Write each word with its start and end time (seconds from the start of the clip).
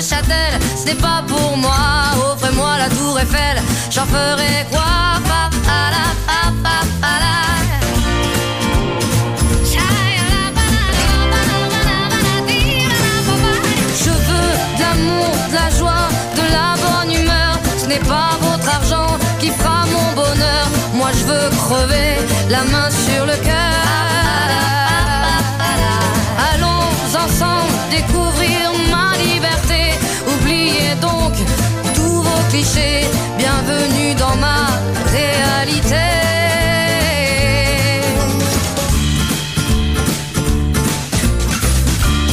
Châtel, 0.00 0.60
ce 0.76 0.84
n'est 0.86 0.94
pas 0.94 1.24
pour 1.26 1.56
moi. 1.56 1.74
Offrez-moi 2.32 2.78
la 2.78 2.88
tour 2.88 3.18
Eiffel, 3.18 3.60
j'en 3.90 4.06
ferai 4.06 4.64
quoi? 4.70 4.84
Je 14.00 14.10
veux 14.10 14.52
de 14.76 14.82
l'amour, 14.82 15.34
de 15.50 15.54
la 15.54 15.70
joie, 15.76 16.08
de 16.36 16.42
la 16.52 16.74
bonne 16.82 17.12
humeur. 17.12 17.58
Ce 17.76 17.86
n'est 17.86 17.98
pas 17.98 18.38
votre 18.40 18.68
argent 18.68 19.18
qui 19.40 19.50
fera 19.50 19.84
mon 19.86 20.12
bonheur. 20.14 20.66
Moi 20.94 21.10
je 21.12 21.24
veux 21.24 21.50
crever 21.56 22.16
la 22.48 22.62
main 22.64 22.88
sur 22.90 23.26
le 23.26 23.36
Bienvenue 32.58 34.16
dans 34.16 34.34
ma 34.34 34.66
réalité. 35.12 35.94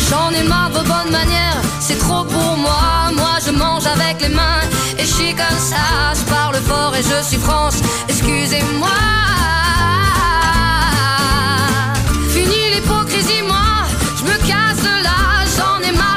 J'en 0.09 0.31
ai 0.31 0.41
marre 0.47 0.71
de 0.71 0.77
vos 0.77 0.83
bonnes 0.83 1.11
manières, 1.11 1.61
c'est 1.79 1.99
trop 1.99 2.23
pour 2.23 2.57
moi. 2.57 3.11
Moi 3.15 3.37
je 3.45 3.51
mange 3.51 3.85
avec 3.85 4.19
les 4.21 4.29
mains 4.29 4.61
et 4.97 5.01
je 5.03 5.13
suis 5.13 5.35
comme 5.35 5.59
ça. 5.59 6.15
Je 6.15 6.23
parle 6.23 6.55
fort 6.55 6.95
et 6.95 7.03
je 7.03 7.23
suis 7.23 7.37
France, 7.37 7.75
excusez-moi. 8.09 8.89
Fini 12.33 12.73
l'hypocrisie, 12.73 13.43
moi, 13.47 13.85
je 14.17 14.23
me 14.23 14.37
casse 14.39 14.85
là. 15.03 15.45
J'en 15.55 15.87
ai 15.87 15.91
marre 15.91 16.14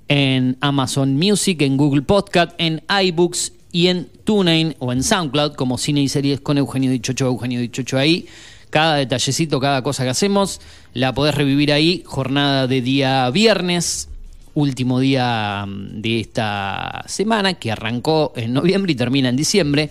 en 0.08 0.56
Amazon 0.60 1.16
Music, 1.16 1.60
en 1.60 1.76
Google 1.76 2.02
Podcast, 2.02 2.52
en 2.56 2.82
iBooks 2.88 3.52
y 3.76 3.88
en 3.88 4.08
TuneIn 4.24 4.74
o 4.78 4.90
en 4.90 5.02
SoundCloud 5.02 5.52
como 5.52 5.76
Cine 5.76 6.00
y 6.00 6.08
Series 6.08 6.40
con 6.40 6.56
Eugenio 6.56 6.90
Dichocho, 6.90 7.26
Eugenio 7.26 7.60
Dichocho 7.60 7.98
ahí. 7.98 8.26
Cada 8.70 8.96
detallecito, 8.96 9.60
cada 9.60 9.82
cosa 9.82 10.02
que 10.02 10.08
hacemos, 10.08 10.62
la 10.94 11.12
podés 11.12 11.34
revivir 11.34 11.74
ahí. 11.74 12.02
Jornada 12.06 12.66
de 12.68 12.80
día 12.80 13.28
viernes, 13.28 14.08
último 14.54 14.98
día 14.98 15.66
mm, 15.66 16.00
de 16.00 16.20
esta 16.20 17.04
semana 17.06 17.52
que 17.52 17.70
arrancó 17.70 18.32
en 18.34 18.54
noviembre 18.54 18.92
y 18.92 18.94
termina 18.94 19.28
en 19.28 19.36
diciembre. 19.36 19.90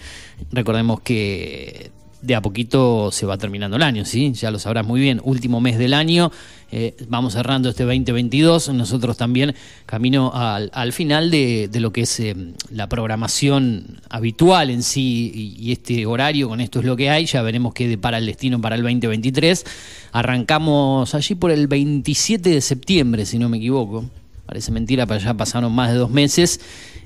Recordemos 0.52 1.02
que 1.02 1.92
de 2.24 2.34
a 2.34 2.42
poquito 2.42 3.12
se 3.12 3.28
va 3.28 3.38
terminando 3.38 3.78
el 3.78 3.84
año, 3.84 4.04
¿sí? 4.04 4.34
Ya 4.34 4.50
lo 4.50 4.58
sabrás 4.58 4.84
muy 4.88 5.00
bien, 5.00 5.22
último 5.24 5.62
mes 5.62 5.78
del 5.78 5.94
año, 5.94 6.32
eh, 6.78 6.94
vamos 7.08 7.32
cerrando 7.32 7.70
este 7.70 7.86
2022, 7.86 8.68
nosotros 8.74 9.16
también 9.16 9.56
camino 9.86 10.34
al, 10.36 10.70
al 10.74 10.92
final 10.92 11.32
de, 11.32 11.70
de, 11.72 11.80
lo 11.80 11.94
que 11.94 12.02
es 12.02 12.20
eh, 12.20 12.36
la 12.70 12.90
programación 12.90 14.02
habitual 14.10 14.70
en 14.70 14.84
sí 14.84 15.56
y, 15.58 15.72
este 15.72 16.06
horario, 16.06 16.50
con 16.50 16.60
esto 16.60 16.80
es 16.80 16.86
lo 16.86 16.98
que 16.98 17.10
hay, 17.10 17.28
ya 17.28 17.42
veremos 17.44 17.74
qué 17.74 17.88
depara 17.88 18.18
el 18.18 18.26
destino 18.26 18.60
para 18.60 18.76
el 18.76 18.82
2023. 18.82 19.64
Arrancamos 20.12 21.16
allí 21.16 21.36
por 21.36 21.52
el 21.52 21.68
27 21.68 22.50
de 22.50 22.60
septiembre, 22.60 23.26
si 23.26 23.40
no 23.40 23.48
me 23.48 23.56
equivoco, 23.56 24.04
parece 24.46 24.74
mentira, 24.74 25.06
pero 25.06 25.22
ya 25.22 25.34
pasaron 25.34 25.72
más 25.72 25.94
de 25.94 25.96
dos 25.96 26.10
meses. 26.10 26.60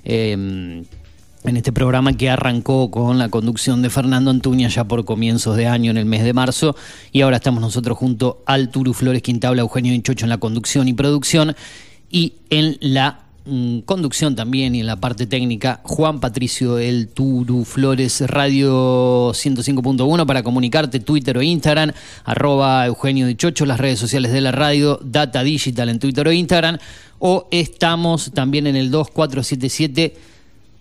Eh, 0.03 0.83
en 1.43 1.57
este 1.57 1.71
programa 1.71 2.13
que 2.13 2.29
arrancó 2.29 2.91
con 2.91 3.17
la 3.17 3.29
conducción 3.29 3.81
de 3.81 3.89
Fernando 3.89 4.29
Antuña 4.29 4.67
ya 4.67 4.83
por 4.83 5.05
comienzos 5.05 5.55
de 5.55 5.67
año 5.67 5.91
en 5.91 5.97
el 5.97 6.05
mes 6.05 6.23
de 6.23 6.33
marzo. 6.33 6.75
Y 7.11 7.21
ahora 7.21 7.37
estamos 7.37 7.61
nosotros 7.61 7.97
junto 7.97 8.43
al 8.45 8.69
Turu 8.69 8.93
Flores 8.93 9.21
Quintabla, 9.21 9.61
Eugenio 9.61 9.93
Hinchocho 9.93 10.25
en 10.25 10.29
la 10.29 10.37
conducción 10.37 10.87
y 10.87 10.93
producción. 10.93 11.55
Y 12.11 12.33
en 12.49 12.77
la 12.81 13.21
mm, 13.45 13.79
conducción 13.79 14.35
también 14.35 14.75
y 14.75 14.81
en 14.81 14.87
la 14.87 14.97
parte 14.97 15.27
técnica 15.27 15.79
Juan 15.83 16.19
Patricio 16.19 16.77
El 16.77 17.07
Turu 17.07 17.63
Flores 17.63 18.21
Radio 18.27 19.29
105.1 19.29 20.25
para 20.25 20.43
comunicarte 20.43 20.99
Twitter 20.99 21.37
o 21.37 21.41
Instagram 21.41 21.93
arroba 22.25 22.85
Eugenio 22.85 23.27
Dichocho 23.27 23.65
las 23.65 23.79
redes 23.79 23.99
sociales 23.99 24.33
de 24.33 24.41
la 24.41 24.51
radio 24.51 24.99
Data 25.03 25.43
Digital 25.43 25.87
en 25.89 25.99
Twitter 25.99 26.27
o 26.27 26.31
Instagram. 26.31 26.79
O 27.19 27.47
estamos 27.51 28.31
también 28.33 28.67
en 28.67 28.75
el 28.75 28.91
2477 28.91 30.38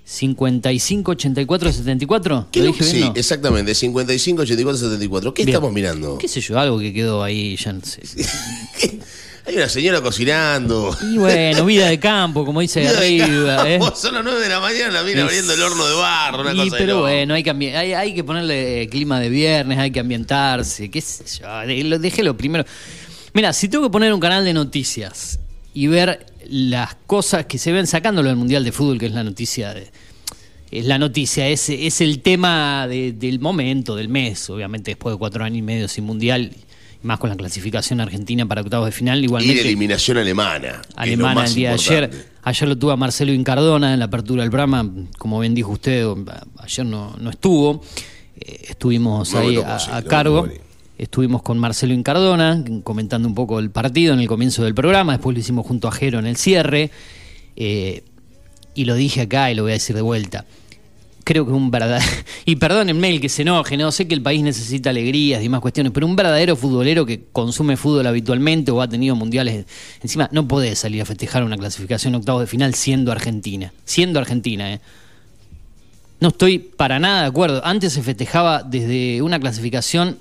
55 0.08 1.10
84 1.10 1.70
74 1.70 2.48
¿Qué 2.50 2.60
¿Lo 2.60 2.66
dije 2.68 2.82
sí, 2.82 2.96
bien, 2.96 3.08
no? 3.08 3.14
exactamente, 3.14 3.74
55 3.74 4.40
84 4.40 4.78
74. 4.78 5.34
¿Qué 5.34 5.44
bien. 5.44 5.54
estamos 5.54 5.70
mirando? 5.70 6.16
¿Qué 6.16 6.28
sé 6.28 6.40
yo? 6.40 6.58
Algo 6.58 6.78
que 6.78 6.94
quedó 6.94 7.22
ahí, 7.22 7.56
ya 7.56 7.74
no 7.74 7.82
sé. 7.84 8.00
Hay 9.46 9.56
una 9.56 9.68
señora 9.68 10.00
cocinando. 10.00 10.96
Y 11.02 11.18
bueno, 11.18 11.66
vida 11.66 11.88
de 11.88 12.00
campo, 12.00 12.46
como 12.46 12.60
dice 12.60 12.80
vida 12.80 12.96
arriba. 12.96 13.56
Campo. 13.56 13.88
¿eh? 13.88 13.92
Son 13.96 14.14
las 14.14 14.24
9 14.24 14.40
de 14.40 14.48
la 14.48 14.60
mañana, 14.60 15.02
mira, 15.02 15.24
abriendo 15.24 15.52
el 15.52 15.62
horno 15.62 15.86
de 15.86 15.94
barro, 15.94 16.40
una 16.40 16.54
y, 16.54 16.56
cosa 16.56 16.76
Pero 16.78 17.00
bueno, 17.00 17.34
hay 17.34 17.42
que, 17.42 17.50
hay, 17.50 17.92
hay 17.92 18.14
que 18.14 18.24
ponerle 18.24 18.88
clima 18.90 19.20
de 19.20 19.28
viernes, 19.28 19.78
hay 19.78 19.90
que 19.90 20.00
ambientarse, 20.00 20.90
qué 20.90 21.02
sé 21.02 21.24
yo. 21.38 21.98
Déjelo 21.98 22.34
primero. 22.34 22.64
Mira, 23.34 23.52
si 23.52 23.68
tengo 23.68 23.84
que 23.84 23.90
poner 23.90 24.14
un 24.14 24.20
canal 24.20 24.42
de 24.42 24.54
noticias 24.54 25.38
y 25.74 25.86
ver 25.86 26.24
las 26.48 26.96
cosas 27.06 27.46
que 27.46 27.58
se 27.58 27.72
ven 27.72 27.86
sacándolo 27.86 28.28
del 28.28 28.36
Mundial 28.36 28.64
de 28.64 28.72
Fútbol, 28.72 28.98
que 28.98 29.06
es 29.06 29.12
la 29.12 29.24
noticia 29.24 29.74
de, 29.74 29.90
es 30.70 30.84
la 30.84 30.98
noticia, 30.98 31.48
es, 31.48 31.68
es 31.70 32.00
el 32.00 32.20
tema 32.20 32.86
de, 32.88 33.12
del 33.12 33.40
momento, 33.40 33.96
del 33.96 34.08
mes, 34.08 34.50
obviamente 34.50 34.92
después 34.92 35.14
de 35.14 35.18
cuatro 35.18 35.44
años 35.44 35.58
y 35.58 35.62
medio 35.62 35.88
sin 35.88 36.04
mundial, 36.04 36.52
más 37.02 37.18
con 37.18 37.30
la 37.30 37.36
clasificación 37.36 38.00
argentina 38.00 38.44
para 38.46 38.60
octavos 38.60 38.86
de 38.86 38.92
final, 38.92 39.22
igualmente. 39.22 39.60
Y 39.60 39.64
la 39.64 39.68
eliminación 39.68 40.18
alemana. 40.18 40.82
Alemana 40.96 41.44
el 41.46 41.54
día 41.54 41.70
importante. 41.70 41.94
de 41.94 42.06
ayer. 42.06 42.28
Ayer 42.42 42.68
lo 42.68 42.78
tuvo 42.78 42.92
a 42.92 42.96
Marcelo 42.96 43.32
Incardona 43.32 43.92
en 43.92 43.98
la 43.98 44.06
apertura 44.06 44.42
del 44.42 44.50
programa, 44.50 44.90
como 45.18 45.38
bien 45.40 45.54
dijo 45.54 45.72
usted, 45.72 46.06
ayer 46.58 46.86
no, 46.86 47.14
no 47.18 47.30
estuvo. 47.30 47.82
Eh, 48.40 48.66
estuvimos 48.68 49.32
no, 49.32 49.38
ahí 49.38 49.58
a 49.58 50.02
cargo. 50.02 50.48
Estuvimos 50.98 51.42
con 51.42 51.58
Marcelo 51.58 51.94
Incardona 51.94 52.64
comentando 52.82 53.28
un 53.28 53.34
poco 53.34 53.60
el 53.60 53.70
partido 53.70 54.14
en 54.14 54.20
el 54.20 54.26
comienzo 54.26 54.64
del 54.64 54.74
programa, 54.74 55.12
después 55.12 55.32
lo 55.32 55.40
hicimos 55.40 55.64
junto 55.64 55.86
a 55.86 55.92
Jero 55.92 56.18
en 56.18 56.26
el 56.26 56.36
cierre, 56.36 56.90
eh, 57.54 58.02
y 58.74 58.84
lo 58.84 58.96
dije 58.96 59.20
acá 59.20 59.48
y 59.50 59.54
lo 59.54 59.62
voy 59.62 59.70
a 59.70 59.74
decir 59.74 59.94
de 59.94 60.02
vuelta. 60.02 60.44
Creo 61.22 61.46
que 61.46 61.52
un 61.52 61.70
verdadero, 61.70 62.04
y 62.44 62.56
perdónenme 62.56 63.10
el 63.10 63.20
que 63.20 63.28
se 63.28 63.42
enoje, 63.42 63.76
no 63.76 63.92
sé 63.92 64.08
que 64.08 64.14
el 64.14 64.22
país 64.22 64.42
necesita 64.42 64.90
alegrías 64.90 65.40
y 65.40 65.48
más 65.48 65.60
cuestiones, 65.60 65.92
pero 65.92 66.04
un 66.04 66.16
verdadero 66.16 66.56
futbolero 66.56 67.06
que 67.06 67.26
consume 67.30 67.76
fútbol 67.76 68.08
habitualmente 68.08 68.72
o 68.72 68.82
ha 68.82 68.88
tenido 68.88 69.14
mundiales, 69.14 69.66
encima 70.02 70.28
no 70.32 70.48
puede 70.48 70.74
salir 70.74 71.00
a 71.02 71.04
festejar 71.04 71.44
una 71.44 71.56
clasificación 71.56 72.16
octavos 72.16 72.40
de 72.40 72.48
final 72.48 72.74
siendo 72.74 73.12
Argentina, 73.12 73.72
siendo 73.84 74.18
Argentina, 74.18 74.72
¿eh? 74.72 74.80
No 76.20 76.30
estoy 76.30 76.58
para 76.58 76.98
nada 76.98 77.22
de 77.22 77.28
acuerdo. 77.28 77.64
Antes 77.64 77.92
se 77.92 78.02
festejaba 78.02 78.64
desde 78.64 79.22
una 79.22 79.38
clasificación 79.38 80.18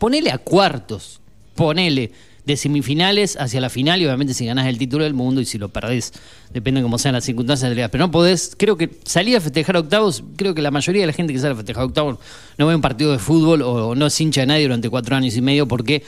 ponele 0.00 0.32
a 0.32 0.38
cuartos, 0.38 1.20
ponele, 1.54 2.10
de 2.46 2.56
semifinales 2.56 3.36
hacia 3.38 3.60
la 3.60 3.68
final 3.68 4.00
y 4.00 4.06
obviamente 4.06 4.32
si 4.32 4.46
ganás 4.46 4.66
el 4.66 4.78
título 4.78 5.04
del 5.04 5.12
mundo 5.12 5.42
y 5.42 5.44
si 5.44 5.58
lo 5.58 5.68
perdés, 5.68 6.12
depende 6.52 6.80
de 6.80 6.84
cómo 6.84 6.98
sean 6.98 7.14
las 7.14 7.24
circunstancias 7.24 7.76
de 7.76 7.88
Pero 7.90 8.06
no 8.06 8.10
podés, 8.10 8.56
creo 8.56 8.78
que 8.78 8.90
salir 9.04 9.36
a 9.36 9.40
festejar 9.42 9.76
octavos, 9.76 10.24
creo 10.36 10.54
que 10.54 10.62
la 10.62 10.70
mayoría 10.70 11.02
de 11.02 11.06
la 11.06 11.12
gente 11.12 11.34
que 11.34 11.38
sale 11.38 11.52
a 11.52 11.56
festejar 11.56 11.84
octavos 11.84 12.18
no 12.56 12.66
ve 12.66 12.74
un 12.74 12.80
partido 12.80 13.12
de 13.12 13.18
fútbol 13.18 13.60
o, 13.60 13.94
no 13.94 14.06
es 14.06 14.20
hincha 14.20 14.40
de 14.40 14.46
nadie 14.46 14.62
durante 14.62 14.88
cuatro 14.88 15.14
años 15.14 15.36
y 15.36 15.42
medio 15.42 15.68
porque 15.68 16.02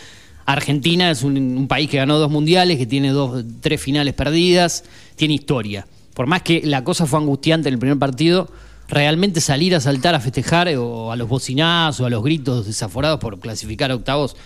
Argentina 0.46 1.10
es 1.10 1.22
un, 1.22 1.36
un 1.36 1.68
país 1.68 1.90
que 1.90 1.98
ganó 1.98 2.18
dos 2.18 2.30
mundiales, 2.30 2.78
que 2.78 2.86
tiene 2.86 3.10
dos, 3.10 3.44
tres 3.60 3.80
finales 3.80 4.14
perdidas, 4.14 4.84
tiene 5.16 5.34
historia. 5.34 5.86
Por 6.14 6.26
más 6.26 6.42
que 6.42 6.62
la 6.64 6.82
cosa 6.82 7.04
fue 7.04 7.20
angustiante 7.20 7.68
en 7.68 7.74
el 7.74 7.78
primer 7.78 7.98
partido, 7.98 8.48
realmente 8.92 9.40
salir 9.40 9.74
a 9.74 9.80
saltar 9.80 10.14
a 10.14 10.20
festejar 10.20 10.68
eh, 10.68 10.76
o 10.76 11.10
a 11.10 11.16
los 11.16 11.26
bocinazos 11.26 12.00
o 12.00 12.06
a 12.06 12.10
los 12.10 12.22
gritos 12.22 12.66
desaforados 12.66 13.18
por 13.18 13.40
clasificar 13.40 13.90
a 13.90 13.94
octavos, 13.94 14.36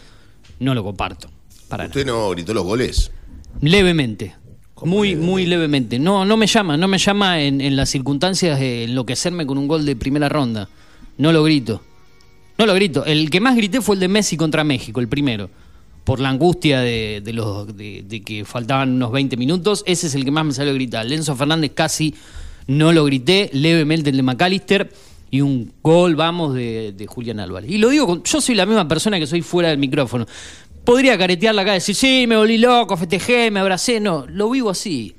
no 0.60 0.74
lo 0.74 0.84
comparto. 0.84 1.28
Para 1.68 1.86
¿Usted 1.86 2.06
no 2.06 2.30
gritó 2.30 2.54
los 2.54 2.64
goles? 2.64 3.10
Levemente. 3.60 4.36
Muy, 4.84 5.16
muy 5.16 5.46
levemente. 5.46 5.98
No, 5.98 6.24
no 6.24 6.36
me 6.36 6.46
llama, 6.46 6.76
no 6.76 6.86
me 6.86 6.98
llama 6.98 7.40
en, 7.40 7.74
las 7.74 7.88
circunstancias 7.88 8.60
de 8.60 8.84
enloquecerme 8.84 9.46
con 9.46 9.58
un 9.58 9.66
gol 9.66 9.84
de 9.84 9.96
primera 9.96 10.28
ronda. 10.28 10.68
No 11.18 11.32
lo 11.32 11.42
grito. 11.42 11.82
No 12.56 12.66
lo 12.66 12.74
grito. 12.74 13.04
El 13.04 13.30
que 13.30 13.40
más 13.40 13.56
grité 13.56 13.80
fue 13.80 13.96
el 13.96 14.00
de 14.00 14.08
Messi 14.08 14.36
contra 14.36 14.62
México, 14.64 15.00
el 15.00 15.08
primero. 15.08 15.50
Por 16.04 16.20
la 16.20 16.28
angustia 16.28 16.80
de, 16.80 17.22
los, 17.32 17.76
de, 17.76 18.22
que 18.24 18.44
faltaban 18.44 18.92
unos 18.92 19.10
20 19.10 19.36
minutos. 19.36 19.82
Ese 19.86 20.06
es 20.06 20.14
el 20.14 20.24
que 20.24 20.30
más 20.30 20.44
me 20.44 20.52
salió 20.52 20.70
a 20.70 20.74
gritar. 20.74 21.04
Lenzo 21.04 21.34
Fernández 21.34 21.72
casi 21.74 22.14
no 22.66 22.92
lo 22.92 23.04
grité, 23.04 23.50
levemente 23.52 24.10
el 24.10 24.16
de 24.16 24.22
McAllister 24.22 24.92
y 25.30 25.40
un 25.40 25.72
gol, 25.82 26.16
vamos, 26.16 26.54
de, 26.54 27.06
Julián 27.08 27.40
Álvarez. 27.40 27.70
Y 27.70 27.78
lo 27.78 27.88
digo, 27.88 28.22
yo 28.22 28.40
soy 28.40 28.54
la 28.54 28.66
misma 28.66 28.88
persona 28.88 29.18
que 29.18 29.26
soy 29.26 29.42
fuera 29.42 29.70
del 29.70 29.78
micrófono. 29.78 30.26
Podría 30.84 31.18
caretearla 31.18 31.62
acá 31.62 31.72
y 31.72 31.74
decir, 31.74 31.94
sí, 31.94 32.26
me 32.28 32.36
volví 32.36 32.58
loco, 32.58 32.96
festejé, 32.96 33.50
me 33.50 33.60
abracé. 33.60 33.98
No, 33.98 34.24
lo 34.28 34.50
vivo 34.50 34.70
así. 34.70 35.16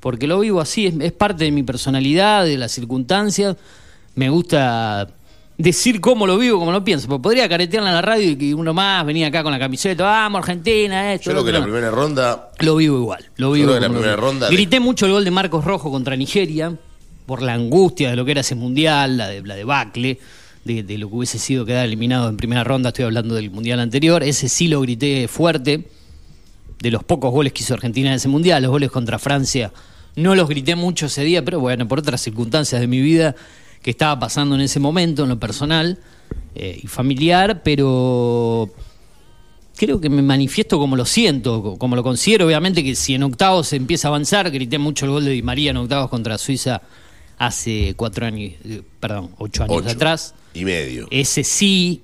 Porque 0.00 0.26
lo 0.26 0.40
vivo 0.40 0.60
así, 0.60 0.94
es, 1.00 1.12
parte 1.12 1.44
de 1.44 1.50
mi 1.50 1.62
personalidad, 1.62 2.44
de 2.44 2.58
las 2.58 2.72
circunstancias. 2.72 3.56
Me 4.14 4.28
gusta 4.28 5.08
decir 5.58 6.00
cómo 6.00 6.26
lo 6.26 6.38
vivo, 6.38 6.58
cómo 6.58 6.72
lo 6.72 6.84
pienso. 6.84 7.08
Porque 7.08 7.22
podría 7.22 7.48
caretearla 7.48 7.90
en 7.90 7.94
la 7.94 8.02
radio 8.02 8.30
y 8.30 8.36
que 8.36 8.54
uno 8.54 8.74
más 8.74 9.04
venía 9.06 9.28
acá 9.28 9.42
con 9.42 9.52
la 9.52 9.58
camiseta, 9.58 10.04
vamos, 10.04 10.40
Argentina, 10.40 11.14
esto. 11.14 11.30
Yo 11.30 11.32
creo 11.32 11.44
que 11.44 11.52
la 11.52 11.62
primera 11.62 11.90
ronda. 11.90 12.50
Lo 12.60 12.76
vivo 12.76 12.98
igual. 12.98 13.24
Lo 13.36 13.52
vivo. 13.52 13.78
la 13.78 13.88
primera 13.88 14.16
ronda. 14.16 14.48
Grité 14.48 14.80
mucho 14.80 15.06
el 15.06 15.12
gol 15.12 15.24
de 15.24 15.30
Marcos 15.30 15.64
Rojo 15.64 15.90
contra 15.90 16.16
Nigeria, 16.16 16.74
por 17.26 17.42
la 17.42 17.54
angustia 17.54 18.10
de 18.10 18.16
lo 18.16 18.24
que 18.24 18.32
era 18.32 18.40
ese 18.40 18.54
mundial, 18.54 19.16
la 19.16 19.28
de 19.28 19.42
la 19.42 19.54
debacle 19.54 20.18
de, 20.66 20.98
lo 20.98 21.08
que 21.08 21.16
hubiese 21.16 21.38
sido 21.38 21.64
quedar 21.64 21.86
eliminado 21.86 22.28
en 22.28 22.36
primera 22.36 22.64
ronda, 22.64 22.88
estoy 22.88 23.04
hablando 23.04 23.34
del 23.34 23.50
mundial 23.50 23.78
anterior, 23.80 24.22
ese 24.22 24.48
sí 24.48 24.68
lo 24.68 24.80
grité 24.80 25.28
fuerte, 25.28 25.88
de 26.80 26.90
los 26.90 27.04
pocos 27.04 27.30
goles 27.32 27.52
que 27.52 27.62
hizo 27.62 27.74
Argentina 27.74 28.10
en 28.10 28.16
ese 28.16 28.28
mundial, 28.28 28.62
los 28.62 28.70
goles 28.70 28.90
contra 28.90 29.18
Francia, 29.18 29.72
no 30.16 30.34
los 30.34 30.48
grité 30.48 30.74
mucho 30.74 31.06
ese 31.06 31.22
día, 31.22 31.44
pero 31.44 31.60
bueno, 31.60 31.86
por 31.86 32.00
otras 32.00 32.20
circunstancias 32.20 32.80
de 32.80 32.86
mi 32.86 33.00
vida 33.00 33.36
que 33.86 33.92
estaba 33.92 34.18
pasando 34.18 34.56
en 34.56 34.62
ese 34.62 34.80
momento, 34.80 35.22
en 35.22 35.28
lo 35.28 35.38
personal 35.38 35.96
eh, 36.56 36.80
y 36.82 36.88
familiar, 36.88 37.62
pero 37.62 38.68
creo 39.76 40.00
que 40.00 40.08
me 40.08 40.22
manifiesto 40.22 40.76
como 40.80 40.96
lo 40.96 41.04
siento, 41.04 41.76
como 41.78 41.94
lo 41.94 42.02
considero, 42.02 42.46
obviamente 42.46 42.82
que 42.82 42.96
si 42.96 43.14
en 43.14 43.22
octavos 43.22 43.68
se 43.68 43.76
empieza 43.76 44.08
a 44.08 44.10
avanzar, 44.10 44.50
grité 44.50 44.78
mucho 44.78 45.04
el 45.04 45.12
gol 45.12 45.24
de 45.24 45.30
Di 45.30 45.42
María 45.42 45.70
en 45.70 45.76
octavos 45.76 46.10
contra 46.10 46.36
Suiza 46.36 46.82
hace 47.38 47.94
cuatro 47.96 48.26
años, 48.26 48.54
eh, 48.64 48.82
perdón, 48.98 49.30
ocho 49.38 49.62
años 49.62 49.86
atrás. 49.86 50.34
Y 50.52 50.64
medio. 50.64 51.06
Ese 51.12 51.44
sí. 51.44 52.02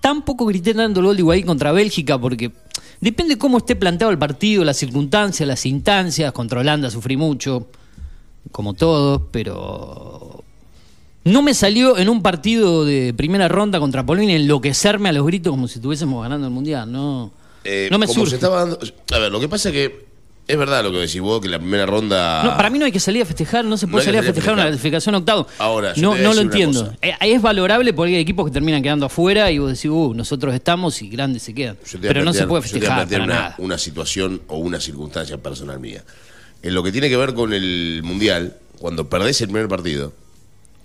Tampoco 0.00 0.46
grité 0.46 0.74
dando 0.74 1.00
el 1.00 1.06
gol 1.06 1.16
de 1.16 1.22
Higuaín 1.22 1.44
contra 1.44 1.72
Bélgica 1.72 2.20
porque 2.20 2.52
depende 3.00 3.36
cómo 3.36 3.58
esté 3.58 3.74
planteado 3.74 4.12
el 4.12 4.18
partido, 4.18 4.62
las 4.62 4.76
circunstancias, 4.76 5.44
las 5.44 5.66
instancias. 5.66 6.30
Contra 6.30 6.60
Holanda 6.60 6.88
sufrí 6.88 7.16
mucho, 7.16 7.66
como 8.52 8.74
todos, 8.74 9.22
pero 9.32 10.35
no 11.26 11.42
me 11.42 11.54
salió 11.54 11.98
en 11.98 12.08
un 12.08 12.22
partido 12.22 12.84
de 12.84 13.12
primera 13.12 13.48
ronda 13.48 13.80
contra 13.80 14.06
Polonia 14.06 14.36
enloquecerme 14.36 15.08
a 15.08 15.12
los 15.12 15.26
gritos 15.26 15.50
como 15.50 15.66
si 15.66 15.78
estuviésemos 15.78 16.22
ganando 16.22 16.46
el 16.46 16.52
Mundial. 16.52 16.90
No, 16.90 17.32
eh, 17.64 17.88
no 17.90 17.98
me 17.98 18.06
como 18.06 18.26
Se 18.26 18.36
estaba 18.36 18.60
dando, 18.60 18.78
a 19.12 19.18
ver, 19.18 19.32
lo 19.32 19.40
que 19.40 19.48
pasa 19.48 19.70
es 19.70 19.72
que 19.74 20.06
es 20.46 20.56
verdad 20.56 20.84
lo 20.84 20.92
que 20.92 20.98
decís 20.98 21.20
vos, 21.20 21.40
que 21.40 21.48
la 21.48 21.58
primera 21.58 21.84
ronda. 21.84 22.44
No, 22.44 22.56
para 22.56 22.70
mí 22.70 22.78
no 22.78 22.84
hay 22.84 22.92
que 22.92 23.00
salir 23.00 23.22
a 23.22 23.26
festejar, 23.26 23.64
no 23.64 23.76
se 23.76 23.88
puede 23.88 24.04
salir 24.04 24.20
a 24.20 24.22
festejar, 24.22 24.54
una 24.54 24.66
clasificación 24.66 25.16
octavo. 25.16 25.48
Ahora, 25.58 25.94
no, 25.96 26.16
no 26.16 26.32
lo 26.32 26.40
entiendo. 26.40 26.92
Eh, 27.02 27.12
es 27.20 27.42
valorable 27.42 27.92
porque 27.92 28.14
hay 28.14 28.20
equipos 28.20 28.46
que 28.46 28.52
terminan 28.52 28.80
quedando 28.80 29.06
afuera 29.06 29.50
y 29.50 29.58
vos 29.58 29.72
decís, 29.72 29.90
uh, 29.90 30.14
nosotros 30.14 30.54
estamos 30.54 31.02
y 31.02 31.08
grandes 31.08 31.42
se 31.42 31.52
quedan. 31.52 31.76
Pero 32.00 32.22
no 32.22 32.32
se 32.32 32.46
puede 32.46 32.62
festejar. 32.62 33.08
Yo 33.08 33.24
una, 33.24 33.56
una 33.58 33.78
situación 33.78 34.42
o 34.46 34.58
una 34.58 34.78
circunstancia 34.78 35.38
personal 35.38 35.80
mía. 35.80 36.04
En 36.62 36.72
lo 36.72 36.84
que 36.84 36.92
tiene 36.92 37.08
que 37.08 37.16
ver 37.16 37.34
con 37.34 37.52
el 37.52 38.02
Mundial, 38.04 38.58
cuando 38.78 39.08
perdés 39.08 39.40
el 39.40 39.48
primer 39.48 39.66
partido, 39.66 40.12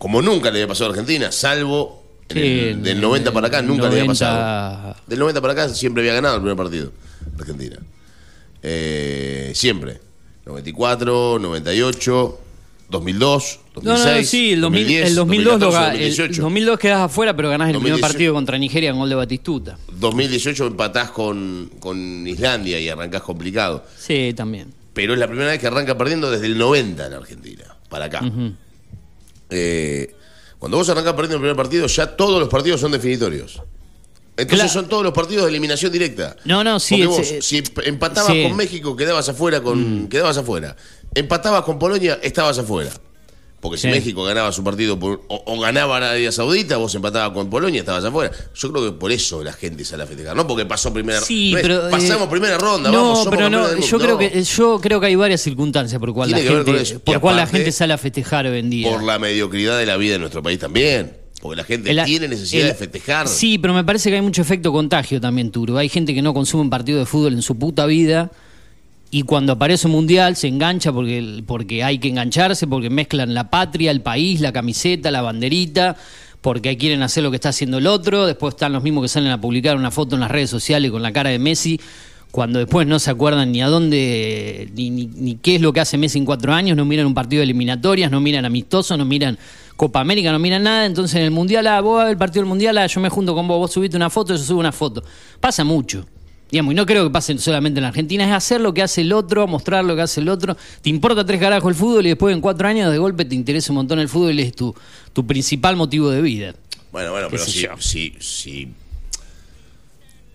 como 0.01 0.19
nunca 0.24 0.50
le 0.50 0.57
había 0.57 0.68
pasado 0.68 0.89
a 0.89 0.94
Argentina, 0.94 1.31
salvo 1.31 2.01
del 2.27 3.00
90 3.00 3.31
para 3.31 3.48
acá, 3.50 3.62
nunca 3.62 3.83
le 3.83 4.00
había 4.00 4.06
pasado. 4.06 4.95
Del 5.06 5.19
90 5.19 5.42
para 5.42 5.53
acá 5.53 5.69
siempre 5.69 6.01
había 6.01 6.15
ganado 6.15 6.38
el 6.38 6.42
primer 6.42 6.57
partido 6.57 6.92
Argentina. 7.38 7.77
Eh, 8.63 9.51
siempre. 9.53 10.00
94, 10.44 11.38
98, 11.38 12.39
2002, 12.89 13.59
2006. 13.75 13.83
No, 13.83 14.15
no, 14.18 14.24
sí, 14.24 14.53
el, 14.53 14.62
2010, 14.62 15.07
el 15.07 15.15
2002 15.15 15.59
2018. 15.59 16.24
El 16.24 16.36
2002 16.36 16.80
quedás 16.80 17.01
afuera, 17.01 17.36
pero 17.36 17.51
ganás 17.51 17.69
el 17.69 17.80
primer 17.80 18.00
partido 18.00 18.33
contra 18.33 18.57
Nigeria 18.57 18.89
en 18.89 18.98
gol 18.98 19.07
de 19.07 19.13
Batistuta. 19.13 19.77
2018 20.00 20.65
empatás 20.65 21.12
con, 21.12 21.69
con 21.80 22.25
Islandia 22.27 22.80
y 22.80 22.89
arrancás 22.89 23.21
complicado. 23.21 23.86
Sí, 24.00 24.33
también. 24.36 24.74
Pero 24.94 25.13
es 25.13 25.19
la 25.19 25.27
primera 25.27 25.51
vez 25.51 25.59
que 25.59 25.68
arranca 25.68 25.95
perdiendo 25.95 26.31
desde 26.31 26.48
el 26.48 26.57
90 26.57 27.06
en 27.06 27.13
Argentina, 27.13 27.65
para 27.88 28.06
acá. 28.06 28.24
Eh, 29.51 30.15
cuando 30.57 30.77
vos 30.77 30.89
arrancás 30.89 31.13
perdiendo 31.13 31.36
el 31.38 31.42
primer 31.42 31.56
partido, 31.56 31.88
ya 31.88 32.15
todos 32.15 32.39
los 32.39 32.50
partidos 32.50 32.81
son 32.81 32.92
definitorios. 32.92 33.62
Entonces 34.38 34.71
son 34.71 34.88
todos 34.88 35.03
los 35.03 35.13
partidos 35.13 35.44
de 35.44 35.50
eliminación 35.50 35.92
directa. 35.92 36.36
No, 36.45 36.63
no, 36.63 36.80
sí. 36.80 37.06
vos, 37.06 37.21
si 37.42 37.62
empatabas 37.83 38.31
con 38.31 38.56
México, 38.56 38.95
quedabas 38.95 39.30
afuera 39.30 39.62
con. 39.62 40.03
Mm. 40.03 40.07
Quedabas 40.07 40.38
afuera. 40.38 40.75
Empatabas 41.13 41.63
con 41.63 41.77
Polonia, 41.77 42.19
estabas 42.24 42.57
afuera. 42.57 42.92
Porque 43.61 43.77
si 43.77 43.87
México 43.87 44.23
ganaba 44.23 44.51
su 44.51 44.63
partido 44.63 44.97
o, 44.99 45.59
ganaba 45.59 45.97
Arabia 45.97 46.31
Saudita, 46.31 46.77
vos 46.77 46.93
empatabas 46.95 47.31
con 47.31 47.47
Polonia, 47.47 47.81
estabas 47.81 48.03
afuera. 48.03 48.31
Yo 48.55 48.71
creo 48.71 48.85
que 48.85 48.91
por 48.97 49.11
eso 49.11 49.43
la 49.43 49.53
gente 49.53 49.85
sale 49.85 50.01
a 50.01 50.07
festejar, 50.07 50.35
no 50.35 50.47
porque 50.47 50.65
pasó 50.65 50.91
primera 50.91 51.21
sí, 51.21 51.51
pero, 51.53 51.87
pasamos 51.91 52.23
eh, 52.27 52.31
primera 52.31 52.57
ronda, 52.57 52.89
no, 52.89 53.13
vamos, 53.13 53.27
pero 53.29 53.51
no, 53.51 53.79
yo 53.79 53.99
creo 53.99 54.17
que 54.17 54.43
yo 54.43 54.79
creo 54.81 55.00
que 55.00 55.05
hay 55.05 55.15
varias 55.15 55.41
circunstancias 55.41 56.00
por 56.00 56.12
cual 56.12 56.31
la 56.31 56.39
gente 56.39 57.00
por 57.03 57.19
cual 57.19 57.36
la 57.36 57.45
gente 57.45 57.71
sale 57.71 57.93
a 57.93 58.00
festejar 58.00 58.47
hoy 58.47 58.59
en 58.59 58.71
día. 58.71 58.89
Por 58.89 59.03
la 59.03 59.19
mediocridad 59.19 59.77
de 59.77 59.86
la 59.86 59.95
vida 59.95 60.15
en 60.15 60.21
nuestro 60.21 60.41
país 60.41 60.57
también. 60.57 61.21
Porque 61.39 61.57
la 61.57 61.63
gente 61.63 61.95
tiene 62.05 62.27
necesidad 62.27 62.67
de 62.67 62.75
festejar. 62.75 63.27
Sí, 63.27 63.57
pero 63.57 63.74
me 63.74 63.83
parece 63.83 64.09
que 64.09 64.15
hay 64.15 64.21
mucho 64.21 64.43
efecto 64.43 64.71
contagio 64.71 65.19
también, 65.19 65.51
Turo. 65.51 65.75
Hay 65.77 65.89
gente 65.89 66.13
que 66.13 66.21
no 66.21 66.36
consume 66.36 66.62
un 66.63 66.69
partido 66.69 67.00
de 67.00 67.05
fútbol 67.07 67.33
en 67.33 67.41
su 67.41 67.57
puta 67.57 67.88
vida 67.88 68.31
y 69.13 69.24
cuando 69.24 69.53
aparece 69.53 69.88
un 69.88 69.94
mundial 69.94 70.38
se 70.38 70.48
engancha 70.48 70.94
porque, 70.94 71.44
porque 71.46 71.84
hay 71.84 72.00
que 72.00 72.08
engancharse, 72.08 72.65
porque 72.65 72.89
mezclan 72.89 73.34
la 73.34 73.50
patria, 73.50 73.91
el 73.91 74.00
país, 74.00 74.39
la 74.39 74.53
camiseta, 74.53 75.12
la 75.12 75.22
banderita, 75.22 75.98
porque 76.39 76.77
quieren 76.77 77.03
hacer 77.03 77.22
lo 77.22 77.30
que 77.30 77.36
está 77.36 77.50
haciendo 77.50 77.77
el 77.77 77.88
otro. 77.88 78.25
Después 78.25 78.53
están 78.53 78.72
los 78.72 78.82
mismos 78.84 79.03
que 79.03 79.10
salen 79.10 79.32
a 79.32 79.41
publicar 79.41 79.75
una 79.75 79.91
foto 79.91 80.15
en 80.15 80.22
las 80.22 80.32
redes 80.32 80.50
sociales 80.50 80.89
con 80.91 81.03
la 81.03 81.12
cara 81.12 81.30
de 81.30 81.39
Messi 81.39 81.80
cuando 82.32 82.60
después 82.60 82.88
no 82.88 82.98
se 82.98 83.12
acuerdan 83.12 83.51
ni 83.51 83.62
a 83.62 83.68
dónde, 83.68 84.72
ni, 84.74 84.89
ni, 84.89 85.36
qué 85.36 85.56
es 85.56 85.62
lo 85.62 85.74
que 85.74 85.82
hace 85.82 85.98
Messi 85.98 86.18
en 86.18 86.24
cuatro 86.24 86.53
años, 86.53 86.77
no 86.77 86.86
miran 86.86 87.06
un 87.06 87.13
partido 87.13 87.41
de 87.41 87.44
eliminatorias, 87.44 88.10
no 88.10 88.22
miran 88.22 88.46
amistosos, 88.46 88.98
no 88.98 89.03
miran 89.03 89.38
Copa 89.75 90.00
América, 90.00 90.32
no 90.32 90.39
miran 90.39 90.63
nada, 90.63 90.86
entonces 90.86 91.18
en 91.18 91.24
el 91.24 91.32
Mundial, 91.32 91.68
ah, 91.68 91.82
vos 91.82 92.10
el 92.10 92.15
partido 92.15 92.44
del 92.44 92.48
Mundial, 92.48 92.77
ah, 92.77 92.88
yo 92.88 93.01
me 93.01 93.10
junto 93.10 93.36
con 93.36 93.50
vos, 93.50 93.60
vos 93.60 93.72
subiste 93.72 93.98
una 93.98 94.10
foto, 94.10 94.34
yo 94.34 94.41
subo 94.41 94.62
una 94.62 94.72
foto. 94.72 95.03
Pasa 95.41 95.65
mucho. 95.65 96.06
Digamos, 96.51 96.74
y 96.74 96.75
no 96.75 96.86
creo 96.86 97.05
que 97.05 97.10
pase 97.10 97.38
solamente 97.38 97.79
en 97.79 97.84
la 97.84 97.89
Argentina, 97.89 98.25
es 98.25 98.34
hacer 98.34 98.60
lo 98.60 98.74
que 98.74 98.81
hace 98.81 99.01
el 99.01 99.13
otro, 99.13 99.48
mostrar 99.48 99.86
lo 99.86 99.96
que 99.96 100.01
hace 100.01 100.20
el 100.20 100.29
otro. 100.29 100.58
Te 100.81 100.89
importa 100.89 101.25
tres 101.25 101.39
carajos 101.39 101.70
el 101.70 101.75
fútbol 101.75 102.05
y 102.05 102.10
después 102.10 102.36
en 102.36 102.41
cuatro 102.41 102.67
años 102.67 102.91
de 102.91 102.98
golpe 102.98 103.24
te 103.24 103.36
interesa 103.36 103.72
un 103.72 103.77
montón 103.77 104.00
el 104.00 104.10
fútbol 104.10 104.38
y 104.39 104.43
es 104.43 104.55
tu, 104.55 104.75
tu 105.13 105.25
principal 105.25 105.77
motivo 105.77 106.10
de 106.10 106.22
vida. 106.22 106.53
Bueno, 106.91 107.12
bueno, 107.12 107.27
pero 107.31 107.46
si, 107.46 108.13
si 108.20 108.74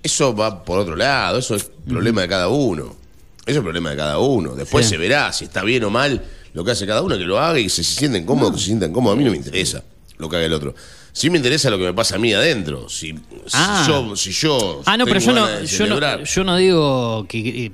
eso 0.06 0.34
va 0.34 0.64
por 0.64 0.78
otro 0.78 0.96
lado, 0.96 1.38
eso 1.38 1.54
es 1.54 1.64
problema 1.64 2.22
de 2.22 2.28
cada 2.28 2.48
uno. 2.48 2.96
Eso 3.44 3.58
es 3.58 3.62
problema 3.62 3.90
de 3.90 3.96
cada 3.96 4.18
uno. 4.18 4.54
Después 4.54 4.88
se 4.88 4.96
verá 4.96 5.32
si 5.32 5.44
está 5.44 5.62
bien 5.62 5.84
o 5.84 5.90
mal 5.90 6.24
lo 6.54 6.64
que 6.64 6.70
hace 6.70 6.86
cada 6.86 7.02
uno, 7.02 7.18
que 7.18 7.24
lo 7.24 7.38
haga 7.38 7.58
y 7.58 7.64
que 7.64 7.70
se, 7.70 7.84
sienten 7.84 8.24
cómodos, 8.24 8.54
que 8.54 8.58
se 8.60 8.64
sientan 8.66 8.92
cómodos. 8.92 9.16
A 9.16 9.18
mí 9.18 9.24
no 9.24 9.32
me 9.32 9.36
interesa 9.36 9.82
lo 10.16 10.28
que 10.28 10.36
haga 10.36 10.46
el 10.46 10.52
otro. 10.52 10.74
Sí 11.16 11.30
me 11.30 11.38
interesa 11.38 11.70
lo 11.70 11.78
que 11.78 11.84
me 11.84 11.94
pasa 11.94 12.16
a 12.16 12.18
mí 12.18 12.34
adentro. 12.34 12.90
Si, 12.90 13.14
ah. 13.54 13.86
yo, 13.88 14.14
si 14.16 14.32
yo. 14.32 14.82
Ah, 14.84 14.98
no, 14.98 15.06
pero 15.06 15.18
yo 15.18 15.32
no, 15.32 15.62
yo 15.62 15.86
no, 15.86 16.22
yo 16.22 16.44
no, 16.44 16.56
digo 16.58 17.26
que, 17.26 17.72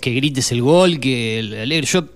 que 0.00 0.10
grites 0.10 0.50
el 0.50 0.62
gol, 0.62 0.98
que 0.98 1.38
el, 1.38 1.86
yo 1.86 2.08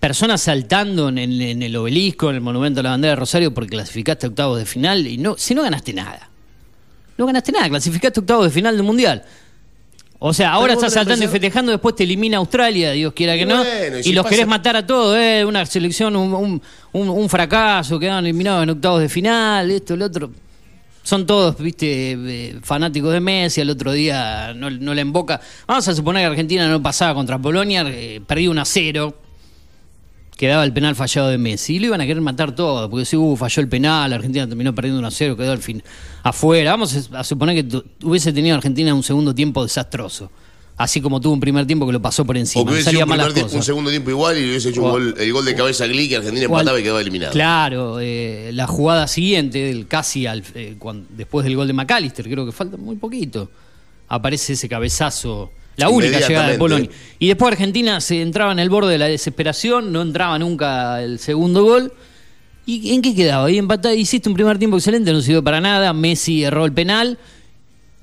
personas 0.00 0.40
saltando 0.40 1.10
en 1.10 1.18
el, 1.18 1.42
en 1.42 1.62
el, 1.62 1.76
obelisco, 1.76 2.30
en 2.30 2.36
el 2.36 2.40
monumento 2.40 2.80
a 2.80 2.84
la 2.84 2.88
bandera 2.88 3.10
de 3.10 3.16
Rosario 3.16 3.52
porque 3.52 3.68
clasificaste 3.72 4.24
a 4.24 4.30
octavos 4.30 4.58
de 4.58 4.64
final 4.64 5.06
y 5.06 5.18
no, 5.18 5.36
si 5.36 5.54
no 5.54 5.62
ganaste 5.62 5.92
nada. 5.92 6.30
No 7.18 7.26
ganaste 7.26 7.52
nada, 7.52 7.68
clasificaste 7.68 8.20
octavo 8.20 8.44
de 8.44 8.50
final 8.50 8.74
del 8.74 8.86
Mundial. 8.86 9.26
O 10.24 10.32
sea, 10.32 10.52
ahora 10.52 10.74
estás 10.74 10.92
saltando 10.92 11.24
y 11.24 11.28
fetejando, 11.28 11.72
después 11.72 11.96
te 11.96 12.04
elimina 12.04 12.36
Australia, 12.38 12.92
Dios 12.92 13.12
quiera 13.12 13.34
que 13.36 13.44
no. 13.44 13.56
Bueno, 13.58 13.96
y 13.96 14.00
y 14.00 14.02
si 14.04 14.12
los 14.12 14.22
pasa- 14.22 14.34
querés 14.36 14.46
matar 14.46 14.76
a 14.76 14.86
todos, 14.86 15.16
¿eh? 15.18 15.44
Una 15.44 15.66
selección, 15.66 16.14
un, 16.14 16.32
un- 16.32 16.62
un- 16.92 17.08
un 17.08 17.28
fracaso, 17.28 17.98
quedaron 17.98 18.24
eliminados 18.24 18.62
en 18.62 18.70
octavos 18.70 19.00
de 19.00 19.08
final, 19.08 19.68
esto, 19.72 19.94
el 19.94 20.02
otro. 20.02 20.30
Son 21.02 21.26
todos, 21.26 21.58
viste, 21.58 22.12
eh, 22.12 22.58
fanáticos 22.62 23.12
de 23.12 23.18
Messi, 23.18 23.60
al 23.62 23.70
otro 23.70 23.90
día 23.90 24.54
no, 24.54 24.70
no 24.70 24.94
le 24.94 25.00
emboca. 25.00 25.40
Vamos 25.66 25.88
a 25.88 25.94
suponer 25.96 26.22
que 26.22 26.26
Argentina 26.28 26.68
no 26.68 26.80
pasaba 26.80 27.14
contra 27.14 27.36
Polonia, 27.40 27.84
eh, 27.88 28.20
perdió 28.24 28.52
1 28.52 28.60
a 28.60 28.64
0, 28.64 29.16
quedaba 30.42 30.64
el 30.64 30.72
penal 30.72 30.96
fallado 30.96 31.28
de 31.28 31.38
Messi. 31.38 31.76
Y 31.76 31.78
lo 31.78 31.86
iban 31.86 32.00
a 32.00 32.04
querer 32.04 32.20
matar 32.20 32.52
todo, 32.52 32.90
porque 32.90 33.04
si 33.04 33.16
uh, 33.16 33.36
falló 33.36 33.62
el 33.62 33.68
penal, 33.68 34.12
Argentina 34.12 34.44
terminó 34.44 34.74
perdiendo 34.74 34.98
1 34.98 35.06
a 35.06 35.10
0, 35.12 35.36
quedó 35.36 35.52
al 35.52 35.62
fin 35.62 35.80
afuera. 36.24 36.72
Vamos 36.72 37.08
a 37.12 37.22
suponer 37.22 37.64
que 37.64 37.82
hubiese 38.02 38.32
tenido 38.32 38.56
Argentina 38.56 38.92
un 38.92 39.04
segundo 39.04 39.32
tiempo 39.32 39.62
desastroso. 39.62 40.32
Así 40.76 41.00
como 41.00 41.20
tuvo 41.20 41.34
un 41.34 41.38
primer 41.38 41.64
tiempo 41.64 41.86
que 41.86 41.92
lo 41.92 42.02
pasó 42.02 42.24
por 42.24 42.36
encima. 42.36 42.62
O 42.62 42.66
que 42.66 42.72
hubiese 42.72 42.86
salía 42.86 43.04
un, 43.04 43.10
primer 43.12 43.62
segundo 43.62 43.90
tiempo 43.90 44.10
igual 44.10 44.36
y 44.36 44.40
le 44.40 44.48
hubiese 44.48 44.70
hecho 44.70 44.80
un 44.82 44.88
O- 44.88 44.90
gol- 44.92 45.14
el 45.16 45.32
gol 45.32 45.44
de 45.44 45.54
cabeza 45.54 45.86
Glick 45.86 46.10
y 46.10 46.14
Argentina 46.16 46.46
empataba 46.46 46.80
y 46.80 46.82
quedaba 46.82 47.00
eliminado. 47.00 47.30
Claro, 47.32 48.00
eh, 48.00 48.50
la 48.52 48.66
jugada 48.66 49.06
siguiente, 49.06 49.58
del 49.60 49.86
casi 49.86 50.26
al, 50.26 50.42
eh, 50.56 50.74
después 51.10 51.44
del 51.44 51.54
gol 51.54 51.68
de 51.68 51.72
McAllister, 51.74 52.28
creo 52.28 52.44
que 52.44 52.50
falta 52.50 52.76
muy 52.78 52.96
poquito, 52.96 53.48
aparece 54.08 54.54
ese 54.54 54.68
cabezazo, 54.68 55.52
la 55.76 55.88
única 55.88 56.20
llegada 56.20 56.48
de. 56.48 56.58
Polonia. 56.58 56.90
Y 57.18 57.28
después 57.28 57.52
Argentina 57.52 58.00
se 58.00 58.20
entraba 58.20 58.52
en 58.52 58.58
el 58.58 58.68
borde 58.68 58.92
de 58.92 58.98
la 58.98 59.06
desesperación, 59.06 59.92
no 59.92 60.02
entraba 60.02 60.38
nunca 60.38 61.02
el 61.02 61.18
segundo 61.18 61.64
gol. 61.64 61.92
¿Y 62.64 62.94
en 62.94 63.02
qué 63.02 63.14
quedaba? 63.14 63.50
Y 63.50 63.58
empatado, 63.58 63.94
hiciste 63.94 64.28
un 64.28 64.34
primer 64.34 64.58
tiempo 64.58 64.76
excelente, 64.76 65.12
no 65.12 65.20
sirvió 65.20 65.42
para 65.42 65.60
nada, 65.60 65.92
Messi 65.92 66.44
erró 66.44 66.64
el 66.64 66.72
penal. 66.72 67.18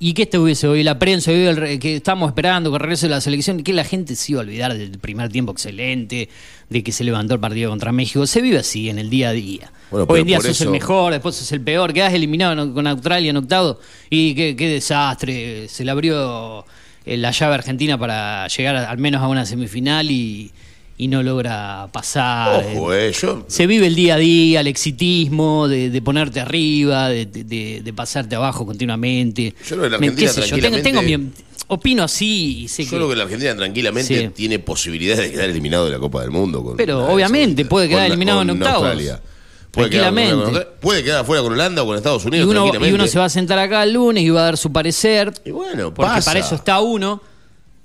¿Y 0.02 0.14
qué 0.14 0.22
estuviese 0.22 0.66
hoy? 0.66 0.82
La 0.82 0.98
prensa, 0.98 1.30
hoy 1.30 1.44
el 1.44 1.78
que 1.78 1.96
estamos 1.96 2.28
esperando 2.28 2.72
que 2.72 2.78
regrese 2.78 3.06
la 3.06 3.20
selección, 3.20 3.62
que 3.62 3.74
la 3.74 3.84
gente 3.84 4.16
se 4.16 4.32
iba 4.32 4.40
a 4.40 4.44
olvidar 4.44 4.72
del 4.76 4.98
primer 4.98 5.28
tiempo 5.30 5.52
excelente, 5.52 6.30
de 6.70 6.82
que 6.82 6.90
se 6.90 7.04
levantó 7.04 7.34
el 7.34 7.40
partido 7.40 7.68
contra 7.68 7.92
México. 7.92 8.26
Se 8.26 8.40
vive 8.40 8.58
así 8.58 8.88
en 8.88 8.98
el 8.98 9.10
día 9.10 9.28
a 9.28 9.32
día. 9.32 9.70
Bueno, 9.90 10.06
hoy 10.08 10.20
en 10.20 10.26
día 10.26 10.40
sos 10.40 10.58
el 10.62 10.70
mejor, 10.70 11.12
después 11.12 11.36
sos 11.36 11.52
el 11.52 11.60
peor, 11.60 11.92
quedás 11.92 12.14
eliminado 12.14 12.72
con 12.72 12.86
Australia 12.86 13.28
en 13.28 13.36
octavo. 13.36 13.78
Y 14.08 14.34
qué, 14.34 14.56
qué 14.56 14.68
desastre. 14.68 15.68
Se 15.68 15.84
le 15.84 15.90
abrió 15.90 16.64
la 17.04 17.30
llave 17.30 17.54
Argentina 17.54 17.98
para 17.98 18.46
llegar 18.48 18.76
al 18.76 18.98
menos 18.98 19.22
a 19.22 19.28
una 19.28 19.44
semifinal 19.46 20.10
y, 20.10 20.50
y 20.98 21.08
no 21.08 21.22
logra 21.22 21.88
pasar. 21.92 22.64
Ojo, 22.74 22.92
eh, 22.94 23.12
yo 23.12 23.44
Se 23.48 23.66
vive 23.66 23.86
el 23.86 23.94
día 23.94 24.14
a 24.14 24.18
día, 24.18 24.60
el 24.60 24.66
exitismo, 24.66 25.66
de, 25.68 25.88
de 25.90 26.02
ponerte 26.02 26.40
arriba, 26.40 27.08
de, 27.08 27.26
de- 27.26 27.44
de- 27.44 27.80
de 27.82 27.92
pasarte 27.92 28.36
abajo 28.36 28.66
continuamente. 28.66 29.54
Yo 29.66 29.76
creo 29.76 29.82
que 29.82 29.90
la 29.90 29.96
Argentina 29.96 30.30
yo, 30.30 30.34
tengo, 30.34 30.46
tranquilamente- 30.46 30.82
tengo 30.82 31.02
mi- 31.02 31.30
opino 31.68 32.02
así 32.02 32.62
y 32.64 32.68
sé 32.68 32.84
Yo 32.84 32.90
que... 32.90 32.96
creo 32.96 33.08
que 33.08 33.16
la 33.16 33.22
Argentina 33.24 33.56
tranquilamente 33.56 34.20
Sí. 34.20 34.28
tiene 34.34 34.58
posibilidades 34.58 35.22
de 35.26 35.30
quedar 35.32 35.48
eliminado 35.48 35.86
de 35.86 35.92
la 35.92 35.98
Copa 35.98 36.20
del 36.20 36.30
Mundo. 36.32 36.62
Con 36.62 36.76
Pero, 36.76 37.06
obviamente, 37.06 37.64
puede 37.64 37.88
quedar 37.88 38.02
Con- 38.02 38.12
eliminado 38.12 38.42
en 38.42 38.48
con 38.48 38.56
octavos. 38.62 38.86
Australia. 38.88 39.20
Puede 39.70 39.88
quedar, 39.90 40.12
Tranquilamente. 40.12 40.34
con 40.34 40.44
Australia. 40.56 40.80
puede 40.80 41.04
quedar 41.04 41.20
afuera 41.20 41.42
con 41.42 41.52
Holanda 41.52 41.82
o 41.82 41.86
con 41.86 41.96
Estados 41.96 42.24
y 42.24 42.28
Unidos. 42.28 42.46
uno, 42.48 42.60
y 42.66 42.70
tranquilamente. 42.70 42.94
uno 43.02 43.06
se 43.06 43.18
va 43.18 43.24
a 43.26 43.28
sentar 43.30 43.58
acá 43.58 43.82
el 43.84 43.92
lunes 43.92 44.24
y 44.24 44.30
va 44.30 44.40
a 44.40 44.44
dar 44.44 44.56
su 44.56 44.72
parecer, 44.72 45.32
Y 45.44 45.50
bueno, 45.52 45.94
porque 45.94 46.10
pasa. 46.10 46.30
para 46.30 46.40
eso 46.40 46.54
está 46.56 46.80
uno. 46.80 47.22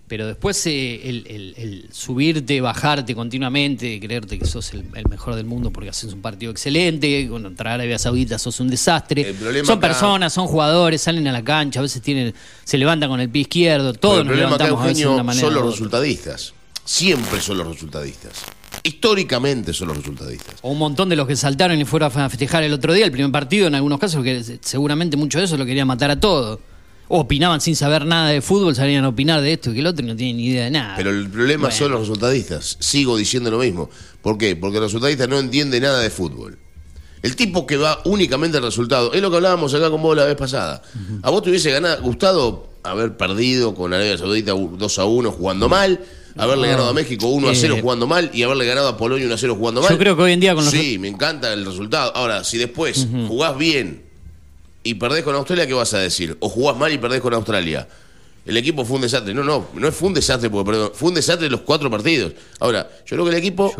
Pero 0.07 0.27
después 0.27 0.63
eh, 0.67 1.01
el, 1.09 1.25
el- 1.27 1.53
el 1.57 1.89
subirte, 1.91 2.61
bajarte 2.61 3.15
continuamente, 3.15 3.99
creerte 3.99 4.37
que 4.37 4.45
sos 4.45 4.71
el, 4.73 4.85
el 4.93 5.07
mejor 5.09 5.33
del 5.33 5.45
mundo 5.47 5.71
porque 5.71 5.89
haces 5.89 6.13
un 6.13 6.21
partido 6.21 6.51
excelente, 6.51 7.27
contra 7.27 7.73
Arabia 7.73 7.97
Saudita 7.97 8.37
sos 8.37 8.59
un 8.59 8.69
desastre. 8.69 9.33
Son 9.63 9.79
acá- 9.79 9.87
personas, 9.87 10.31
son 10.31 10.45
jugadores, 10.45 11.01
salen 11.01 11.27
a 11.27 11.31
la 11.31 11.43
cancha, 11.43 11.79
a 11.79 11.81
veces 11.81 12.03
tienen, 12.03 12.35
se 12.63 12.77
levantan 12.77 13.09
con 13.09 13.19
el 13.19 13.29
pie 13.31 13.41
izquierdo, 13.41 13.93
todos 13.95 14.19
el 14.19 14.25
nos 14.27 14.33
acá, 14.35 14.45
levantamos 14.45 14.79
a 14.81 14.83
veces 14.83 14.97
de 14.97 15.03
Eugenio, 15.05 15.13
una 15.15 15.23
manera. 15.23 15.47
son 15.47 15.55
los 15.55 15.71
resultadistas. 15.71 16.53
Siempre 16.83 17.41
son 17.41 17.57
los 17.57 17.67
resultadistas. 17.67 18.33
Históricamente 18.85 19.73
son 19.73 19.87
los 19.87 19.97
resultadistas. 19.97 20.55
O 20.61 20.69
un 20.71 20.77
montón 20.77 21.09
de 21.09 21.15
los 21.15 21.25
que 21.27 21.35
saltaron 21.35 21.81
y 21.81 21.85
fueron 21.85 22.11
a 22.15 22.29
festejar 22.29 22.61
el 22.61 22.71
otro 22.71 22.93
día, 22.93 23.03
el 23.03 23.11
primer 23.11 23.31
partido, 23.31 23.65
en 23.65 23.73
algunos 23.73 23.97
casos, 23.99 24.23
que 24.23 24.59
seguramente 24.61 25.17
mucho 25.17 25.39
de 25.39 25.45
eso 25.45 25.57
lo 25.57 25.65
querían 25.65 25.87
matar 25.87 26.11
a 26.11 26.19
todo. 26.19 26.59
O 27.07 27.21
opinaban 27.21 27.61
sin 27.61 27.75
saber 27.75 28.05
nada 28.05 28.29
de 28.29 28.41
fútbol, 28.41 28.75
salían 28.75 29.03
a 29.03 29.09
opinar 29.09 29.41
de 29.41 29.53
esto 29.53 29.71
y 29.71 29.73
que 29.73 29.79
el 29.79 29.87
otro 29.87 30.05
y 30.05 30.07
no 30.07 30.15
tienen 30.15 30.37
ni 30.37 30.45
idea 30.49 30.65
de 30.65 30.71
nada. 30.71 30.93
Pero 30.97 31.09
el 31.09 31.27
problema 31.29 31.61
Bueno. 31.63 31.75
son 31.75 31.91
los 31.93 32.01
resultadistas. 32.01 32.77
Sigo 32.79 33.17
diciendo 33.17 33.49
lo 33.49 33.57
mismo. 33.57 33.89
¿Por 34.21 34.37
qué? 34.37 34.55
Porque 34.55 34.77
el 34.77 34.83
resultadista 34.83 35.25
no 35.25 35.39
entiende 35.39 35.79
nada 35.81 35.99
de 35.99 36.11
fútbol. 36.11 36.59
El 37.23 37.35
tipo 37.35 37.65
que 37.65 37.77
va 37.77 38.01
únicamente 38.05 38.57
al 38.57 38.63
resultado, 38.63 39.13
es 39.13 39.21
lo 39.21 39.31
que 39.31 39.37
hablábamos 39.37 39.73
acá 39.73 39.89
con 39.89 39.99
vos 40.03 40.15
la 40.15 40.25
vez 40.25 40.35
pasada. 40.35 40.83
¿A 41.23 41.31
vos 41.31 41.41
te 41.41 41.49
hubiese 41.49 41.71
ganado, 41.71 42.03
gustado 42.03 42.69
haber 42.83 43.17
perdido 43.17 43.73
con 43.73 43.95
Arabia 43.95 44.15
Saudita 44.15 44.51
2 44.51 44.99
a 44.99 45.05
1 45.05 45.31
jugando 45.31 45.67
mal? 45.67 45.99
Haberle 46.37 46.67
ganado 46.67 46.89
a 46.89 46.93
México 46.93 47.27
1 47.27 47.47
a 47.49 47.55
0 47.55 47.75
Eh, 47.77 47.81
jugando 47.81 48.07
mal 48.07 48.29
y 48.33 48.43
haberle 48.43 48.65
ganado 48.65 48.89
a 48.89 48.97
Polonia 48.97 49.25
1 49.25 49.35
a 49.35 49.37
0 49.37 49.55
jugando 49.55 49.81
mal. 49.81 49.89
Yo 49.89 49.97
creo 49.97 50.15
que 50.17 50.23
hoy 50.23 50.31
en 50.33 50.39
día 50.39 50.53
con 50.55 50.65
los- 50.65 50.73
Sí, 50.73 50.97
me 50.99 51.07
encanta 51.07 51.51
el 51.53 51.65
resultado. 51.65 52.11
Ahora, 52.15 52.43
si 52.43 52.57
después 52.57 53.07
jugás 53.27 53.57
bien 53.57 54.03
y 54.83 54.95
perdés 54.95 55.23
con 55.23 55.33
Australia, 55.35 55.65
¿qué 55.65 55.73
vas 55.73 55.93
a 55.93 55.99
decir? 55.99 56.35
O 56.41 56.49
jugás 56.49 56.77
mal 56.77 56.91
y 56.91 56.97
perdés 56.97 57.21
con 57.21 57.33
Australia. 57.33 57.87
El 58.45 58.57
equipo 58.57 58.85
fue 58.85 58.97
un 58.97 59.01
desastre. 59.03 59.33
No, 59.33 59.43
no, 59.43 59.65
no 59.73 59.91
fue 59.91 60.09
un 60.09 60.13
desastre 60.13 60.49
porque 60.49 60.71
perdón, 60.71 60.91
fue 60.93 61.09
un 61.09 61.15
desastre 61.15 61.49
los 61.49 61.61
cuatro 61.61 61.89
partidos. 61.89 62.33
Ahora, 62.59 62.87
yo 63.05 63.15
creo 63.15 63.23
que 63.25 63.31
el 63.31 63.37
equipo 63.37 63.73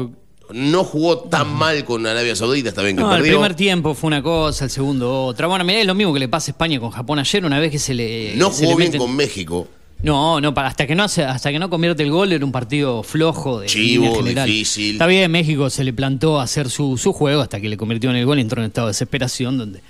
no 0.52 0.84
jugó 0.84 1.20
tan 1.22 1.50
mal 1.54 1.84
con 1.86 2.06
Arabia 2.08 2.36
Saudita, 2.36 2.70
está 2.70 2.82
bien 2.84 2.96
que 2.96 3.02
No, 3.04 3.12
el 3.12 3.18
perdió. 3.18 3.34
primer 3.34 3.56
tiempo 3.56 3.94
fue 3.96 4.08
una 4.08 4.24
cosa, 4.24 4.66
el 4.66 4.72
segundo 4.72 5.26
otra. 5.26 5.48
Bueno, 5.48 5.66
mirá, 5.66 5.82
es 5.82 5.86
lo 5.88 5.94
mismo 5.96 6.14
que 6.14 6.20
le 6.20 6.30
pasa 6.30 6.50
a 6.50 6.54
España 6.54 6.80
con 6.80 6.90
Japón 6.92 7.20
ayer, 7.20 7.46
una 7.46 7.60
vez 7.60 7.70
que 7.72 7.80
se 7.80 7.94
le. 7.94 8.34
no 8.38 8.50
le 8.50 8.56
jugó 8.56 8.76
bien 8.78 8.92
meten- 8.92 8.98
con 9.00 9.16
México. 9.16 9.68
No, 10.06 10.40
no, 10.40 10.54
para- 10.54 10.68
hasta 10.68 10.86
que 10.88 10.96
no 10.96 11.04
hace, 11.04 11.24
hasta 11.24 11.52
que 11.52 11.60
no 11.60 11.70
convierte 11.70 12.04
el 12.04 12.12
gol 12.12 12.32
era 12.32 12.46
un 12.46 12.52
partido 12.52 13.04
flojo 13.04 13.60
de 13.60 13.68
Chivo, 13.68 14.22
difícil. 14.24 14.92
Está 14.94 15.08
bien, 15.08 15.32
México 15.32 15.70
se 15.70 15.84
le 15.84 15.94
plantó 15.94 16.40
hacer 16.40 16.70
su, 16.70 16.98
su 16.98 17.12
juego 17.12 17.42
hasta 17.42 17.60
que 17.60 17.68
le 17.70 17.76
convirtió 17.78 18.10
en 18.12 18.16
el 18.18 18.26
gol 18.26 18.38
y 18.38 18.42
entró 18.42 18.62
en 18.62 18.68
estado 18.68 18.88
de 18.88 18.92
desesperación 18.92 19.58
donde 19.58 19.82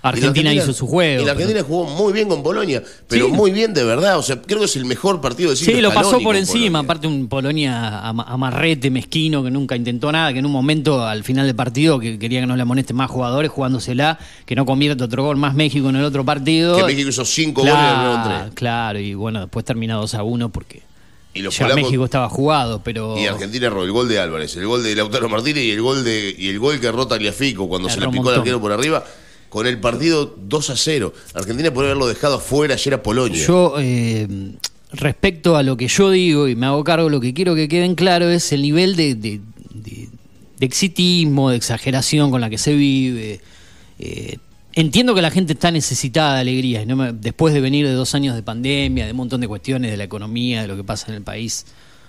Argentina, 0.00 0.52
hizo 0.54 0.72
su 0.72 0.86
juego. 0.86 1.22
Y 1.22 1.26
la 1.26 1.32
pero- 1.34 1.46
Argentina 1.48 1.64
jugó 1.66 1.84
muy 1.86 2.12
bien 2.12 2.28
con 2.28 2.42
Polonia, 2.42 2.82
pero 3.08 3.26
Sí. 3.26 3.32
muy 3.32 3.50
bien 3.50 3.74
de 3.74 3.82
verdad. 3.84 4.18
O 4.18 4.22
sea, 4.22 4.40
creo 4.40 4.60
que 4.60 4.66
es 4.66 4.76
el 4.76 4.84
mejor 4.84 5.20
partido 5.20 5.50
de 5.50 5.56
Sí, 5.56 5.80
lo 5.80 5.92
pasó 5.92 6.20
por 6.20 6.36
encima, 6.36 6.78
Polonia. 6.78 6.80
aparte 6.80 7.06
un 7.08 7.28
Polonia 7.28 8.00
ama- 8.00 8.24
amarrete, 8.28 8.90
mezquino, 8.90 9.42
que 9.42 9.50
nunca 9.50 9.74
intentó 9.76 10.12
nada, 10.12 10.32
que 10.32 10.38
en 10.38 10.46
un 10.46 10.52
momento 10.52 11.04
al 11.04 11.24
final 11.24 11.46
del 11.46 11.56
partido 11.56 11.98
que 11.98 12.18
quería 12.18 12.40
que 12.40 12.46
no 12.46 12.54
le 12.56 12.62
amonesten 12.62 12.96
más 12.96 13.10
jugadores 13.10 13.50
jugándosela, 13.50 14.18
que 14.46 14.54
no 14.54 14.64
convierte 14.64 15.02
otro 15.04 15.24
gol 15.24 15.36
más 15.36 15.54
México 15.54 15.88
en 15.88 15.96
el 15.96 16.04
otro 16.04 16.24
partido. 16.24 16.76
Que 16.76 16.84
México 16.84 17.08
hizo 17.10 17.24
cinco 17.24 17.62
goles 17.62 17.74
ganaron 17.74 18.22
tres. 18.44 18.54
claro, 18.54 18.98
y 19.00 19.14
bueno, 19.14 19.40
después 19.40 19.64
termina 19.64 19.94
2 19.96 20.14
a 20.14 20.22
1 20.22 20.48
porque 20.50 20.82
Y 21.34 21.42
los 21.42 21.56
ya 21.56 21.66
polacos- 21.66 21.82
México 21.84 22.04
estaba 22.04 22.28
jugado, 22.28 22.80
pero 22.82 23.18
Y 23.18 23.26
Argentina 23.26 23.66
erró 23.66 23.84
el 23.84 23.92
gol 23.92 24.08
de 24.08 24.18
Álvarez, 24.18 24.56
el 24.56 24.66
gol 24.66 24.82
de 24.82 24.94
Lautaro 24.96 25.28
Martínez 25.28 25.64
y 25.64 25.70
el 25.72 25.82
gol 25.82 26.02
de 26.04 26.34
y 26.36 26.48
el 26.48 26.58
gol 26.58 26.80
que 26.80 26.90
rota 26.90 27.16
Liafico 27.16 27.68
cuando 27.68 27.88
se 27.88 27.96
le 27.96 28.02
Erró 28.04 28.12
picó 28.12 28.30
el 28.32 28.38
arquero 28.38 28.60
por 28.60 28.72
arriba 28.72 29.04
con 29.48 29.66
el 29.66 29.78
partido 29.80 30.36
2 30.38 30.70
a 30.70 30.76
0. 30.76 31.12
Argentina 31.34 31.72
podría 31.72 31.90
haberlo 31.92 32.06
dejado 32.06 32.36
afuera 32.36 32.74
ayer 32.74 32.94
a 32.94 33.02
Polonia. 33.02 33.44
Yo, 33.46 33.74
eh, 33.78 34.26
respecto 34.92 35.56
a 35.56 35.62
lo 35.62 35.76
que 35.76 35.88
yo 35.88 36.10
digo 36.10 36.48
y 36.48 36.56
me 36.56 36.66
hago 36.66 36.82
cargo, 36.84 37.08
lo 37.08 37.20
que 37.20 37.34
quiero 37.34 37.54
que 37.54 37.68
queden 37.68 37.94
claro 37.94 38.28
es 38.30 38.52
el 38.52 38.62
nivel 38.62 38.96
de, 38.96 39.14
de- 39.14 39.40
de- 39.74 40.08
de 40.58 40.66
exitismo, 40.66 41.50
de 41.50 41.56
exageración 41.56 42.30
con 42.30 42.40
la 42.40 42.50
que 42.50 42.58
se 42.58 42.74
vive. 42.74 43.40
Eh, 43.98 44.38
entiendo 44.74 45.14
que 45.14 45.22
la 45.22 45.30
gente 45.30 45.52
está 45.52 45.70
necesitada 45.70 46.34
de 46.34 46.40
alegría, 46.40 46.84
no 46.84 46.96
me- 46.96 47.12
después 47.12 47.54
de 47.54 47.60
venir 47.60 47.86
de 47.86 47.92
dos 47.92 48.14
años 48.14 48.34
de 48.34 48.42
pandemia, 48.42 49.04
de 49.06 49.12
un 49.12 49.16
montón 49.18 49.40
de 49.40 49.48
cuestiones 49.48 49.90
de 49.90 49.96
la 49.96 50.04
economía, 50.04 50.62
de 50.62 50.68
lo 50.68 50.76
que 50.76 50.84
pasa 50.84 51.06
en 51.08 51.14
el 51.14 51.22
país. 51.22 51.64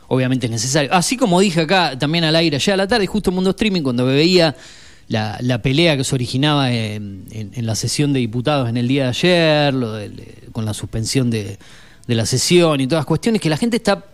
Obviamente 0.07 0.47
es 0.47 0.51
necesario. 0.51 0.91
Así 0.93 1.15
como 1.17 1.39
dije 1.39 1.61
acá 1.61 1.97
también 1.99 2.23
al 2.23 2.35
aire, 2.35 2.57
ya 2.57 2.73
a 2.73 2.77
la 2.77 2.87
tarde, 2.87 3.05
justo 3.05 3.29
en 3.29 3.35
Mundo 3.35 3.51
Streaming, 3.51 3.83
cuando 3.83 4.05
veía 4.05 4.55
la, 5.09 5.37
la 5.41 5.61
pelea 5.61 5.97
que 5.97 6.03
se 6.03 6.15
originaba 6.15 6.71
en, 6.71 7.25
en- 7.31 7.65
la 7.65 7.75
sesión 7.75 8.13
de 8.13 8.19
diputados 8.19 8.69
en 8.69 8.77
el 8.77 8.87
día 8.87 9.03
de 9.03 9.09
ayer, 9.09 9.73
lo 9.73 9.93
del- 9.93 10.23
con 10.53 10.65
la 10.65 10.73
suspensión 10.73 11.29
de, 11.29 11.57
la 12.07 12.25
sesión 12.25 12.79
y 12.81 12.87
todas 12.87 13.01
las 13.01 13.05
cuestiones, 13.05 13.41
que 13.41 13.49
la 13.49 13.57
gente 13.57 13.77
está 13.77 14.05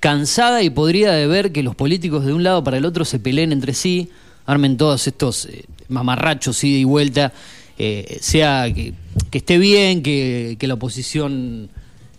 cansada 0.00 0.62
y 0.62 0.70
podría 0.70 1.12
de 1.12 1.26
ver 1.26 1.52
que 1.52 1.62
los 1.62 1.74
políticos 1.74 2.24
de 2.24 2.32
un 2.32 2.42
lado 2.42 2.64
para 2.64 2.76
el 2.78 2.84
otro 2.84 3.04
se 3.04 3.18
peleen 3.18 3.52
entre 3.52 3.74
sí, 3.74 4.08
armen 4.46 4.76
todos 4.76 5.06
estos 5.06 5.46
eh, 5.46 5.64
mamarrachos 5.88 6.62
ida 6.64 6.78
y 6.78 6.84
vuelta, 6.84 7.32
eh, 7.78 8.18
sea 8.20 8.72
que, 8.72 8.94
esté 9.32 9.58
bien, 9.58 10.02
que 10.02 10.56
la 10.62 10.74
oposición 10.74 11.70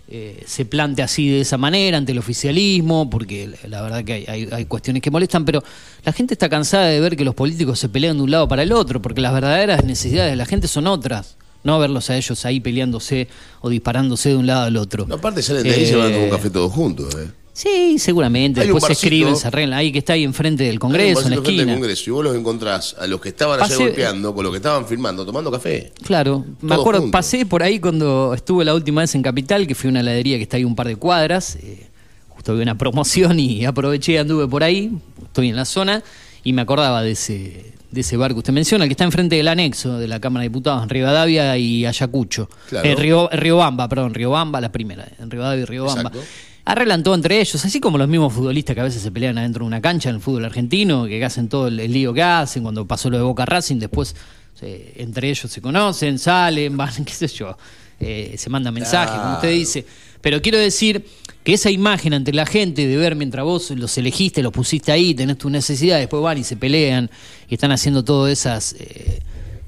eh, 0.10 0.42
se 0.46 0.64
plante 0.66 1.02
así 1.04 1.28
de 1.30 1.42
esa 1.42 1.58
manera 1.58 1.98
ante 1.98 2.14
el 2.14 2.18
oficialismo, 2.18 3.10
porque 3.10 3.52
la- 3.68 3.82
verdad 3.82 4.04
que 4.06 4.14
hay, 4.14 4.26
hay- 4.28 4.48
hay 4.52 4.66
cuestiones 4.66 5.02
que 5.02 5.12
molestan, 5.12 5.44
pero 5.46 5.64
la 6.06 6.14
gente 6.14 6.34
está 6.34 6.48
cansada 6.50 6.86
de 6.88 7.00
ver 7.00 7.18
que 7.18 7.26
los 7.26 7.36
políticos 7.36 7.78
se 7.80 7.90
pelean 7.90 8.18
de 8.18 8.24
un 8.24 8.32
lado 8.32 8.48
para 8.48 8.64
el 8.64 8.72
otro, 8.72 9.02
porque 9.02 9.20
las 9.22 9.34
verdaderas 9.34 9.84
necesidades 9.84 10.32
de 10.32 10.38
la 10.38 10.46
gente 10.46 10.68
son 10.70 10.88
otras, 10.88 11.36
no 11.64 11.78
verlos 11.80 12.10
a 12.10 12.16
ellos 12.16 12.46
ahí 12.46 12.60
peleándose 12.62 13.28
o 13.62 13.70
disparándose 13.70 14.30
de 14.30 14.38
un 14.38 14.48
lado 14.48 14.64
al 14.64 14.78
otro. 14.78 15.06
No, 15.08 15.16
aparte 15.16 15.42
salen 15.42 15.64
de 15.64 15.72
ahí 15.74 15.86
a 15.86 15.92
tomar 15.92 16.08
un 16.08 16.14
Eh, 16.14 16.30
café 16.30 16.50
todos 16.50 16.72
juntos. 16.72 17.14
¿eh? 17.16 17.28
Sí, 17.58 17.98
seguramente. 17.98 18.62
Hay 18.62 18.68
Después 18.68 18.84
se 18.84 18.90
barcito. 18.90 19.08
escriben, 19.08 19.36
se 19.36 19.48
arreglan. 19.48 19.80
Ahí 19.80 19.92
que 19.92 19.98
está 19.98 20.14
ahí 20.14 20.24
enfrente 20.24 20.64
del 20.64 20.78
Congreso, 20.78 21.24
en 21.24 21.32
la 21.32 21.36
esquina. 21.38 21.74
Congreso, 21.74 22.04
y 22.08 22.14
vos 22.14 22.24
los 22.24 22.36
encontrás 22.36 22.96
a 23.00 23.08
los 23.08 23.20
que 23.20 23.30
estaban 23.30 23.60
allá 23.60 23.76
golpeando 23.76 24.36
con 24.36 24.44
los 24.44 24.52
que 24.52 24.58
estaban 24.58 24.86
filmando, 24.86 25.26
tomando 25.26 25.52
café. 25.52 25.92
Claro, 26.04 26.46
me 26.62 26.76
acuerdo, 26.76 27.02
juntos. 27.02 27.14
pasé 27.14 27.48
por 27.48 27.64
ahí 27.64 27.80
cuando 27.80 28.36
estuve 28.36 28.64
la 28.64 28.76
última 28.76 29.02
vez 29.02 29.16
en 29.16 29.24
Capital, 29.24 29.66
que 29.66 29.74
fui 29.74 29.88
a 29.88 29.90
una 29.90 30.02
heladería 30.02 30.38
que 30.38 30.44
está 30.44 30.58
ahí 30.58 30.66
un 30.66 30.76
par 30.76 30.88
de 30.88 30.98
cuadras. 30.98 31.56
eh, 31.56 31.88
justo 32.30 32.54
vi 32.56 32.62
una 32.62 32.78
promoción 32.78 33.40
y 33.40 33.66
aproveché 33.66 34.12
y 34.12 34.18
anduve 34.18 34.48
por 34.48 34.64
ahí. 34.64 34.92
Estoy 35.24 35.50
en 35.50 35.56
la 35.56 35.66
zona 35.66 36.04
y 36.44 36.54
me 36.54 36.62
acordaba 36.62 37.02
de 37.02 37.14
ese, 37.14 37.74
de 37.90 38.02
ese 38.02 38.18
bar 38.18 38.34
que 38.34 38.38
usted 38.38 38.54
menciona, 38.54 38.84
el 38.84 38.90
que 38.90 38.94
está 38.94 39.04
enfrente 39.04 39.36
del 39.36 39.48
anexo 39.48 39.98
de 39.98 40.08
la 40.08 40.20
Cámara 40.20 40.44
de 40.44 40.50
Diputados, 40.50 40.84
en 40.84 40.90
Rivadavia 40.90 41.58
y 41.58 41.88
Ayacucho. 41.88 42.52
Claro. 42.70 42.88
Eh, 42.88 42.96
Río, 42.96 43.30
Riobamba, 43.32 43.90
perdón, 43.90 44.14
Riobamba, 44.14 44.62
la 44.62 44.72
primera, 44.72 45.08
en 45.20 45.32
Rivadavia 45.32 45.64
y 45.64 45.66
Riobamba. 45.66 46.02
Exacto. 46.02 46.20
Arreglan 46.70 47.02
todo 47.02 47.16
entre 47.16 47.40
ellos, 47.40 47.64
así 47.64 47.80
como 47.80 47.98
los 47.98 48.10
mismos 48.10 48.34
futbolistas 48.34 48.74
que 48.74 48.82
a 48.82 48.84
veces 48.84 49.02
se 49.02 49.10
pelean 49.10 49.38
adentro 49.38 49.64
de 49.64 49.68
una 49.68 49.80
cancha 49.80 50.10
en 50.10 50.16
el 50.16 50.22
fútbol 50.22 50.44
argentino, 50.44 51.06
que 51.06 51.24
hacen 51.24 51.48
todo 51.48 51.68
el, 51.70 51.80
el 51.80 51.94
lío 51.94 52.14
que 52.14 52.22
hacen, 52.24 52.64
cuando 52.64 52.86
pasó 52.86 53.10
lo 53.10 53.16
de 53.18 53.24
Boca 53.24 53.46
Racing, 53.46 53.78
después 53.78 54.16
se- 54.54 54.94
entre 55.02 55.30
ellos 55.30 55.50
se 55.50 55.62
conocen, 55.62 56.20
salen, 56.20 56.76
van, 56.78 57.06
qué 57.06 57.14
sé 57.14 57.28
yo, 57.28 57.58
eh, 58.02 58.36
se 58.38 58.50
mandan 58.50 58.74
mensajes, 58.74 59.18
como 59.22 59.36
usted 59.36 59.52
dice. 59.52 59.86
Pero 60.20 60.42
quiero 60.42 60.58
decir 60.58 61.06
que 61.46 61.54
esa 61.54 61.72
imagen 61.72 62.14
ante 62.14 62.34
la 62.34 62.46
gente 62.46 62.86
de 62.86 62.98
ver 62.98 63.16
mientras 63.16 63.46
vos 63.46 63.72
los 63.72 63.98
elegiste, 63.98 64.44
los 64.44 64.52
pusiste 64.52 64.92
ahí, 64.92 65.14
tenés 65.14 65.38
tu 65.38 65.50
necesidad, 65.50 65.98
después 66.00 66.22
van 66.22 66.38
y 66.40 66.44
se 66.44 66.58
pelean 66.58 67.10
y 67.50 67.54
están 67.54 67.72
haciendo 67.72 68.04
todas 68.04 68.34
esas 68.34 68.74
eh, 68.78 69.22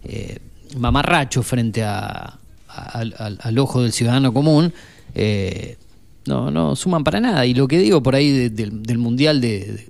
eh, 0.03 0.39
mamarrachos 0.75 1.45
frente 1.47 1.81
a, 1.83 2.37
a- 2.67 2.83
al, 2.99 3.15
al- 3.17 3.39
al 3.41 3.57
ojo 3.57 3.83
del 3.83 3.93
ciudadano 3.93 4.33
común, 4.33 4.73
eh, 5.15 5.77
no, 6.29 6.51
no 6.51 6.75
suman 6.75 7.03
para 7.03 7.19
nada. 7.19 7.45
Y 7.45 7.53
lo 7.53 7.67
que 7.67 7.79
digo 7.79 8.01
por 8.01 8.15
ahí 8.15 8.31
de- 8.31 8.49
del- 8.51 8.97
mundial 8.99 9.41
de, 9.41 9.87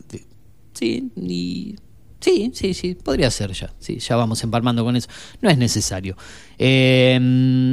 sí, 0.74 1.12
y 1.18 1.76
sí, 2.20 2.52
sí, 2.54 2.74
sí, 2.74 2.96
podría 2.96 3.30
ser 3.30 3.52
ya. 3.52 3.72
Sí, 3.80 4.00
ya 4.00 4.16
vamos 4.16 4.42
empalmando 4.44 4.84
con 4.84 4.96
eso. 4.96 5.08
No 5.42 5.50
es 5.50 5.58
necesario. 5.58 6.16
Eh, 6.58 7.16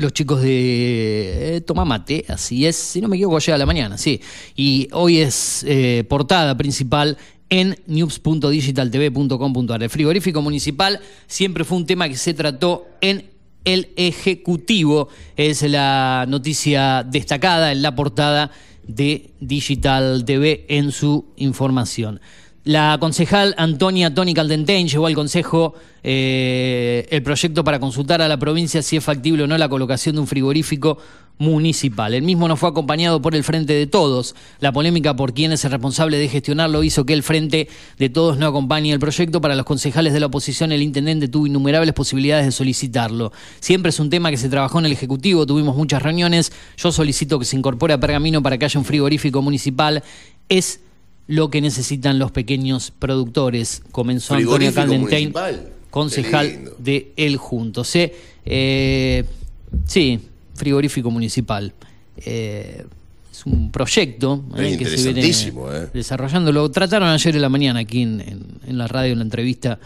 los 0.00 0.12
chicos 0.12 0.40
de 0.42 1.56
eh, 1.56 1.60
Tomamate, 1.60 2.24
así 2.28 2.66
es, 2.66 2.76
si 2.76 3.00
no 3.00 3.08
me 3.08 3.16
equivoco, 3.16 3.36
ayer 3.36 3.54
a 3.54 3.58
la 3.58 3.66
mañana, 3.66 3.98
sí. 3.98 4.20
Y 4.56 4.88
hoy 4.92 5.18
es 5.18 5.64
eh, 5.68 6.04
portada 6.08 6.56
principal 6.56 7.18
en 7.50 7.76
news.digitaltv.com.ar. 7.86 9.82
El 9.82 9.90
frigorífico 9.90 10.40
municipal 10.40 11.00
siempre 11.26 11.64
fue 11.64 11.76
un 11.76 11.84
tema 11.86 12.08
que 12.08 12.16
se 12.16 12.32
trató 12.32 12.86
en 13.02 13.26
el 13.64 13.90
Ejecutivo. 13.96 15.08
Es 15.36 15.62
la 15.62 16.24
noticia 16.28 17.02
destacada 17.02 17.72
en 17.72 17.82
la 17.82 17.94
portada 17.94 18.50
de 18.86 19.30
Digital 19.40 20.24
TV 20.24 20.64
en 20.68 20.92
su 20.92 21.26
información. 21.36 22.20
La 22.64 22.96
concejal 23.00 23.56
Antonia 23.58 24.14
Toni 24.14 24.34
Caldentein 24.34 24.86
llevó 24.86 25.08
al 25.08 25.16
Consejo 25.16 25.74
eh, 26.04 27.08
el 27.10 27.20
proyecto 27.24 27.64
para 27.64 27.80
consultar 27.80 28.22
a 28.22 28.28
la 28.28 28.36
provincia 28.38 28.82
si 28.82 28.96
es 28.96 29.02
factible 29.02 29.42
o 29.42 29.46
no 29.48 29.58
la 29.58 29.68
colocación 29.68 30.14
de 30.14 30.20
un 30.20 30.28
frigorífico 30.28 30.96
municipal. 31.38 32.14
El 32.14 32.22
mismo 32.22 32.46
no 32.46 32.56
fue 32.56 32.68
acompañado 32.68 33.20
por 33.20 33.34
el 33.34 33.42
Frente 33.42 33.72
de 33.72 33.88
Todos. 33.88 34.36
La 34.60 34.70
polémica 34.70 35.16
por 35.16 35.34
quién 35.34 35.50
es 35.50 35.64
el 35.64 35.72
responsable 35.72 36.18
de 36.18 36.28
gestionarlo 36.28 36.84
hizo 36.84 37.04
que 37.04 37.14
el 37.14 37.24
Frente 37.24 37.68
de 37.98 38.10
Todos 38.10 38.38
no 38.38 38.46
acompañe 38.46 38.92
el 38.92 39.00
proyecto. 39.00 39.40
Para 39.40 39.56
los 39.56 39.66
concejales 39.66 40.12
de 40.12 40.20
la 40.20 40.26
oposición, 40.26 40.70
el 40.70 40.82
intendente 40.82 41.26
tuvo 41.26 41.48
innumerables 41.48 41.94
posibilidades 41.94 42.46
de 42.46 42.52
solicitarlo. 42.52 43.32
Siempre 43.58 43.88
es 43.88 43.98
un 43.98 44.08
tema 44.08 44.30
que 44.30 44.36
se 44.36 44.48
trabajó 44.48 44.78
en 44.78 44.86
el 44.86 44.92
Ejecutivo, 44.92 45.46
tuvimos 45.46 45.74
muchas 45.74 46.00
reuniones. 46.00 46.52
Yo 46.76 46.92
solicito 46.92 47.40
que 47.40 47.44
se 47.44 47.56
incorpore 47.56 47.92
a 47.92 47.98
Pergamino 47.98 48.40
para 48.40 48.56
que 48.56 48.66
haya 48.66 48.78
un 48.78 48.84
frigorífico 48.84 49.42
municipal. 49.42 50.04
Es 50.48 50.78
lo 51.28 51.50
que 51.50 51.60
necesitan 51.60 52.18
los 52.18 52.30
pequeños 52.32 52.90
productores, 52.98 53.82
comenzó 53.90 54.34
Antonio 54.34 54.72
Caldentein, 54.74 55.32
concejal 55.90 56.72
de 56.78 57.12
El 57.16 57.36
Juntos. 57.36 57.94
¿eh? 57.96 58.12
Eh, 58.44 59.24
sí, 59.86 60.18
frigorífico 60.54 61.10
municipal. 61.10 61.72
Eh, 62.16 62.84
es 63.30 63.46
un 63.46 63.70
proyecto 63.70 64.44
eh, 64.58 64.76
que 64.78 64.84
se 64.84 65.12
viene 65.12 65.28
eh. 65.30 65.88
desarrollando. 65.94 66.52
Lo 66.52 66.70
trataron 66.70 67.08
ayer 67.08 67.34
en 67.36 67.42
la 67.42 67.48
mañana 67.48 67.80
aquí 67.80 68.02
en, 68.02 68.20
en- 68.20 68.46
en 68.66 68.78
la 68.78 68.86
radio, 68.88 69.12
en 69.12 69.18
la 69.18 69.24
entrevista 69.24 69.78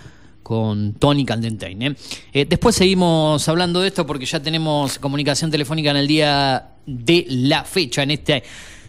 con 0.43 0.95
Tony 0.95 1.25
Caldentein. 1.25 1.83
¿eh? 1.83 1.97
Eh, 2.33 2.47
después 2.49 2.75
seguimos 2.77 3.49
hablando 3.49 3.81
de 3.81 3.89
esto 3.89 4.07
porque 4.07 4.27
ya 4.27 4.41
tenemos 4.41 4.99
comunicación 4.99 5.51
telefónica 5.51 5.91
en 5.91 5.97
el 5.97 6.07
día 6.07 6.71
de 6.87 7.27
la 7.29 7.65
fecha, 7.65 8.03
en 8.05 8.13
este 8.13 8.43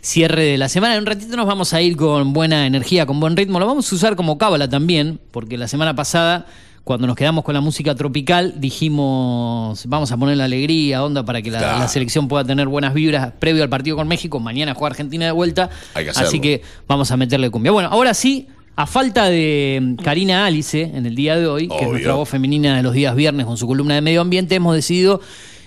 cierre 0.07 0.43
de 0.43 0.57
la 0.57 0.69
semana. 0.69 0.95
En 0.95 1.01
un 1.01 1.05
ratito 1.05 1.35
nos 1.35 1.45
vamos 1.45 1.73
a 1.73 1.81
ir 1.81 1.97
con 1.97 2.31
buena 2.31 2.65
energía, 2.65 3.05
con 3.05 3.19
buen 3.19 3.35
ritmo. 3.35 3.59
Lo 3.59 3.67
vamos 3.67 3.91
a 3.91 3.95
usar 3.95 4.15
como 4.15 4.37
cábala 4.37 4.69
también, 4.69 5.19
porque 5.31 5.57
la 5.57 5.67
semana 5.67 5.95
pasada, 5.95 6.45
cuando 6.85 7.07
nos 7.07 7.17
quedamos 7.17 7.43
con 7.43 7.53
la 7.53 7.59
música 7.59 7.93
tropical, 7.93 8.53
dijimos, 8.57 9.85
vamos 9.85 10.11
a 10.11 10.17
poner 10.17 10.37
la 10.37 10.45
alegría, 10.45 11.03
onda, 11.03 11.25
para 11.25 11.41
que 11.41 11.51
la, 11.51 11.59
Claro. 11.59 11.79
la 11.79 11.87
selección 11.89 12.29
pueda 12.29 12.45
tener 12.45 12.67
buenas 12.67 12.93
vibras 12.93 13.33
previo 13.37 13.63
al 13.63 13.69
partido 13.69 13.97
con 13.97 14.07
México. 14.07 14.39
Mañana 14.39 14.73
juega 14.73 14.91
Argentina 14.91 15.25
de 15.25 15.31
vuelta. 15.31 15.69
Hay 15.93 16.05
que 16.05 16.11
Así 16.11 16.39
que 16.39 16.61
vamos 16.87 17.11
a 17.11 17.17
meterle 17.17 17.49
cumbia. 17.49 17.73
Bueno, 17.73 17.89
ahora 17.91 18.13
sí, 18.13 18.47
a 18.77 18.87
falta 18.87 19.25
de 19.25 19.79
mm, 19.81 19.95
Karina 20.03 20.45
Alice 20.45 20.81
en 20.81 21.05
el 21.05 21.15
día 21.15 21.35
de 21.35 21.47
hoy, 21.47 21.67
que 21.67 21.83
es 21.83 21.89
nuestra 21.89 22.13
voz 22.13 22.29
femenina 22.29 22.77
de 22.77 22.83
los 22.83 22.93
días 22.93 23.13
viernes 23.13 23.45
con 23.45 23.57
su 23.57 23.67
columna 23.67 23.95
de 23.95 24.01
medio 24.01 24.21
ambiente, 24.21 24.55
hemos 24.55 24.73
decidido 24.73 25.19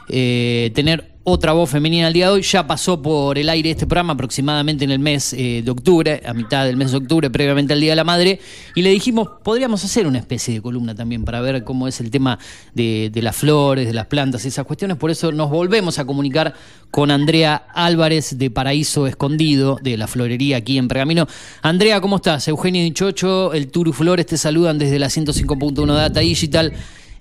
eh, 0.08 0.72
tener 0.74 1.09
otra 1.22 1.52
voz 1.52 1.70
femenina 1.70 2.08
el 2.08 2.14
día 2.14 2.26
de 2.26 2.32
hoy. 2.32 2.42
Ya 2.42 2.66
pasó 2.66 3.00
por 3.00 3.38
el 3.38 3.48
aire 3.48 3.70
este 3.70 3.86
programa 3.86 4.14
aproximadamente 4.14 4.84
en 4.84 4.90
el 4.90 4.98
mes 4.98 5.32
eh, 5.32 5.62
de 5.64 5.70
octubre, 5.70 6.22
a 6.24 6.32
mitad 6.32 6.64
del 6.64 6.76
mes 6.76 6.90
de 6.90 6.96
octubre, 6.96 7.30
previamente 7.30 7.72
al 7.72 7.80
Día 7.80 7.92
de 7.92 7.96
la 7.96 8.04
Madre, 8.04 8.40
y 8.74 8.82
le 8.82 8.90
dijimos, 8.90 9.28
podríamos 9.42 9.84
hacer 9.84 10.06
una 10.06 10.18
especie 10.18 10.54
de 10.54 10.62
columna 10.62 10.94
también 10.94 11.24
para 11.24 11.40
ver 11.40 11.62
cómo 11.64 11.88
es 11.88 12.00
el 12.00 12.10
tema 12.10 12.38
de, 12.74 13.10
de 13.12 13.22
las 13.22 13.36
flores, 13.36 13.86
de 13.86 13.92
las 13.92 14.06
plantas, 14.06 14.44
esas 14.44 14.64
cuestiones. 14.64 14.96
Por 14.96 15.10
eso 15.10 15.30
nos 15.32 15.50
volvemos 15.50 15.98
a 15.98 16.04
comunicar 16.04 16.54
con 16.90 17.10
Andrea 17.10 17.66
Álvarez 17.74 18.38
de 18.38 18.50
Paraíso 18.50 19.06
Escondido, 19.06 19.78
de 19.82 19.96
la 19.96 20.06
florería 20.06 20.56
aquí 20.56 20.78
en 20.78 20.88
Pergamino. 20.88 21.26
Andrea, 21.62 22.00
¿cómo 22.00 22.16
estás? 22.16 22.48
Eugenio 22.48 22.82
Dichocho, 22.82 23.52
el 23.52 23.68
Turu 23.68 23.92
Flores 23.92 24.26
te 24.26 24.36
saludan 24.36 24.78
desde 24.78 24.98
la 24.98 25.06
105.1 25.06 25.94
Data 25.94 26.20
Digital. 26.20 26.72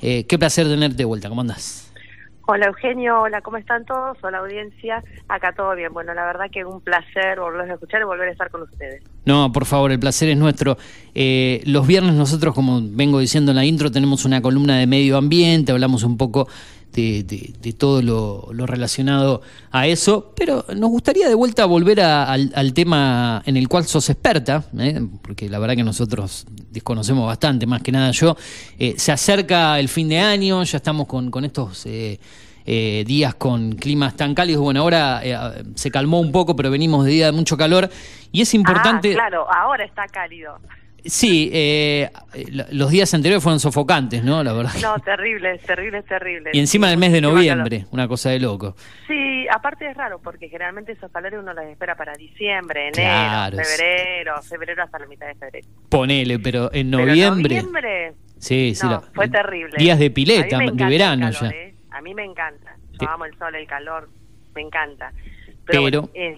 Eh, 0.01 0.23
qué 0.23 0.39
placer 0.39 0.67
tenerte 0.67 0.97
de 0.97 1.05
vuelta, 1.05 1.27
¿cómo 1.27 1.41
andás? 1.41 1.88
Hola 2.51 2.65
Eugenio, 2.65 3.21
hola, 3.21 3.41
¿cómo 3.41 3.57
están 3.57 3.85
todos? 3.85 4.17
Hola 4.23 4.39
audiencia, 4.39 5.03
acá 5.27 5.53
todo 5.55 5.75
bien. 5.75 5.93
Bueno, 5.93 6.15
la 6.15 6.25
verdad 6.25 6.45
que 6.51 6.65
un 6.65 6.81
placer 6.81 7.39
volverlos 7.39 7.69
a 7.69 7.73
escuchar 7.75 8.01
y 8.01 8.05
volver 8.05 8.27
a 8.27 8.31
estar 8.31 8.49
con 8.49 8.63
ustedes. 8.63 9.03
No, 9.23 9.51
por 9.51 9.65
favor, 9.65 9.91
el 9.91 9.99
placer 9.99 10.29
es 10.29 10.37
nuestro. 10.37 10.75
Eh, 11.13 11.61
los 11.67 11.85
viernes 11.85 12.15
nosotros, 12.15 12.55
como 12.55 12.79
vengo 12.81 13.19
diciendo 13.19 13.51
en 13.51 13.57
la 13.57 13.65
intro, 13.65 13.91
tenemos 13.91 14.25
una 14.25 14.41
columna 14.41 14.79
de 14.79 14.87
medio 14.87 15.17
ambiente, 15.17 15.71
hablamos 15.71 16.01
un 16.01 16.17
poco 16.17 16.47
de, 16.99 17.23
de- 17.23 17.53
de 17.61 17.73
todo 17.73 18.01
lo, 18.01 18.49
lo 18.51 18.65
relacionado 18.65 19.41
a 19.71 19.87
eso, 19.87 20.33
pero 20.35 20.65
nos 20.75 20.89
gustaría 20.89 21.27
de 21.29 21.35
vuelta 21.35 21.65
volver 21.65 22.01
a- 22.01 22.25
al, 22.31 22.51
al 22.55 22.73
tema 22.73 23.41
en 23.45 23.57
el 23.57 23.67
cual 23.67 23.85
sos 23.85 24.09
experta, 24.09 24.63
¿eh? 24.77 25.01
porque 25.21 25.49
la 25.49 25.59
verdad 25.59 25.75
que 25.75 25.83
nosotros 25.83 26.45
desconocemos 26.71 27.25
bastante, 27.25 27.65
más 27.65 27.81
que 27.81 27.91
nada 27.91 28.11
yo. 28.11 28.35
Eh, 28.77 28.95
se 28.97 29.11
acerca 29.11 29.79
el 29.79 29.89
fin 29.89 30.09
de 30.09 30.19
año, 30.19 30.63
ya 30.63 30.77
estamos 30.77 31.07
con, 31.07 31.31
con 31.31 31.45
estos... 31.45 31.85
eh, 31.85 32.19
eh, 32.71 33.03
días 33.07 33.33
con 33.33 33.71
climas 33.77 34.15
tan 34.15 34.35
cálidos. 34.35 34.61
Bueno, 34.61 34.81
ahora 34.81 35.21
eh, 35.23 35.63
se 35.73 35.89
calmó 35.89 36.19
un 36.19 36.31
poco, 36.31 36.55
pero 36.55 36.69
venimos 36.69 37.03
de 37.03 37.11
día 37.11 37.25
de 37.25 37.31
mucho 37.31 37.57
calor. 37.57 37.89
Y 38.31 38.41
es 38.41 38.53
importante. 38.53 39.09
Ah, 39.13 39.15
claro, 39.15 39.47
ahora 39.51 39.83
está 39.85 40.05
cálido. 40.05 40.59
Sí, 41.05 41.49
eh, 41.53 42.09
los 42.71 42.89
días 42.91 43.13
anteriores 43.13 43.41
fueron 43.43 43.59
sofocantes, 43.59 44.23
¿no? 44.23 44.43
La 44.43 44.53
verdad. 44.53 44.71
No, 44.81 44.95
terrible, 44.99 45.57
terrible, 45.59 46.03
terrible. 46.03 46.49
Y 46.53 46.59
encima 46.59 46.89
del 46.89 46.97
mes 46.97 47.11
de 47.11 47.21
noviembre, 47.21 47.85
una 47.91 48.07
cosa 48.07 48.29
de 48.31 48.39
loco. 48.39 48.75
Sí, 49.07 49.45
aparte 49.53 49.89
es 49.89 49.95
raro 49.97 50.19
porque 50.21 50.49
generalmente 50.49 50.91
esos 50.91 51.11
calores 51.11 51.39
uno 51.41 51.53
los 51.53 51.65
espera 51.65 51.95
para 51.95 52.13
diciembre, 52.15 52.89
enero, 52.89 52.93
Claro, 52.93 53.57
febrero, 53.57 54.41
febrero 54.43 54.83
hasta 54.83 54.99
la 54.99 55.07
mitad 55.07 55.27
de 55.27 55.35
febrero. 55.35 55.67
Ponele, 55.89 56.39
pero 56.39 56.71
en 56.73 56.91
Pero 56.91 57.05
noviembre. 57.05 57.55
noviembre, 57.55 58.13
sí, 58.37 58.73
sí. 58.75 58.85
no, 58.85 58.91
la- 58.91 59.01
fue 59.01 59.27
terrible. 59.29 59.77
Días 59.77 59.99
de 59.99 60.09
pileta, 60.11 60.57
de 60.57 60.85
verano 60.85 61.31
calor, 61.31 61.51
ya. 61.53 61.57
¿eh? 61.57 61.75
A 61.91 62.01
mí 62.01 62.13
me 62.13 62.23
encanta. 62.25 62.75
Yo 62.99 63.09
amo 63.09 63.25
el 63.25 63.37
sol, 63.37 63.55
el 63.55 63.65
calor, 63.67 64.09
me 64.53 64.61
encanta. 64.61 65.11
Pero, 65.65 66.09
eh, 66.13 66.35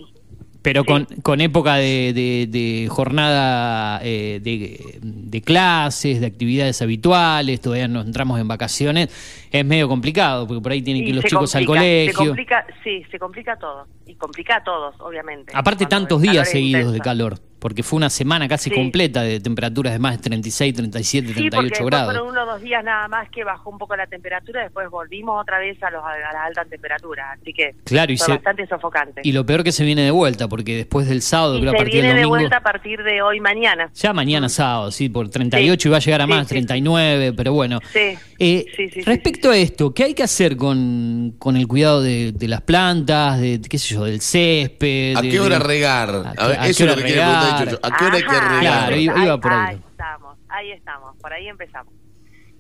pero 0.62 0.86
con, 0.86 1.06
con 1.24 1.42
época 1.42 1.76
de, 1.76 2.14
de- 2.14 2.48
de 2.50 2.88
jornada 2.88 4.00
eh, 4.04 4.40
de, 4.44 5.00
de 5.02 5.42
clases, 5.42 6.20
de 6.22 6.28
actividades 6.28 6.82
habituales, 6.82 7.62
todavía 7.62 7.88
no 7.88 8.02
entramos 8.02 8.40
en 8.40 8.48
vacaciones, 8.48 9.10
es 9.52 9.66
medio 9.66 9.88
complicado, 9.88 10.48
porque 10.48 10.62
por 10.62 10.72
ahí 10.72 10.82
tienen 10.82 11.04
que 11.04 11.10
ir 11.10 11.16
los 11.16 11.24
se 11.24 11.30
chicos 11.30 11.56
al 11.56 11.66
complica, 11.66 11.82
Se 11.84 12.14
colegio. 12.14 12.26
complica, 12.32 12.66
sí, 12.84 13.04
se 13.12 13.20
complica 13.20 13.56
todo. 13.58 13.88
Y 14.06 14.16
complica 14.16 14.58
a 14.58 14.64
todos, 14.64 14.96
obviamente. 15.00 15.52
Aparte 15.56 15.86
tantos 15.86 16.22
días 16.22 16.50
seguidos 16.50 16.92
de 16.92 16.98
intenso. 16.98 17.04
calor, 17.04 17.40
porque 17.60 17.82
fue 17.84 17.96
una 17.98 18.10
semana 18.10 18.48
casi 18.48 18.70
Sí. 18.70 18.76
completa 18.76 19.22
de 19.22 19.40
temperaturas 19.40 19.94
de 19.94 20.00
más 20.00 20.18
de 20.18 20.24
36, 20.24 20.74
37, 20.74 21.28
Sí, 21.30 21.34
38 21.34 21.70
porque 21.70 21.86
grados. 21.86 22.06
fueron 22.12 22.28
uno 22.30 22.44
o 22.44 22.46
dos 22.46 22.62
días 22.62 22.84
nada 22.84 23.08
más 23.08 23.30
que 23.30 23.44
bajó 23.46 23.70
un 23.70 23.78
poco 23.78 23.96
la 23.96 24.08
temperatura, 24.08 24.64
después 24.64 24.90
volvimos 24.90 25.40
otra 25.42 25.60
vez 25.60 25.82
a, 25.84 25.90
los, 25.92 26.04
a 26.04 26.10
las 26.34 26.46
altas 26.48 26.68
temperaturas, 26.70 27.38
así 27.40 27.54
que 27.54 27.76
Claro, 27.86 28.12
y 28.12 28.18
fue 28.18 28.26
se- 28.26 28.32
bastante 28.34 28.68
sofocante. 28.68 29.22
Y 29.24 29.32
lo 29.32 29.46
peor 29.46 29.64
que 29.64 29.72
se 29.72 29.86
viene 29.86 30.02
de 30.02 30.12
vuelta, 30.12 30.50
porque 30.50 30.76
después 30.76 31.08
del 31.08 31.22
sábado, 31.22 31.58
Y 31.58 31.62
creo 31.62 31.72
a 31.72 31.74
se 31.74 31.78
partir 31.78 31.94
viene 31.94 32.08
del 32.10 32.18
de 32.18 32.22
domingo... 32.24 32.38
vuelta 32.40 32.58
a 32.58 32.64
partir 32.64 33.04
de 33.04 33.22
hoy 33.22 33.40
mañana. 33.40 33.90
Ya 33.94 34.12
mañana 34.12 34.50
sábado, 34.50 34.92
sí, 34.92 35.08
por 35.08 35.30
38 35.30 35.88
y 35.88 35.92
va 35.92 35.98
a 35.98 36.02
llegar 36.02 36.22
a 36.22 36.26
Sí, 36.26 36.30
más, 36.32 36.48
sí. 36.48 36.56
39, 36.56 37.34
pero 37.34 37.54
bueno. 37.54 37.80
Sí. 37.94 38.18
Eh, 38.40 38.66
Sí, 38.76 38.90
sí, 38.90 38.90
sí, 38.90 39.02
respecto 39.42 39.50
a 39.52 39.58
esto, 39.58 39.94
¿qué 39.94 40.04
hay 40.04 40.14
que 40.14 40.24
hacer 40.24 40.56
con, 40.56 41.36
con 41.40 41.56
el 41.58 41.68
cuidado 41.68 42.02
de, 42.02 42.32
de 42.32 42.48
las 42.48 42.62
plantas, 42.62 43.40
de 43.40 43.60
qué 43.70 43.78
sé 43.80 43.96
yo, 43.96 44.04
del 44.06 44.22
césped? 44.22 45.16
¿A 45.18 45.22
de- 45.22 45.30
qué 45.30 45.40
hora 45.40 45.58
de- 45.58 45.64
regar? 45.66 46.10
¿A 46.10 46.14
A 46.14 46.48
ver, 46.48 46.58
qué- 46.58 46.62
a 46.64 46.68
eso 46.68 46.84
es 46.84 46.88
lo 46.88 46.94
hora 46.94 47.02
que 47.02 47.08
quiere 47.08 47.22
preguntar. 47.22 47.80
¿A 47.84 47.98
qué 47.98 48.06
hora 48.06 48.16
hay 48.18 48.24
que 48.24 48.30
regar? 48.30 48.60
Claro, 48.62 48.96
iba- 48.96 49.14
ahí, 49.16 49.24
iba 49.26 49.38
por 49.40 49.52
ahí. 49.54 49.60
ahí 49.76 49.82
estamos, 49.90 50.38
ahí 50.50 50.72
estamos, 50.72 51.18
por 51.18 51.34
ahí 51.34 51.48
empezamos. 51.48 51.94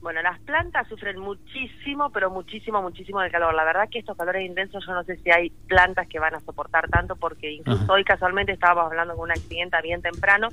Bueno, 0.01 0.21
las 0.23 0.39
plantas 0.41 0.87
sufren 0.87 1.19
muchísimo, 1.19 2.09
pero 2.11 2.31
muchísimo, 2.31 2.81
muchísimo 2.81 3.21
del 3.21 3.31
calor. 3.31 3.53
La 3.53 3.63
verdad 3.63 3.87
que 3.91 3.99
estos 3.99 4.17
calores 4.17 4.43
intensos, 4.43 4.83
yo 4.87 4.93
no 4.93 5.03
sé 5.03 5.17
si 5.17 5.29
hay 5.29 5.51
plantas 5.67 6.07
que 6.07 6.17
van 6.17 6.33
a 6.33 6.39
soportar 6.39 6.89
tanto, 6.89 7.15
porque 7.15 7.51
incluso 7.51 7.83
Ajá. 7.83 7.93
hoy 7.93 8.03
casualmente 8.03 8.51
estábamos 8.51 8.85
hablando 8.85 9.13
con 9.15 9.25
una 9.25 9.35
clienta 9.35 9.79
bien 9.81 10.01
temprano 10.01 10.49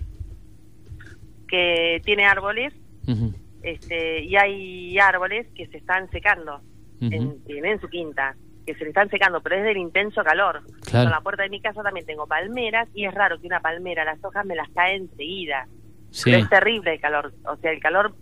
que 1.48 2.02
tiene 2.04 2.26
árboles 2.26 2.74
Ujú, 3.06 3.32
este, 3.62 4.22
y 4.22 4.36
hay 4.36 4.98
árboles 4.98 5.46
que 5.54 5.66
se 5.66 5.78
están 5.78 6.10
secando 6.10 6.60
en, 7.00 7.80
su 7.80 7.88
quinta, 7.88 8.34
que 8.66 8.74
se 8.74 8.84
le 8.84 8.88
están 8.88 9.08
secando, 9.08 9.40
pero 9.40 9.56
es 9.56 9.64
del 9.64 9.76
intenso 9.76 10.22
calor. 10.24 10.62
Claro. 10.84 11.06
En 11.06 11.10
la 11.10 11.20
puerta 11.20 11.42
de 11.42 11.50
mi 11.50 11.60
casa 11.60 11.82
también 11.82 12.06
tengo 12.06 12.26
palmeras 12.26 12.88
y 12.94 13.04
es 13.04 13.14
raro 13.14 13.40
que 13.40 13.46
una 13.46 13.60
palmera, 13.60 14.04
las 14.04 14.22
hojas 14.24 14.44
me 14.46 14.54
las 14.54 14.68
caen 14.70 15.02
enseguida. 15.02 15.66
Sí, 16.10 16.30
Pero 16.30 16.38
es 16.38 16.48
terrible 16.48 16.94
el 16.94 17.00
calor, 17.00 17.34
o 17.44 17.56
sea, 17.56 17.70
el 17.70 17.80
calor 17.80 18.14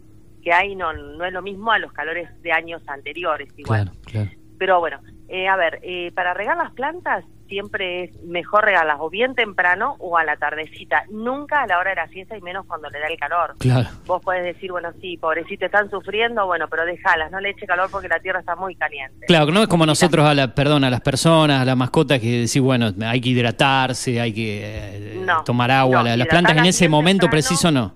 que 0.43 0.53
hay 0.53 0.75
no, 0.75 0.93
no 0.93 1.25
es 1.25 1.33
lo 1.33 1.43
mismo 1.43 1.71
a 1.71 1.79
los 1.79 1.93
calores 1.93 2.29
de 2.43 2.53
años 2.53 2.83
anteriores 2.89 3.49
igual. 3.57 3.85
claro, 3.85 4.01
claro. 4.05 4.31
Pero 4.59 4.81
bueno, 4.81 5.01
eh, 5.29 5.49
a 5.49 5.57
ver, 5.57 5.81
eh, 5.83 6.13
para 6.13 6.35
regar 6.35 6.57
las 6.57 6.73
plantas 6.73 7.25
siempre 7.49 8.05
es 8.05 8.23
mejor 8.25 8.65
regarlas 8.65 8.97
o 9.01 9.11
bien 9.11 9.35
temprano 9.35 9.97
o 9.99 10.17
a 10.19 10.25
la 10.25 10.37
tardecita, 10.37 11.05
nunca 11.11 11.63
a 11.63 11.67
la 11.67 11.79
hora 11.79 11.91
de 11.91 11.97
la 11.97 12.09
siesta 12.09 12.37
y 12.37 12.41
menos 12.43 12.67
cuando 12.67 12.89
le 12.91 12.99
da 13.01 13.07
el 13.09 13.19
calor. 13.19 13.55
Claro. 13.59 13.89
Vos 14.07 14.23
podés 14.23 14.45
decir, 14.45 14.71
bueno, 14.73 14.91
sí, 15.01 15.17
pobrecito, 15.17 15.65
están 15.67 15.91
sufriendo, 15.91 16.47
bueno, 16.47 16.67
pero 16.69 16.85
déjalas, 16.85 17.31
no 17.31 17.41
le 17.41 17.51
eche 17.51 17.67
calor 17.67 17.89
porque 17.91 18.09
la 18.09 18.21
tierra 18.21 18.41
está 18.41 18.57
muy 18.57 18.75
caliente. 18.75 19.27
Claro, 19.27 19.53
no 19.53 19.63
es 19.63 19.69
como 19.69 19.87
nosotros 19.87 20.27
a 20.27 20.35
la, 20.35 20.55
perdón, 20.55 20.85
a 20.85 20.91
las 20.91 21.01
personas, 21.01 21.61
a 21.61 21.65
las 21.65 21.77
mascotas 21.77 22.21
que 22.21 22.27
decís, 22.41 22.61
bueno, 22.61 22.93
hay 23.07 23.21
que 23.21 23.29
hidratarse, 23.31 24.21
hay 24.21 24.33
que 24.33 24.61
eh, 24.65 25.21
No, 25.25 25.43
tomar 25.45 25.71
agua. 25.71 25.99
no, 25.99 26.05
La- 26.05 26.17
las 26.17 26.27
plantas 26.29 26.57
en 26.57 26.67
ese 26.67 26.89
momento 26.89 27.23
temprano. 27.23 27.31
preciso 27.31 27.71
no. 27.71 27.95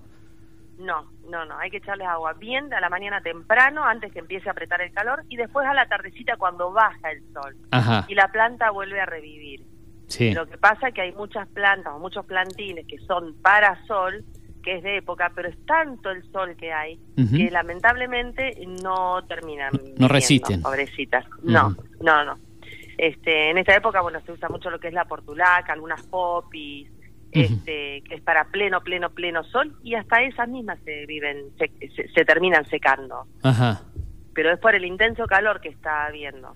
No, 1.45 1.57
hay 1.57 1.69
que 1.71 1.77
echarles 1.77 2.07
agua 2.07 2.33
bien 2.33 2.73
a 2.73 2.79
la 2.79 2.89
mañana 2.89 3.21
temprano 3.21 3.83
antes 3.83 4.11
que 4.11 4.19
empiece 4.19 4.49
a 4.49 4.51
apretar 4.51 4.81
el 4.81 4.91
calor 4.93 5.23
y 5.29 5.37
después 5.37 5.65
a 5.67 5.73
la 5.73 5.87
tardecita 5.87 6.37
cuando 6.37 6.71
baja 6.71 7.11
el 7.11 7.21
sol 7.33 7.55
Ajá, 7.71 8.05
y 8.07 8.15
la 8.15 8.27
planta 8.31 8.69
vuelve 8.71 8.99
a 9.01 9.05
revivir. 9.05 9.63
sí. 10.07 10.33
Lo 10.33 10.45
que 10.47 10.57
pasa 10.57 10.89
es 10.89 10.93
que 10.93 11.01
hay 11.01 11.11
muchas 11.13 11.47
plantas 11.49 11.93
o 11.93 11.99
muchos 11.99 12.25
plantines 12.25 12.85
que 12.87 12.97
son 12.99 13.35
para 13.41 13.83
sol, 13.85 14.23
que 14.63 14.77
es 14.77 14.83
de 14.83 14.97
época, 14.97 15.31
pero 15.35 15.49
es 15.49 15.65
tanto 15.65 16.11
el 16.11 16.23
sol 16.31 16.55
que 16.55 16.71
hay 16.71 16.99
Ujú. 17.17 17.35
que 17.37 17.49
lamentablemente 17.49 18.57
no 18.83 19.23
terminan. 19.25 19.71
No 19.73 19.79
viviendo, 19.79 20.07
resisten. 20.07 20.61
Pobrecitas. 20.61 21.25
No, 21.43 21.75
no, 22.01 22.23
no. 22.25 22.35
Este, 22.97 23.49
en 23.49 23.57
esta 23.57 23.75
época, 23.75 24.01
bueno, 24.01 24.21
se 24.21 24.31
usa 24.31 24.47
mucho 24.49 24.69
lo 24.69 24.79
que 24.79 24.89
es 24.89 24.93
la 24.93 25.05
portulaca, 25.05 25.73
algunas 25.73 26.03
popis, 26.05 26.87
este, 27.31 28.03
que 28.07 28.15
es 28.15 28.21
para 28.21 28.45
pleno, 28.45 28.81
pleno, 28.81 29.09
pleno 29.09 29.43
sol, 29.45 29.75
y 29.83 29.95
hasta 29.95 30.21
esas 30.23 30.47
mismas 30.49 30.79
se 30.85 31.05
viven, 31.05 31.45
se, 31.57 31.69
se- 31.95 32.07
se 32.09 32.25
terminan 32.25 32.65
secando. 32.69 33.25
Ajá, 33.43 33.83
Pero 34.33 34.51
es 34.53 34.59
por 34.59 34.75
el 34.75 34.85
intenso 34.85 35.25
calor 35.27 35.59
que 35.61 35.69
está 35.69 36.05
habiendo. 36.07 36.53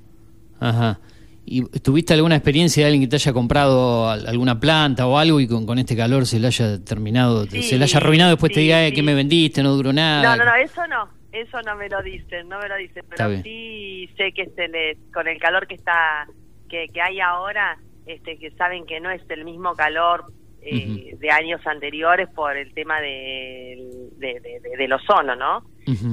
ajá. 0.59 0.99
¿Y 1.47 1.61
tuviste 1.79 2.15
alguna 2.15 2.37
experiencia 2.37 2.81
de 2.81 2.87
alguien 2.87 3.03
que 3.03 3.07
te 3.07 3.17
haya 3.17 3.31
comprado 3.31 4.09
al- 4.09 4.25
alguna 4.27 4.59
planta 4.59 5.05
o 5.05 5.15
algo 5.19 5.39
y 5.39 5.47
con, 5.47 5.67
con 5.67 5.77
este 5.77 5.95
calor 5.95 6.25
se 6.25 6.39
le 6.39 6.47
haya 6.47 6.83
terminado, 6.83 7.45
Sí, 7.45 7.61
se 7.61 7.77
le 7.77 7.83
haya 7.83 7.99
arruinado 7.99 8.31
después 8.31 8.51
te 8.51 8.61
diga, 8.61 8.83
eh, 8.83 8.89
sí. 8.89 8.95
¿qué 8.95 9.03
me 9.03 9.13
vendiste? 9.13 9.61
No 9.61 9.73
duró 9.75 9.93
nada. 9.93 10.23
No, 10.23 10.43
no, 10.43 10.43
no, 10.49 10.55
eso 10.55 10.87
no, 10.87 11.07
eso 11.31 11.61
no 11.61 11.75
me 11.75 11.87
lo 11.87 12.01
dicen, 12.01 12.49
no 12.49 12.57
me 12.59 12.67
lo 12.67 12.75
dicen, 12.77 13.03
pero 13.15 13.43
sí 13.43 14.09
sé 14.17 14.31
que 14.31 14.47
se 14.55 14.67
les, 14.69 14.97
con 15.13 15.27
el 15.27 15.37
calor 15.37 15.67
que 15.67 15.75
está, 15.75 16.25
que, 16.67 16.87
que 16.91 16.99
hay 16.99 17.19
ahora, 17.19 17.77
este, 18.07 18.39
que 18.39 18.49
saben 18.57 18.87
que 18.87 18.99
no 18.99 19.11
es 19.11 19.21
el 19.29 19.45
mismo 19.45 19.75
calor 19.75 20.25
eh, 20.65 21.15
de 21.19 21.31
años 21.31 21.61
anteriores 21.65 22.27
por 22.29 22.57
el 22.57 22.73
tema 22.73 22.99
de, 23.01 24.09
de, 24.17 24.39
de- 24.39 24.59
de- 24.61 24.77
del 24.77 24.93
ozono, 24.93 25.35
¿no? 25.35 25.63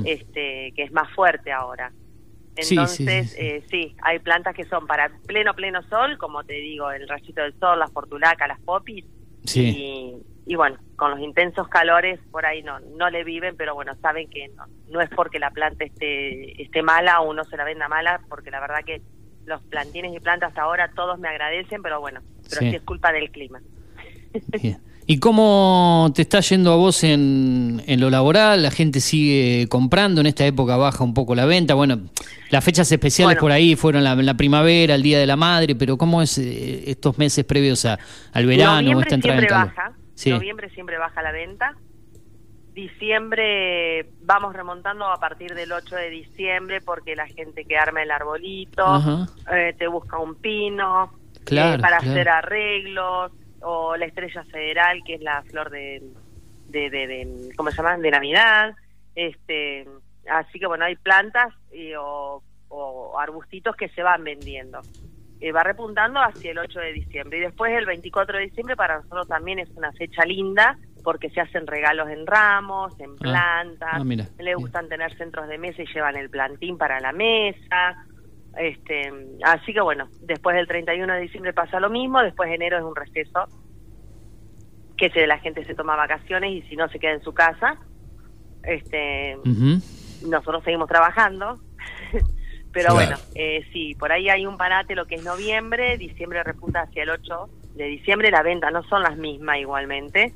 Este, 0.07 0.73
que 0.77 0.83
es 0.85 0.93
más 0.93 1.11
fuerte 1.15 1.51
ahora. 1.53 1.91
Sí, 2.61 2.75
Entonces, 2.77 3.31
sí, 3.31 3.37
sí. 3.37 3.47
eh, 3.47 3.65
sí, 3.71 3.97
hay 4.03 4.19
plantas 4.19 4.55
que 4.55 4.65
son 4.67 4.87
para 4.87 5.11
pleno, 5.27 5.55
pleno 5.55 5.83
sol, 5.85 6.19
como 6.19 6.45
te 6.45 6.53
digo, 6.55 6.91
el 6.91 7.09
rayito 7.09 7.41
del 7.41 7.55
sol, 7.59 7.79
las 7.79 7.91
portulacas, 7.91 8.47
las 8.47 8.61
popis, 8.61 9.05
y, 9.63 10.17
y 10.45 10.55
bueno, 10.55 10.77
con 10.97 11.13
los 11.13 11.21
intensos 11.21 11.67
calores 11.69 12.21
por 12.31 12.45
ahí 12.45 12.63
no 12.63 12.79
no 12.81 13.09
le 13.11 13.25
viven, 13.25 13.57
pero 13.57 13.75
bueno, 13.75 13.95
saben 14.03 14.29
que 14.29 14.49
no, 14.49 14.65
no 14.89 15.01
es 15.01 15.09
porque 15.11 15.39
la 15.39 15.51
planta 15.51 15.85
esté, 15.85 16.63
esté 16.63 16.83
mala 16.83 17.21
o 17.21 17.31
uno 17.31 17.43
se 17.45 17.57
la 17.57 17.65
venda 17.65 17.89
mala, 17.89 18.21
porque 18.29 18.51
la 18.51 18.61
verdad 18.61 18.85
que 18.85 19.01
los 19.47 19.61
plantines 19.63 20.15
y 20.15 20.21
plantas 20.21 20.51
hasta 20.51 20.63
ahora 20.63 20.93
todos 20.95 21.19
me 21.19 21.29
agradecen, 21.29 21.83
pero 21.83 22.01
bueno, 22.01 22.21
pero 22.51 22.61
sí, 22.71 22.77
es 22.77 22.83
culpa 22.83 23.11
del 23.13 23.31
clima. 23.31 23.61
Bien. 24.61 24.79
¿Y 25.05 25.19
cómo 25.19 26.13
te 26.15 26.23
está 26.23 26.39
yendo 26.41 26.73
a 26.73 26.77
vos 26.77 27.03
en, 27.03 27.83
en 27.87 28.01
lo 28.01 28.09
laboral? 28.09 28.63
¿La 28.63 28.71
gente 28.71 29.01
sigue 29.01 29.67
comprando? 29.69 30.21
En 30.21 30.29
esta 30.29 30.47
época 30.47 30.77
baja 30.77 31.03
un 31.03 31.13
poco 31.13 31.35
la 31.35 31.45
venta. 31.45 31.75
Bueno, 31.75 32.03
las 32.51 32.65
fechas 32.65 32.91
especiales 32.93 33.35
Bueno. 33.35 33.41
por 33.41 33.51
ahí 33.53 33.75
fueron 33.75 34.05
la, 34.05 34.15
la 34.15 34.35
primavera, 34.35 34.95
el 34.95 35.03
Día 35.03 35.19
de 35.19 35.27
la 35.27 35.35
Madre, 35.37 35.75
pero 35.75 35.97
¿cómo 35.99 36.23
es 36.23 36.39
eh, 36.39 36.85
estos 36.89 37.19
meses 37.19 37.45
previos 37.45 37.85
a- 37.85 37.99
al 38.33 38.47
verano 38.47 38.81
Noviembre 38.81 39.11
siempre 39.11 39.49
baja, 39.51 39.93
Sí. 40.15 40.31
noviembre 40.31 40.71
siempre 40.71 40.99
baja 40.99 41.21
la 41.21 41.33
venta. 41.33 41.75
Diciembre 42.73 44.07
vamos 44.23 44.55
remontando 44.55 45.07
a 45.07 45.19
partir 45.19 45.55
del 45.55 45.73
8 45.73 45.95
de 45.97 46.11
diciembre 46.11 46.81
porque 46.81 47.15
la 47.17 47.27
gente 47.27 47.65
que 47.65 47.77
arma 47.77 48.03
el 48.03 48.11
arbolito, 48.11 49.27
eh, 49.53 49.75
te 49.79 49.87
busca 49.89 50.19
un 50.19 50.37
pino 50.37 51.13
Claro, 51.45 51.79
eh, 51.79 51.83
para 51.83 51.99
claro. 51.99 52.13
hacer 52.13 52.29
arreglos 52.29 53.33
o 53.63 53.97
la 53.97 54.07
estrella 54.07 54.45
federal 54.45 55.01
que 55.07 55.15
es 55.15 55.21
la 55.21 55.43
flor 55.43 55.71
de, 55.71 56.03
de, 56.69 56.91
de, 56.91 57.07
de- 57.07 57.49
¿cómo 57.57 57.71
se 57.71 57.77
llama? 57.77 57.97
De 57.99 58.11
Navidad. 58.11 58.75
Este, 59.15 59.87
así 60.31 60.59
que 60.59 60.67
bueno, 60.67 60.85
hay 60.85 60.97
plantas 60.97 61.53
y, 61.73 61.93
o, 61.95 62.43
o 62.69 63.19
arbustitos 63.19 63.77
que 63.77 63.89
se 63.91 64.03
van 64.03 64.25
vendiendo. 64.25 64.81
Eh, 65.41 65.51
va 65.51 65.65
repuntando 65.65 66.21
hacia 66.21 66.53
el 66.53 66.59
8 66.59 66.79
de 66.79 66.93
diciembre. 66.93 67.39
Y 67.39 67.41
después 67.43 67.73
el 67.77 67.85
24 67.85 68.39
de 68.39 68.45
diciembre 68.45 68.77
para 68.77 68.97
nosotros 68.99 69.27
también 69.27 69.59
es 69.59 69.69
una 69.71 69.91
fecha 69.93 70.25
linda 70.25 70.79
porque 71.03 71.31
se 71.31 71.41
hacen 71.41 71.67
regalos 71.67 72.09
en 72.11 72.25
ramos, 72.29 72.99
en 73.01 73.17
plantas. 73.17 73.89
ah, 73.95 74.05
mira, 74.05 74.29
Le 74.39 74.55
gustan 74.55 74.89
tener 74.89 75.13
centros 75.17 75.49
de 75.49 75.59
mesa 75.59 75.83
y 75.83 75.87
llevan 75.93 76.15
el 76.17 76.31
plantín 76.31 76.79
para 76.79 77.01
la 77.01 77.11
mesa. 77.11 78.07
Este, 78.57 79.11
así 79.45 79.73
que 79.73 79.81
bueno, 79.81 80.09
después 80.21 80.55
del 80.57 80.67
31 80.69 81.13
de 81.15 81.21
diciembre 81.21 81.53
pasa 81.53 81.81
lo 81.81 81.91
mismo, 81.91 82.23
después 82.23 82.49
de 82.49 82.57
enero 82.57 82.79
es 82.79 82.85
un 82.85 82.95
receso, 82.95 83.47
que 84.97 85.11
se, 85.11 85.27
la 85.27 85.39
gente 85.39 85.65
se 85.65 85.75
toma 85.75 85.97
vacaciones 85.97 86.53
y 86.53 86.63
si 86.69 86.77
no 86.77 86.89
se 86.89 86.99
queda 86.99 87.13
en 87.13 87.23
su 87.23 87.33
casa. 87.33 87.77
Este, 88.63 89.37
nosotros 90.29 90.63
seguimos 90.63 90.89
trabajando, 90.89 91.59
pero 92.73 92.91
Claro. 92.91 92.95
bueno, 92.95 93.17
eh, 93.35 93.65
sí, 93.73 93.95
por 93.97 94.13
ahí 94.13 94.29
hay 94.29 94.47
un 94.47 94.57
parate 94.57 94.95
lo 94.95 95.07
que 95.07 95.17
es 95.17 95.25
noviembre, 95.25 95.99
diciembre 95.99 96.45
repunta 96.45 96.83
hacia 96.83 97.03
el 97.03 97.11
8 97.11 97.49
de 97.75 97.85
diciembre, 97.87 98.31
la 98.31 98.43
venta 98.43 98.71
no 98.71 98.83
son 98.85 99.03
las 99.03 99.17
mismas 99.17 99.59
igualmente 99.59 100.35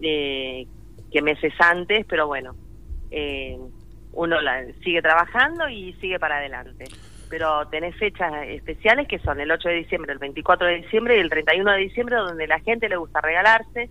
eh, 0.00 0.66
que 1.12 1.22
meses 1.22 1.52
antes, 1.60 2.04
pero 2.06 2.26
bueno, 2.26 2.56
eh, 3.10 3.56
uno 4.12 4.40
la, 4.40 4.64
sigue 4.82 5.02
trabajando 5.02 5.68
y 5.68 5.92
sigue 5.94 6.18
para 6.18 6.38
adelante. 6.38 6.86
Pero 7.36 7.66
tenés 7.68 7.96
fechas 7.96 8.32
especiales 8.46 9.08
que 9.08 9.18
son 9.18 9.40
el 9.40 9.50
8 9.50 9.68
de 9.68 9.74
diciembre, 9.74 10.12
el 10.12 10.20
24 10.20 10.68
de 10.68 10.76
diciembre 10.82 11.16
y 11.16 11.20
el 11.20 11.28
31 11.28 11.72
de 11.72 11.78
diciembre, 11.78 12.14
donde 12.14 12.46
la 12.46 12.60
gente 12.60 12.88
le 12.88 12.94
gusta 12.96 13.20
regalarse, 13.20 13.90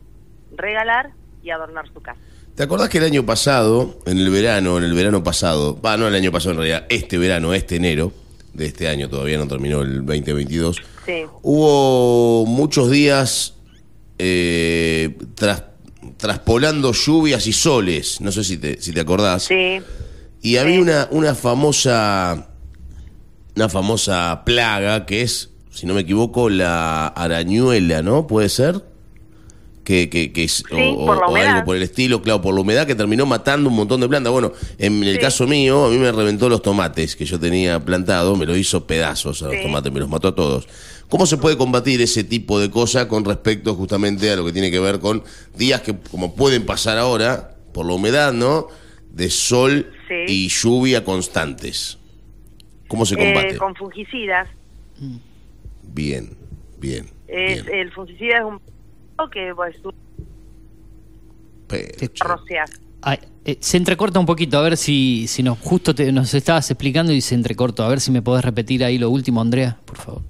regalar 0.56 1.10
y 1.44 1.50
adornar 1.50 1.86
su 1.92 2.02
casa. 2.02 2.22
¿Te 2.56 2.64
acordás 2.64 2.88
que 2.88 3.00
el 3.00 3.04
año 3.04 3.26
pasado, 3.26 4.00
en 4.06 4.18
el 4.18 4.30
verano, 4.30 4.78
en 4.78 4.86
el 4.86 4.94
verano 4.94 5.26
pasado, 5.26 5.78
va, 5.82 5.98
no 5.98 6.08
el 6.08 6.16
año 6.16 6.32
pasado 6.32 6.52
en 6.52 6.58
realidad, 6.60 6.86
este 6.88 7.18
verano, 7.18 7.54
este 7.54 7.76
enero, 7.76 8.14
de 8.54 8.66
este 8.68 8.88
año, 8.88 9.10
todavía 9.10 9.38
no 9.38 9.46
terminó 9.46 9.82
el 9.82 10.06
2022. 10.06 10.82
Sí. 11.06 11.24
Hubo 11.42 12.46
muchos 12.46 12.90
días 12.92 13.58
eh, 14.20 15.18
tras- 15.36 15.66
traspolando 16.16 16.94
lluvias 16.94 17.46
y 17.46 17.52
soles, 17.52 18.22
no 18.22 18.32
sé 18.32 18.46
si 18.46 18.56
te, 18.58 18.82
si 18.82 18.94
te 18.94 19.02
acordás. 19.02 19.44
Sí. 19.44 19.82
Y 20.42 20.56
había 20.56 20.76
Sí. 20.76 20.82
una, 20.82 21.08
una 21.12 21.36
famosa 21.36 22.48
una 23.56 23.70
famosa 23.70 24.44
plaga 24.46 25.06
que 25.06 25.22
es, 25.22 25.50
si 25.72 25.86
no 25.86 25.94
me 25.94 26.02
equivoco, 26.02 26.50
la 26.50 27.08
arañuela, 27.08 28.02
¿no? 28.02 28.28
¿Puede 28.28 28.50
ser? 28.50 28.84
Que, 29.84 30.10
que, 30.10 30.32
que 30.32 30.46
es, 30.46 30.54
Sí, 30.58 30.64
por 30.70 31.18
o 31.28 31.36
algo 31.36 31.66
por 31.66 31.76
el 31.76 31.84
estilo, 31.84 32.22
claro, 32.22 32.42
por 32.42 32.56
la 32.56 32.62
humedad 32.62 32.88
que 32.88 32.96
terminó 32.96 33.26
matando 33.26 33.70
un 33.70 33.76
montón 33.76 34.00
de 34.00 34.08
plantas. 34.08 34.32
Bueno, 34.32 34.54
en 34.78 35.04
el 35.04 35.16
Sí. 35.16 35.20
caso 35.20 35.46
mío, 35.46 35.86
a 35.86 35.90
mí 35.90 35.98
me 35.98 36.10
reventó 36.12 36.48
los 36.48 36.62
tomates 36.62 37.18
que 37.18 37.26
yo 37.26 37.38
tenía 37.38 37.84
plantado, 37.84 38.36
me 38.38 38.46
lo 38.46 38.56
hizo 38.56 38.88
pedazos 38.88 39.44
a 39.44 39.48
los 39.48 39.56
Sí. 39.56 39.62
tomates, 39.64 39.92
me 39.92 40.00
los 40.00 40.08
mató 40.08 40.30
a 40.30 40.36
todos. 40.36 40.68
¿Cómo 41.10 41.26
se 41.26 41.36
puede 41.38 41.58
combatir 41.58 42.02
ese 42.02 42.24
tipo 42.24 42.60
de 42.62 42.72
cosa 42.72 43.10
con 43.10 43.26
respecto 43.26 43.76
justamente 43.76 44.32
a 44.32 44.38
lo 44.38 44.46
que 44.46 44.54
tiene 44.54 44.72
que 44.72 44.80
ver 44.80 45.00
con 45.00 45.24
días 45.58 45.82
que, 45.82 45.94
como 46.10 46.34
pueden 46.34 46.66
pasar 46.66 46.98
ahora, 46.98 47.56
por 47.74 47.86
la 47.86 47.94
humedad, 47.94 48.32
¿no? 48.32 48.68
De 49.12 49.30
sol 49.30 49.92
y 50.28 50.48
lluvia 50.48 51.04
constantes. 51.04 51.98
¿Cómo 52.94 53.08
se 53.08 53.16
combate? 53.18 53.56
Eh, 53.56 53.58
con 53.58 53.74
fungicidas. 53.74 54.48
Bien, 55.82 56.38
bien. 56.78 57.10
Es, 57.28 57.66
bien. 57.66 57.76
el 57.76 57.92
fungicida 57.92 58.38
es 58.38 58.44
un 58.44 58.60
que 59.32 59.52
pues. 59.56 59.76
Ay, 63.02 63.18
eh, 63.46 63.58
se 63.60 63.78
entrecorta 63.78 64.20
un 64.20 64.28
poquito, 64.28 64.60
a 64.60 64.62
ver 64.62 64.78
si, 64.78 65.26
si 65.28 65.42
nos 65.42 65.58
justo 65.58 65.96
te- 65.96 66.12
nos 66.12 66.32
estabas 66.36 66.70
explicando 66.70 67.12
y 67.12 67.22
se 67.22 67.34
entrecortó. 67.34 67.84
A 67.84 67.88
ver 67.88 68.00
si 68.00 68.12
me 68.12 68.22
podés 68.22 68.46
repetir 68.46 68.84
ahí 68.84 69.00
lo 69.00 69.10
último, 69.10 69.42
Andrea, 69.42 69.76
por 69.86 69.98
favor. 69.98 70.22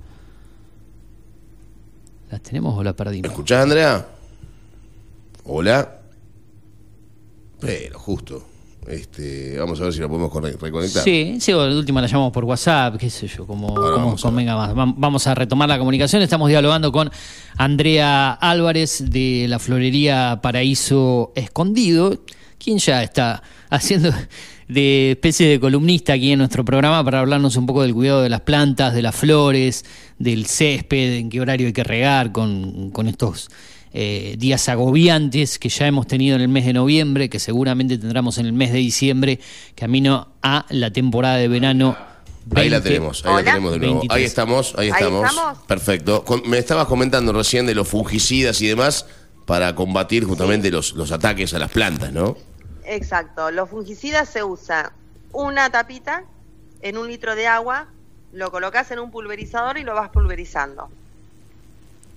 ¿Las 2.31 2.41
tenemos 2.43 2.77
o 2.77 2.81
las 2.81 2.93
¿Me 2.93 2.97
perdimos? 2.97 3.29
escuchás, 3.29 3.63
Andrea? 3.63 4.07
Hola. 5.43 5.99
Pero, 7.59 7.99
justo. 7.99 8.47
Este, 8.87 9.57
vamos 9.57 9.79
a 9.79 9.85
ver 9.85 9.93
si 9.93 9.99
la 10.01 10.07
podemos 10.07 10.31
reconectar. 10.61 11.03
Sí, 11.03 11.37
sí, 11.39 11.53
o 11.53 11.67
la 11.67 11.75
última 11.75 12.01
la 12.01 12.07
llamamos 12.07 12.31
por 12.33 12.43
WhatsApp, 12.43 12.97
qué 12.97 13.09
sé 13.09 13.27
yo, 13.27 13.45
como, 13.47 13.69
Ahora 13.69 13.93
como 13.93 14.05
vamos 14.07 14.23
a 14.23 14.27
ver. 14.27 14.31
convenga 14.31 14.55
más. 14.57 14.71
Vam- 14.75 14.95
Vamos 14.97 15.25
a 15.27 15.35
retomar 15.35 15.69
la 15.69 15.77
comunicación. 15.79 16.21
Estamos 16.21 16.49
dialogando 16.49 16.91
con 16.91 17.09
Andrea 17.57 18.31
Álvarez 18.33 19.03
de 19.09 19.45
la 19.47 19.59
Florería 19.59 20.39
Paraíso 20.41 21.31
Escondido, 21.35 22.21
quien 22.57 22.77
ya 22.79 23.03
está 23.03 23.41
haciendo 23.69 24.11
de 24.67 25.11
especie 25.11 25.47
de 25.47 25.59
columnista 25.59 26.13
aquí 26.13 26.31
en 26.31 26.39
nuestro 26.39 26.63
programa 26.65 27.03
para 27.03 27.19
hablarnos 27.19 27.55
un 27.57 27.65
poco 27.65 27.83
del 27.83 27.93
cuidado 27.93 28.21
de 28.23 28.29
las 28.29 28.41
plantas, 28.41 28.93
de 28.93 29.01
las 29.01 29.15
flores, 29.15 29.85
del 30.17 30.45
césped, 30.45 31.15
en 31.17 31.29
qué 31.29 31.41
horario 31.41 31.67
hay 31.67 31.73
que 31.73 31.83
regar 31.83 32.31
con, 32.31 32.89
con 32.91 33.07
estos 33.07 33.49
eh, 33.93 34.35
días 34.39 34.67
agobiantes 34.69 35.59
que 35.59 35.69
ya 35.69 35.85
hemos 35.87 36.07
tenido 36.07 36.35
en 36.35 36.41
el 36.41 36.47
mes 36.49 36.65
de 36.65 36.73
noviembre, 36.73 37.29
que 37.29 37.39
seguramente 37.39 37.97
tendremos 37.97 38.37
en 38.39 38.47
el 38.47 38.53
mes 38.53 38.71
de 38.71 38.79
diciembre, 38.79 39.39
camino 39.75 40.29
a 40.41 40.65
la 40.69 40.91
temporada 40.91 41.37
de 41.37 41.47
verano. 41.47 41.95
Ahí 42.55 42.69
la 42.69 42.79
20. 42.79 42.89
tenemos, 42.89 43.25
ahí 43.25 43.35
la 43.35 43.43
tenemos 43.43 43.71
de 43.73 43.79
nuevo. 43.79 43.93
23. 43.99 44.17
Ahí 44.17 44.23
estamos, 44.25 44.73
ahí 44.77 44.89
Ahí 44.91 45.03
estamos. 45.03 45.59
Perfecto. 45.67 46.23
Con- 46.25 46.41
me 46.49 46.57
estabas 46.57 46.87
comentando 46.87 47.31
recién 47.31 47.65
de 47.65 47.75
los 47.75 47.87
fungicidas 47.87 48.61
y 48.61 48.67
demás 48.67 49.05
para 49.45 49.75
combatir 49.75 50.23
justamente 50.25 50.71
los, 50.71 50.93
los 50.93 51.11
ataques 51.11 51.53
a 51.53 51.59
las 51.59 51.69
plantas, 51.71 52.11
¿no? 52.11 52.35
Exacto. 52.85 53.51
Los 53.51 53.69
fungicidas 53.69 54.27
se 54.27 54.43
usa 54.43 54.91
una 55.31 55.69
tapita 55.69 56.23
en 56.81 56.97
un 56.97 57.07
litro 57.07 57.35
de 57.35 57.47
agua, 57.47 57.87
lo 58.33 58.51
colocas 58.51 58.91
en 58.91 58.99
un 58.99 59.11
pulverizador 59.11 59.77
y 59.77 59.83
lo 59.83 59.93
vas 59.93 60.09
pulverizando. 60.09 60.89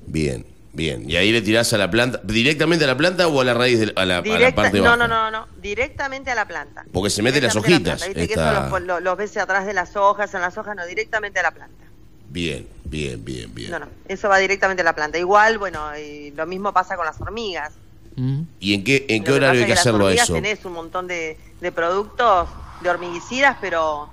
Bien, 0.07 0.45
bien. 0.77 1.09
Y 1.11 1.17
ahí 1.17 1.33
le 1.33 1.43
tirás 1.43 1.73
a 1.73 1.79
la 1.79 1.91
planta, 1.91 2.21
directamente 2.23 2.85
a 2.85 2.89
la 2.89 2.97
planta 2.97 3.27
o 3.29 3.41
a 3.41 3.45
la 3.45 3.55
raíz, 3.55 3.81
de, 3.81 3.93
a, 3.97 4.05
la, 4.05 4.19
a 4.19 4.23
la 4.23 4.55
parte 4.55 4.79
no, 4.79 4.85
baja. 4.85 4.97
no, 4.97 5.09
no, 5.09 5.31
no, 5.31 5.49
directamente 5.61 6.31
a 6.31 6.35
la 6.35 6.47
planta. 6.47 6.85
Porque 6.93 7.11
se 7.11 7.23
mete 7.23 7.41
las 7.41 7.57
hojitas, 7.57 8.03
planta. 8.03 8.07
Viste 8.07 8.27
que 8.29 8.35
esta- 8.35 8.67
eso 8.69 8.79
los, 8.79 8.87
los- 8.87 9.03
los 9.03 9.17
ves 9.17 9.37
atrás 9.37 9.67
de 9.67 9.73
las 9.75 9.97
hojas, 9.97 10.33
en 10.35 10.41
las 10.43 10.57
hojas, 10.59 10.77
no, 10.77 10.87
directamente 10.87 11.41
a 11.41 11.45
la 11.45 11.51
planta. 11.51 11.85
Bien, 12.29 12.67
bien, 12.85 13.25
bien, 13.25 13.55
bien. 13.55 13.71
No, 13.71 13.79
no, 13.79 13.89
eso 14.09 14.29
va 14.29 14.39
directamente 14.39 14.83
a 14.83 14.85
la 14.85 14.95
planta. 14.95 15.19
Igual, 15.19 15.59
bueno, 15.59 15.97
y 15.99 16.31
lo 16.33 16.47
mismo 16.47 16.73
pasa 16.73 16.97
con 16.97 17.07
las 17.07 17.21
hormigas. 17.21 17.73
Mm. 18.17 18.43
¿Y 18.61 18.75
en 18.75 18.85
qué, 18.85 19.07
en 19.09 19.25
qué 19.25 19.31
Lo 19.31 19.37
horario 19.37 19.61
hay 19.63 19.67
que 19.67 19.73
hacerlo 19.75 20.07
a 20.07 20.11
las 20.11 20.21
hormigas 20.21 20.25
eso? 20.25 20.35
Tenés 20.35 20.65
un 20.65 20.73
montón 20.73 21.07
de, 21.07 21.39
de 21.61 21.73
productos 21.73 22.49
de 22.83 22.91
hormiguicidas, 22.91 23.57
pero 23.61 24.11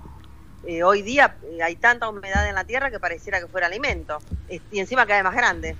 eh, 0.65 0.83
hoy 0.83 1.01
día 1.01 1.35
eh, 1.51 1.61
hay 1.63 1.75
tanta 1.75 2.07
humedad 2.07 2.47
en 2.47 2.55
la 2.55 2.63
tierra 2.63 2.89
que 2.91 2.99
pareciera 2.99 3.39
que 3.39 3.47
fuera 3.47 3.67
alimento. 3.67 4.19
Y 4.71 4.79
encima 4.79 5.05
cae 5.05 5.23
más 5.23 5.35
grande. 5.35 5.75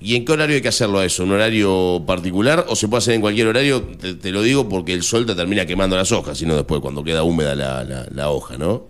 ¿Y 0.00 0.14
en 0.16 0.24
qué 0.24 0.32
horario 0.32 0.54
hay 0.56 0.62
que 0.62 0.68
hacerlo 0.68 1.00
a 1.00 1.04
eso? 1.04 1.24
¿Un 1.24 1.32
horario 1.32 2.04
particular 2.06 2.64
o 2.68 2.76
se 2.76 2.86
puede 2.86 2.98
hacer 2.98 3.14
en 3.14 3.20
cualquier 3.20 3.48
horario? 3.48 3.82
Te, 3.82 4.14
te 4.14 4.30
lo 4.30 4.42
digo 4.42 4.68
porque 4.68 4.92
el 4.92 5.02
sol 5.02 5.26
te 5.26 5.34
termina 5.34 5.66
quemando 5.66 5.96
las 5.96 6.12
hojas, 6.12 6.38
sino 6.38 6.54
después 6.54 6.80
cuando 6.80 7.02
queda 7.02 7.24
húmeda 7.24 7.54
la, 7.56 7.82
la- 7.84 8.06
la 8.10 8.30
hoja, 8.30 8.56
¿no? 8.58 8.84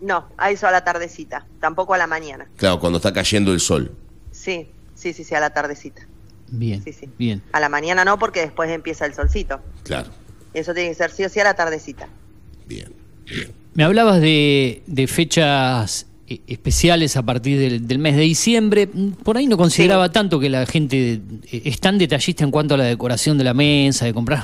No, 0.00 0.26
a 0.38 0.50
eso 0.50 0.66
a 0.66 0.70
la 0.70 0.82
tardecita, 0.82 1.44
tampoco 1.60 1.92
a 1.92 1.98
la 1.98 2.06
mañana. 2.06 2.48
Claro, 2.56 2.80
cuando 2.80 2.96
está 2.96 3.12
cayendo 3.12 3.52
el 3.52 3.60
sol. 3.60 3.92
Sí, 4.30 4.68
sí, 4.94 5.12
sí, 5.12 5.24
sí, 5.24 5.34
a 5.34 5.40
la 5.40 5.50
tardecita. 5.50 6.06
Bien, 6.52 6.82
Sí, 6.82 6.92
sí. 6.94 7.06
bien. 7.18 7.42
A 7.52 7.60
la 7.60 7.68
mañana 7.68 8.02
no, 8.04 8.18
porque 8.18 8.40
después 8.40 8.70
empieza 8.70 9.04
el 9.04 9.12
solcito. 9.14 9.60
Claro, 9.82 10.08
Eso 10.54 10.72
tiene 10.72 10.88
que 10.88 10.94
ser 10.94 11.10
sí 11.10 11.22
o 11.24 11.28
sí 11.28 11.38
a 11.38 11.44
la 11.44 11.54
tardecita. 11.54 12.08
bien, 12.66 12.92
bien. 13.26 13.52
Me 13.74 13.84
hablabas 13.84 14.20
de, 14.22 14.82
de 14.86 15.06
fechas 15.06 16.06
especiales 16.46 17.16
a 17.16 17.22
partir 17.22 17.58
del, 17.58 17.86
del 17.88 17.98
mes 17.98 18.16
de 18.16 18.22
diciembre. 18.22 18.88
Por 19.22 19.36
ahí 19.36 19.46
no 19.46 19.56
consideraba 19.56 20.10
tanto 20.12 20.38
que 20.38 20.48
la 20.48 20.66
gente 20.66 21.20
eh, 21.50 21.62
es 21.64 21.80
tan 21.80 21.98
detallista 21.98 22.44
en 22.44 22.50
cuanto 22.50 22.74
a 22.74 22.78
la 22.78 22.84
decoración 22.84 23.36
de 23.38 23.44
la 23.44 23.54
mesa, 23.54 24.04
de 24.04 24.14
comprar. 24.14 24.42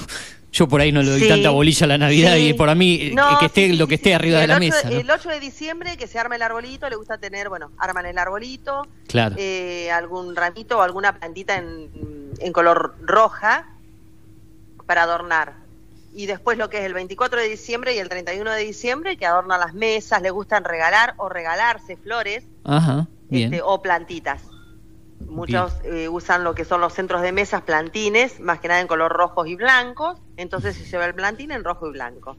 Yo 0.53 0.67
por 0.69 0.81
ahí 0.81 0.91
no 0.91 1.03
le 1.03 1.11
doy 1.11 1.21
Sí, 1.21 1.29
tanta 1.29 1.51
bolilla 1.51 1.85
a 1.85 1.89
la 1.89 1.99
Navidad 1.99 2.35
sí. 2.37 2.49
y 2.49 2.53
para 2.55 2.75
mí 2.75 2.99
eh, 3.03 3.13
No, 3.15 3.39
que 3.39 3.47
esté 3.47 3.75
lo 3.75 3.87
que 3.87 3.97
esté 3.97 4.15
arriba 4.15 4.41
de 4.41 4.47
la 4.47 4.55
8 4.57 4.61
mesa. 4.61 4.91
¿no? 4.91 4.97
El 4.97 5.11
8 5.11 5.29
de 5.29 5.41
diciembre 5.41 5.97
que 5.99 6.07
se 6.07 6.19
arma 6.19 6.37
el 6.37 6.43
arbolito, 6.43 6.89
le 6.89 6.97
gusta 6.97 7.19
tener, 7.19 7.49
bueno, 7.51 7.73
arman 7.79 8.07
el 8.07 8.17
arbolito, 8.17 8.87
Claro. 9.07 9.35
eh, 9.39 9.91
algún 9.91 10.35
ramito 10.35 10.79
o 10.79 10.83
alguna 10.83 11.19
plantita 11.19 11.57
en, 11.59 11.91
en 12.39 12.53
color 12.53 12.95
roja 13.03 13.69
para 14.87 15.03
adornar. 15.03 15.66
Y 16.17 16.25
después 16.25 16.57
lo 16.57 16.71
que 16.71 16.79
es 16.79 16.85
el 16.85 16.95
24 16.95 17.39
de 17.39 17.47
diciembre 17.47 17.95
y 17.95 17.99
el 17.99 18.09
31 18.09 18.51
de 18.51 18.65
diciembre 18.65 19.19
que 19.19 19.27
adornan 19.27 19.61
las 19.61 19.75
mesas, 19.75 20.23
le 20.23 20.31
gustan 20.31 20.65
regalar 20.65 21.15
o 21.19 21.29
regalarse 21.29 21.99
flores 21.99 22.49
Ajá, 22.65 23.07
bien. 23.29 23.53
este, 23.53 23.63
o 23.63 23.83
plantitas. 23.83 24.43
Muchos 25.29 25.75
eh, 25.85 26.09
usan 26.09 26.43
lo 26.43 26.55
que 26.55 26.65
son 26.65 26.81
los 26.81 26.95
centros 26.95 27.21
de 27.21 27.33
mesas, 27.33 27.61
plantines, 27.61 28.41
más 28.41 28.61
que 28.61 28.69
nada 28.69 28.81
en 28.81 28.87
color 28.87 29.13
rojos 29.13 29.47
y 29.47 29.57
blancos. 29.57 30.17
Entonces 30.39 30.75
se 30.75 30.87
lleva 30.87 31.05
el 31.05 31.15
plantín 31.15 31.51
en 31.51 31.63
rojo 31.63 31.87
y 31.87 31.93
blanco. 31.93 32.39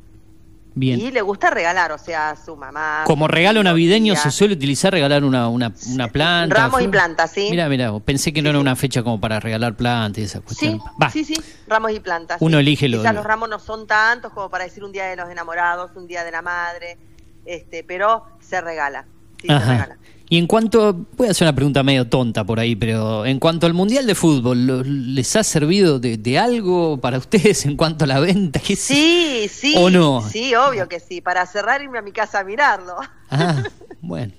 Bien. 0.77 0.99
Y 0.99 1.11
le 1.11 1.21
gusta 1.21 1.49
regalar, 1.49 1.91
o 1.91 1.97
sea, 1.97 2.29
a 2.31 2.35
su 2.35 2.55
mamá. 2.55 3.03
Como 3.05 3.27
regalo 3.27 3.63
navideño 3.63 4.15
se 4.15 4.31
suele 4.31 4.53
utilizar 4.53 4.93
regalar 4.93 5.23
una, 5.23 5.47
una, 5.49 5.73
una 5.91 6.07
planta. 6.07 6.55
Ramos 6.55 6.81
y 6.81 6.87
plantas, 6.87 7.31
sí. 7.31 7.47
Mira, 7.49 7.67
mira, 7.69 7.97
pensé 7.99 8.31
que 8.33 8.41
no 8.41 8.49
era 8.49 8.57
sí. 8.57 8.61
una 8.61 8.75
fecha 8.75 9.03
como 9.03 9.19
para 9.19 9.39
regalar 9.39 9.75
plantas 9.75 10.19
y 10.19 10.23
esa 10.25 10.41
cuestión. 10.41 10.79
Sí, 11.11 11.23
sí, 11.25 11.35
sí, 11.35 11.41
ramos 11.67 11.91
y 11.91 11.99
plantas. 11.99 12.37
Uno 12.41 12.57
sí. 12.57 12.61
elige 12.61 12.87
lo- 12.89 12.99
Quizás 12.99 13.13
los 13.15 13.25
ramos 13.25 13.49
no 13.49 13.59
son 13.59 13.87
tantos 13.87 14.31
como 14.33 14.49
para 14.49 14.63
decir 14.65 14.83
un 14.83 14.91
día 14.91 15.05
de 15.05 15.15
los 15.15 15.29
enamorados, 15.29 15.91
un 15.95 16.07
día 16.07 16.23
de 16.23 16.31
la 16.31 16.41
madre, 16.41 16.97
este, 17.45 17.83
pero 17.83 18.23
se 18.39 18.61
regala. 18.61 19.05
Sí, 19.41 19.47
se 19.47 19.59
regala. 19.59 19.97
Y 20.29 20.37
en 20.37 20.47
cuanto, 20.47 21.05
voy 21.15 21.27
a 21.27 21.31
hacer 21.31 21.45
una 21.45 21.55
pregunta 21.55 21.83
medio 21.83 22.07
tonta 22.07 22.43
por 22.43 22.59
ahí, 22.59 22.75
pero 22.75 23.25
en 23.25 23.39
cuanto 23.39 23.65
al 23.65 23.73
Mundial 23.73 24.05
de 24.05 24.13
Fútbol, 24.13 24.67
¿lo- 24.67 24.83
¿les 24.83 25.35
ha 25.37 25.43
servido 25.43 25.99
de, 25.99 26.17
de 26.17 26.37
algo 26.37 26.99
para 26.99 27.17
ustedes 27.23 27.65
en 27.65 27.77
cuanto 27.77 28.03
a 28.03 28.07
la 28.07 28.19
venta? 28.19 28.59
Sí, 28.59 29.47
sí. 29.49 29.73
¿O 29.77 29.89
no? 29.89 30.21
Sí, 30.21 30.53
obvio 30.55 30.89
que 30.89 30.99
sí. 30.99 31.21
Para 31.21 31.45
cerrar 31.45 31.81
irme 31.81 31.99
a 31.99 32.01
mi 32.01 32.11
casa 32.11 32.39
a 32.39 32.43
mirarlo. 32.43 32.95
Ah, 33.29 33.63
bueno. 34.01 34.33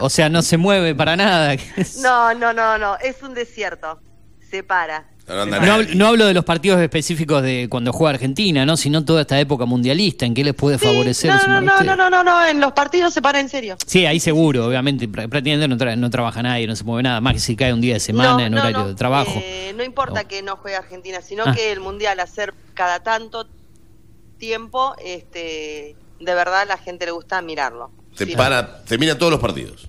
o 0.00 0.10
sea, 0.10 0.28
no 0.28 0.42
se 0.42 0.56
mueve 0.58 0.94
para 0.94 1.16
nada. 1.16 1.56
No, 2.02 2.34
no, 2.34 2.52
no, 2.52 2.76
no. 2.76 2.96
Es 2.98 3.22
un 3.22 3.32
desierto. 3.32 4.00
Se 4.50 4.62
para. 4.62 5.08
No 5.26 6.06
hablo- 6.08 6.26
de 6.26 6.34
los 6.34 6.44
partidos 6.44 6.80
específicos 6.80 7.42
de 7.42 7.68
cuando 7.70 7.92
juega 7.92 8.14
Argentina, 8.14 8.66
¿no? 8.66 8.76
Sino 8.76 9.04
toda 9.04 9.20
esta 9.22 9.38
época 9.38 9.64
mundialista, 9.66 10.26
¿en 10.26 10.34
qué 10.34 10.42
les 10.44 10.52
puede 10.54 10.78
Sí, 10.78 10.84
favorecer 10.84 11.30
no, 11.30 11.36
no, 11.36 11.56
a 11.56 11.60
no, 11.60 11.82
no, 11.84 11.96
no, 11.96 12.10
no, 12.10 12.24
no. 12.24 12.46
En 12.46 12.60
los 12.60 12.72
partidos 12.72 13.14
se 13.14 13.22
para 13.22 13.38
en 13.40 13.48
serio. 13.48 13.76
Sí, 13.86 14.04
ahí 14.04 14.18
seguro, 14.20 14.66
obviamente. 14.66 15.08
pr- 15.08 15.28
Prácticamente 15.28 15.68
no, 15.68 15.76
tra- 15.76 15.96
no 15.96 16.10
trabaja 16.10 16.42
nadie, 16.42 16.66
no 16.66 16.74
se 16.76 16.84
mueve 16.84 17.04
nada. 17.04 17.20
Más 17.20 17.34
que 17.34 17.40
si 17.40 17.54
cae 17.56 17.72
un 17.72 17.80
día 17.80 17.94
de 17.94 18.00
semana 18.00 18.32
No, 18.32 18.40
en 18.40 18.54
horario 18.54 18.78
no. 18.80 18.88
de 18.88 18.94
trabajo. 18.94 19.32
Eh, 19.36 19.72
no 19.76 19.84
importa 19.84 20.22
No. 20.22 20.28
que 20.28 20.42
no 20.42 20.56
juegue 20.56 20.76
Argentina, 20.76 21.20
sino 21.22 21.44
Ah. 21.46 21.54
que 21.54 21.70
el 21.72 21.80
mundial 21.80 22.18
hacer 22.20 22.52
cada 22.74 23.00
tanto 23.02 23.48
tiempo, 24.38 24.94
este, 25.04 25.94
de 26.20 26.34
verdad 26.34 26.64
la 26.66 26.76
gente 26.78 27.06
le 27.06 27.12
gusta 27.12 27.40
mirarlo. 27.42 27.90
Te 28.16 28.26
Sí. 28.26 28.34
para, 28.36 28.82
te 28.84 28.98
mira 28.98 29.16
todos 29.16 29.30
los 29.30 29.40
partidos. 29.40 29.88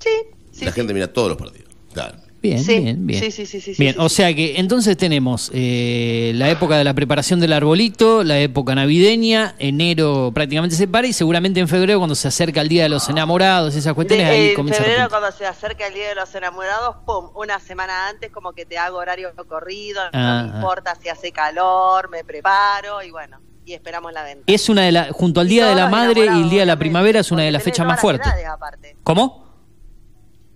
Sí, 0.00 0.10
sí, 0.52 0.64
la 0.64 0.72
gente 0.72 0.92
mira 0.92 1.12
todos 1.12 1.28
los 1.28 1.38
partidos. 1.38 1.70
Claro. 1.92 2.18
Bien, 2.44 2.62
Sí, 2.62 2.78
bien, 2.78 3.06
bien. 3.06 3.20
sí, 3.22 3.30
sí, 3.30 3.46
sí, 3.46 3.58
sí, 3.58 3.74
Bien, 3.78 3.94
sí, 3.94 3.98
o 3.98 4.08
sea 4.10 4.34
que 4.34 4.60
entonces 4.60 4.98
tenemos 4.98 5.50
eh, 5.54 6.32
la 6.34 6.50
época 6.50 6.76
de 6.76 6.84
la 6.84 6.92
preparación 6.92 7.40
del 7.40 7.54
arbolito, 7.54 8.22
la 8.22 8.38
época 8.38 8.74
navideña, 8.74 9.54
enero 9.58 10.30
prácticamente 10.34 10.76
se 10.76 10.86
para 10.86 11.06
y 11.06 11.14
seguramente 11.14 11.58
en 11.60 11.68
febrero 11.68 11.98
cuando 11.98 12.14
se 12.14 12.28
acerca 12.28 12.60
el 12.60 12.68
Día 12.68 12.82
de 12.82 12.90
los 12.90 13.08
Enamorados, 13.08 13.74
esas 13.74 13.94
cuestiones, 13.94 14.26
De- 14.28 14.32
ahí 14.34 14.48
en 14.50 14.54
comienza 14.56 14.82
a 14.82 14.84
febrero, 14.84 15.08
cuando 15.08 15.32
se 15.32 15.46
acerca 15.46 15.86
el 15.86 15.94
Día 15.94 16.10
de 16.10 16.16
los 16.16 16.34
Enamorados, 16.34 16.96
pum, 17.06 17.30
una 17.34 17.58
semana 17.60 18.10
antes 18.10 18.30
como 18.30 18.52
que 18.52 18.66
te 18.66 18.76
hago 18.76 18.98
horario 18.98 19.32
corrido, 19.48 20.02
Ah, 20.02 20.10
no 20.12 20.18
ah. 20.28 20.42
me 20.42 20.56
importa 20.58 20.94
si 21.02 21.08
hace 21.08 21.32
calor, 21.32 22.10
me 22.10 22.24
preparo 22.24 23.02
y 23.02 23.10
bueno, 23.10 23.40
y 23.64 23.72
esperamos 23.72 24.12
la 24.12 24.22
venta. 24.22 24.44
Es 24.46 24.68
una 24.68 24.82
de 24.82 24.92
las, 24.92 25.10
junto 25.12 25.40
al 25.40 25.48
Día 25.48 25.66
de 25.66 25.74
la 25.74 25.88
Madre 25.88 26.26
y 26.26 26.42
el 26.42 26.50
Día 26.50 26.60
de 26.60 26.66
la 26.66 26.76
Primavera 26.78 27.20
es 27.20 27.32
una 27.32 27.42
de 27.44 27.52
las 27.52 27.62
fechas 27.62 27.86
más 27.86 27.98
fuertes. 27.98 28.30
¿Cómo? 29.02 29.43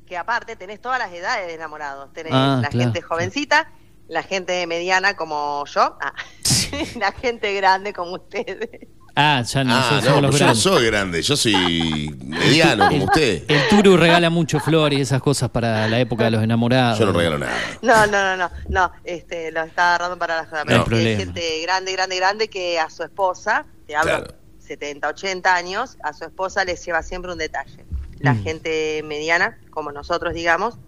Que 0.08 0.16
aparte 0.16 0.56
tenés 0.56 0.80
todas 0.80 0.98
las 0.98 1.12
edades 1.12 1.46
de 1.46 1.54
enamorados. 1.54 2.12
Tenés 2.12 2.32
Ah, 2.34 2.58
la 2.62 2.68
claro, 2.68 2.84
gente 2.86 3.02
jovencita, 3.02 3.70
la 4.08 4.22
gente 4.22 4.66
mediana 4.66 5.14
como 5.14 5.64
yo, 5.66 5.98
ah, 6.00 6.14
la 6.98 7.12
gente 7.12 7.52
grande 7.54 7.92
como 7.92 8.14
ustedes. 8.14 8.88
Ah, 9.20 9.42
ya 9.42 9.64
no, 9.64 9.74
Ah, 9.74 10.00
los 10.22 10.38
yo 10.38 10.46
no 10.46 10.54
soy 10.54 10.86
grande, 10.86 11.20
yo 11.22 11.36
soy 11.36 12.16
mediano 12.22 12.88
como 12.88 13.04
usted. 13.06 13.42
El 13.48 13.68
Turu 13.68 13.96
regala 13.96 14.30
mucho 14.30 14.60
flores 14.60 14.96
y 14.98 15.02
esas 15.02 15.20
cosas 15.20 15.50
para 15.50 15.88
la 15.88 15.98
época 15.98 16.24
de 16.24 16.30
los 16.30 16.42
enamorados. 16.42 17.00
Yo 17.00 17.06
no 17.06 17.12
regalo 17.12 17.36
nada. 17.38 17.52
No, 17.82 18.06
no, 18.06 18.22
no, 18.22 18.36
no, 18.36 18.50
no, 18.68 18.92
este, 19.02 19.50
lo 19.50 19.62
está 19.64 19.88
agarrando 19.88 20.16
para 20.18 20.36
la 20.36 20.46
joda. 20.46 20.64
No 20.64 20.84
pero 20.84 20.96
hay 20.98 21.16
gente 21.16 21.62
grande, 21.62 21.92
grande, 21.92 22.16
grande 22.16 22.48
que 22.48 22.78
a 22.78 22.88
su 22.90 23.02
esposa, 23.02 23.66
te 23.88 23.96
hablo 23.96 24.18
Claro. 24.18 24.34
70, 24.60 25.08
80 25.08 25.52
años, 25.54 25.96
a 26.04 26.12
su 26.12 26.24
esposa 26.24 26.64
les 26.64 26.84
lleva 26.86 27.02
siempre 27.02 27.32
un 27.32 27.38
detalle. 27.38 27.84
La 28.18 28.34
Mm. 28.34 28.42
gente 28.42 29.02
mediana, 29.04 29.58
como 29.70 29.92
nosotros 29.92 30.34
digamos, 30.34 30.78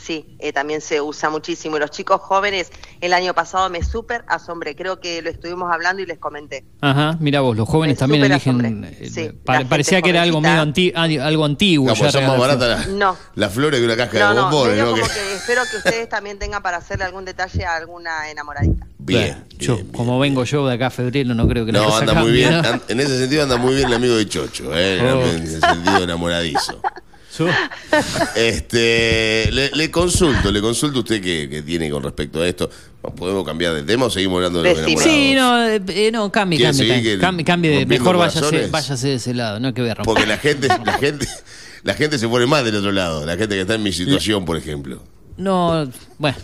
sí, 0.00 0.36
eh, 0.38 0.52
también 0.52 0.80
se 0.80 1.00
usa 1.00 1.30
muchísimo. 1.30 1.76
Y 1.76 1.80
los 1.80 1.90
chicos 1.90 2.20
jóvenes, 2.20 2.70
el 3.00 3.12
año 3.12 3.34
pasado 3.34 3.68
me 3.70 3.82
súper 3.82 4.24
asombré, 4.28 4.74
creo 4.76 5.00
que 5.00 5.20
lo 5.22 5.30
estuvimos 5.30 5.72
hablando 5.72 6.02
y 6.02 6.06
les 6.06 6.18
comenté. 6.18 6.64
Ajá, 6.80 7.16
mira 7.20 7.40
vos, 7.40 7.56
los 7.56 7.68
jóvenes 7.68 7.96
Me 7.96 8.00
también 8.00 8.24
eligen. 8.24 8.84
eh, 8.84 9.08
Sí, 9.12 9.30
pa- 9.44 9.52
la 9.54 9.58
gente 9.60 9.70
parecía 9.70 10.02
que 10.02 10.10
era 10.10 10.22
algo 10.22 10.40
medio 10.40 10.60
anti- 10.62 10.92
algo 10.94 11.44
antiguo. 11.44 11.92
Digamos, 11.92 12.12
ya 12.12 12.20
son 12.20 12.26
más 12.28 12.38
baratas 12.38 12.68
las 12.68 12.88
No. 12.88 13.16
las 13.34 13.52
flores 13.52 13.80
que 13.80 13.86
una 13.86 13.96
caja 13.96 14.18
No, 14.18 14.28
de 14.30 14.34
no, 14.34 14.42
bombones, 14.50 14.78
¿no? 14.78 14.94
Que- 14.94 15.00
que 15.02 15.34
espero 15.34 15.62
que 15.70 15.76
ustedes 15.76 16.08
también 16.08 16.38
tengan 16.38 16.62
para 16.62 16.78
hacerle 16.78 17.04
algún 17.04 17.24
detalle 17.24 17.64
a 17.64 17.76
alguna 17.76 18.30
enamoradita. 18.30 18.86
Bien, 18.98 19.44
yo, 19.58 19.74
bien, 19.74 19.86
bien. 19.88 19.96
como 19.96 20.18
vengo 20.20 20.44
yo 20.44 20.66
de 20.68 20.74
acá 20.74 20.86
a 20.86 20.90
febrero, 20.90 21.34
no 21.34 21.48
creo 21.48 21.66
que 21.66 21.72
la 21.72 21.80
No, 21.80 21.86
cosa 21.86 21.98
anda 22.00 22.14
muy 22.14 22.24
cambie, 22.40 22.48
bien. 22.48 22.62
¿no? 22.62 22.80
En 22.88 23.00
ese 23.00 23.18
sentido 23.18 23.42
anda 23.42 23.56
muy 23.56 23.74
bien 23.74 23.88
el 23.88 23.94
amigo 23.94 24.14
de 24.14 24.28
Chocho, 24.28 24.70
¿eh? 24.76 25.00
Oh. 25.02 25.22
en 25.26 25.42
el 25.42 25.48
sentido 25.60 25.98
enamoradizo. 26.04 26.80
Este, 28.34 29.48
le, 29.52 29.70
le 29.70 29.90
consulto, 29.90 30.50
le 30.50 30.60
consulto 30.60 30.98
a 30.98 31.02
usted 31.02 31.20
qué, 31.22 31.48
qué 31.48 31.62
tiene 31.62 31.90
con 31.90 32.02
respecto 32.02 32.40
a 32.42 32.46
esto. 32.48 32.68
¿Podemos 33.16 33.44
cambiar 33.44 33.74
de 33.74 33.82
tema 33.82 34.06
o 34.06 34.10
seguimos 34.10 34.36
hablando 34.36 34.62
de 34.62 34.70
los 34.70 34.78
enamorados? 34.78 35.12
Sí, 35.12 35.34
no, 35.34 35.66
eh, 35.68 35.80
eh, 35.88 36.10
no, 36.12 36.30
cambie, 36.30 36.58
¿Quiere 36.58 36.70
cambie, 36.72 36.88
cambie, 36.88 37.12
que- 37.14 37.18
cambie, 37.20 37.44
cambie 37.44 37.70
de- 37.78 37.86
mejor 37.86 38.16
váyase, 38.16 38.68
váyase 38.68 39.08
de 39.08 39.14
ese 39.14 39.34
lado, 39.34 39.58
no 39.60 39.74
que 39.74 39.80
voy 39.80 39.90
a 39.90 39.94
romper. 39.94 40.14
Porque 40.14 40.26
la 40.26 40.38
gente, 40.38 40.68
la 40.68 40.98
gente, 40.98 41.26
la 41.82 41.94
gente 41.94 42.18
se 42.18 42.28
pone 42.28 42.46
mal 42.46 42.64
del 42.64 42.76
otro 42.76 42.92
lado. 42.92 43.26
La 43.26 43.36
gente 43.36 43.54
que 43.56 43.62
está 43.62 43.74
en 43.74 43.82
mi 43.82 43.92
situación, 43.92 44.44
por 44.44 44.56
ejemplo. 44.56 45.02
No, 45.36 45.90
bueno, 46.18 46.36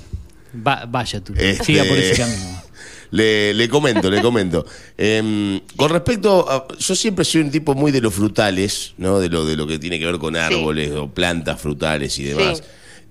va- 0.66 0.84
vaya 0.88 1.22
tú, 1.22 1.32
Este, 1.36 1.64
siga 1.64 1.84
por 1.84 1.96
ese 1.98 2.20
camino. 2.20 2.62
Le, 3.10 3.54
le 3.54 3.68
comento, 3.68 4.10
le 4.10 4.20
comento. 4.20 4.66
Em, 4.96 5.60
con 5.76 5.90
respecto 5.90 6.48
a. 6.50 6.66
Yo 6.78 6.94
siempre 6.94 7.24
soy 7.24 7.40
un 7.42 7.50
tipo 7.50 7.74
muy 7.74 7.90
de 7.92 8.00
los 8.00 8.12
frutales, 8.14 8.94
¿no? 8.98 9.18
De 9.18 9.28
lo, 9.28 9.44
de 9.46 9.56
lo 9.56 9.66
que 9.66 9.78
tiene 9.78 9.98
que 9.98 10.04
ver 10.06 10.18
con 10.18 10.36
árboles 10.36 10.92
o 10.92 11.08
plantas 11.08 11.60
frutales 11.60 12.18
y 12.18 12.24
demás. 12.24 12.58
Sí. 12.58 12.64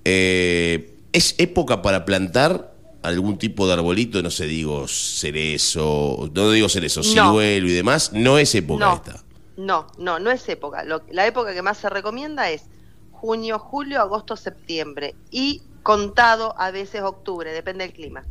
Eh, 0.05 0.93
¿Es 1.13 1.35
época 1.39 1.81
para 1.81 2.05
plantar 2.05 2.73
algún 3.01 3.37
tipo 3.37 3.65
de 3.67 3.73
arbolito? 3.73 4.21
No 4.21 4.29
sé, 4.29 4.45
digo 4.45 4.87
cerezo, 4.87 6.29
no 6.33 6.51
digo 6.51 6.69
cerezo, 6.69 7.01
No. 7.01 7.03
ciruelo 7.31 7.67
y 7.67 7.73
demás. 7.73 8.11
No 8.13 8.37
es 8.37 8.53
época 8.55 8.85
No, 8.85 8.95
esta. 8.95 9.23
no, 9.57 9.87
no, 9.97 10.19
no 10.19 10.31
es 10.31 10.47
época. 10.49 10.83
Lo- 10.83 11.01
la 11.11 11.25
época 11.25 11.53
que 11.53 11.61
más 11.61 11.77
se 11.77 11.89
recomienda 11.89 12.49
es 12.51 12.63
junio, 13.11 13.57
julio, 13.57 13.99
agosto, 14.01 14.35
septiembre 14.35 15.15
y 15.31 15.61
contado 15.83 16.53
a 16.59 16.69
veces 16.71 17.01
octubre, 17.01 17.51
depende 17.51 17.85
del 17.85 17.93
clima. 17.93 18.23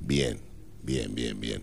Bien, 0.00 0.38
bien, 0.84 1.14
bien, 1.14 1.40
bien. 1.40 1.62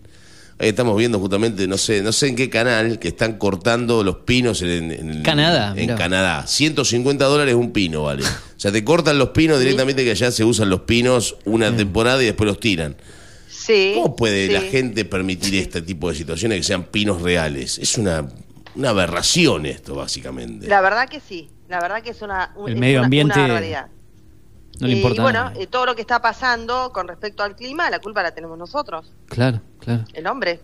Ahí 0.59 0.69
estamos 0.69 0.95
viendo 0.95 1.17
justamente, 1.19 1.67
no 1.67 1.75
sé, 1.77 2.03
no 2.03 2.11
sé 2.11 2.27
en 2.27 2.35
qué 2.35 2.47
canal, 2.49 2.99
que 2.99 3.07
están 3.07 3.39
cortando 3.39 4.03
los 4.03 4.17
pinos 4.17 4.61
en, 4.61 4.91
en- 4.91 5.23
Canadá, 5.23 5.69
En 5.71 5.75
mirá. 5.77 5.95
Canadá. 5.95 6.45
150 6.45 7.25
dólares 7.25 7.55
un 7.55 7.71
pino, 7.71 8.03
vale. 8.03 8.23
O 8.23 8.59
sea, 8.59 8.71
te 8.71 8.83
cortan 8.83 9.17
los 9.17 9.29
pinos 9.29 9.59
directamente 9.59 10.03
que 10.03 10.11
allá 10.11 10.29
se 10.31 10.43
usan 10.43 10.69
los 10.69 10.81
pinos 10.81 11.37
una 11.45 11.75
temporada 11.75 12.21
y 12.21 12.25
después 12.27 12.47
los 12.47 12.59
tiran. 12.59 12.95
Sí. 13.49 13.93
¿Cómo 13.95 14.15
puede 14.15 14.47
sí. 14.47 14.53
la 14.53 14.61
gente 14.61 15.03
permitir 15.05 15.55
este 15.55 15.81
tipo 15.81 16.09
de 16.11 16.15
situaciones 16.15 16.57
que 16.59 16.63
sean 16.63 16.83
pinos 16.83 17.23
reales? 17.23 17.79
Es 17.79 17.97
una, 17.97 18.27
una 18.75 18.89
aberración 18.89 19.65
esto, 19.65 19.95
básicamente. 19.95 20.67
La 20.67 20.81
verdad 20.81 21.09
que 21.09 21.19
sí, 21.27 21.49
la 21.69 21.79
verdad 21.81 22.03
que 22.03 22.11
es 22.11 22.21
una, 22.21 22.53
un- 22.55 22.67
El 22.69 22.75
es 22.75 22.79
medio 22.79 22.97
una- 22.99 23.05
ambiente 23.05 23.39
una. 23.39 23.89
No 24.79 24.87
le 24.87 24.93
importa 24.93 25.19
y 25.19 25.23
bueno, 25.23 25.51
eh, 25.59 25.67
todo 25.67 25.85
lo 25.85 25.95
que 25.95 26.01
está 26.01 26.21
pasando 26.21 26.91
con 26.93 27.07
respecto 27.07 27.43
al 27.43 27.55
clima, 27.55 27.89
la 27.89 27.99
culpa 27.99 28.23
la 28.23 28.31
tenemos 28.31 28.57
nosotros, 28.57 29.11
Claro, 29.27 29.61
claro. 29.79 30.05
el 30.13 30.25
hombre. 30.27 30.59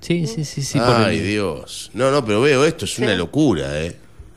Sí, 0.00 0.26
sí, 0.26 0.44
sí, 0.44 0.62
sí. 0.62 0.78
por 0.78 0.88
Ay, 0.96 1.18
el- 1.18 1.26
Dios. 1.26 1.90
No, 1.94 2.10
no, 2.10 2.22
pero 2.24 2.40
veo 2.42 2.64
esto, 2.64 2.84
es 2.84 2.94
Sí. 2.94 3.02
una 3.02 3.14
locura, 3.14 3.80
¿eh? 3.80 3.96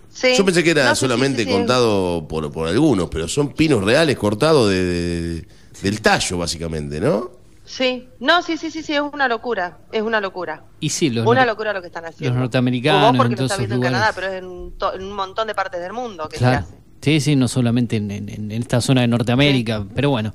Sí. 0.09 0.29
Yo 0.37 0.45
pensé 0.45 0.63
que 0.63 0.71
era 0.71 0.85
No, 0.85 0.89
sí, 0.91 0.95
sí, 0.95 0.99
solamente 1.01 1.43
sí, 1.43 1.49
sí. 1.49 1.51
contado 1.53 2.25
por, 2.27 2.49
por 2.51 2.67
algunos, 2.67 3.09
pero 3.09 3.27
son 3.27 3.53
pinos 3.53 3.83
reales 3.83 4.17
cortados 4.17 4.69
de, 4.69 4.83
de- 4.85 5.47
del 5.81 6.01
tallo, 6.01 6.37
básicamente, 6.37 6.99
¿no? 7.01 7.31
Sí, 7.65 8.07
no, 8.21 8.41
sí, 8.43 8.55
sí, 8.57 8.71
sí, 8.71 8.81
sí, 8.81 8.93
es 8.93 9.01
una 9.01 9.27
locura, 9.27 9.79
es 9.91 10.01
una 10.01 10.21
locura. 10.21 10.63
Y 10.79 10.89
sí, 10.89 11.09
los, 11.09 11.27
una 11.27 11.45
locura 11.45 11.73
lo 11.73 11.81
que 11.81 11.87
están 11.87 12.05
haciendo. 12.05 12.39
norteamericanos, 12.39 13.03
O 13.03 13.07
vos 13.07 13.17
porque 13.17 13.33
en 13.33 13.39
lo 13.41 13.45
esos 13.45 13.57
viendo 13.57 13.75
en. 13.75 13.81
Canadá, 13.81 14.11
pero 14.15 14.27
es 14.27 14.41
en, 14.41 14.71
to- 14.77 14.93
en 14.93 15.03
un 15.03 15.11
montón 15.13 15.47
de 15.47 15.53
partes 15.53 15.81
del 15.81 15.91
mundo 15.91 16.29
que 16.29 16.37
Claro. 16.37 16.65
se 16.65 16.73
hace. 16.73 16.81
Sí, 17.01 17.21
sí, 17.21 17.35
no 17.35 17.47
solamente 17.47 17.95
en, 17.97 18.09
en- 18.11 18.29
en 18.29 18.51
esta 18.51 18.81
zona 18.81 19.01
de 19.01 19.07
Norteamérica, 19.07 19.85
pero 19.95 20.09
bueno. 20.09 20.33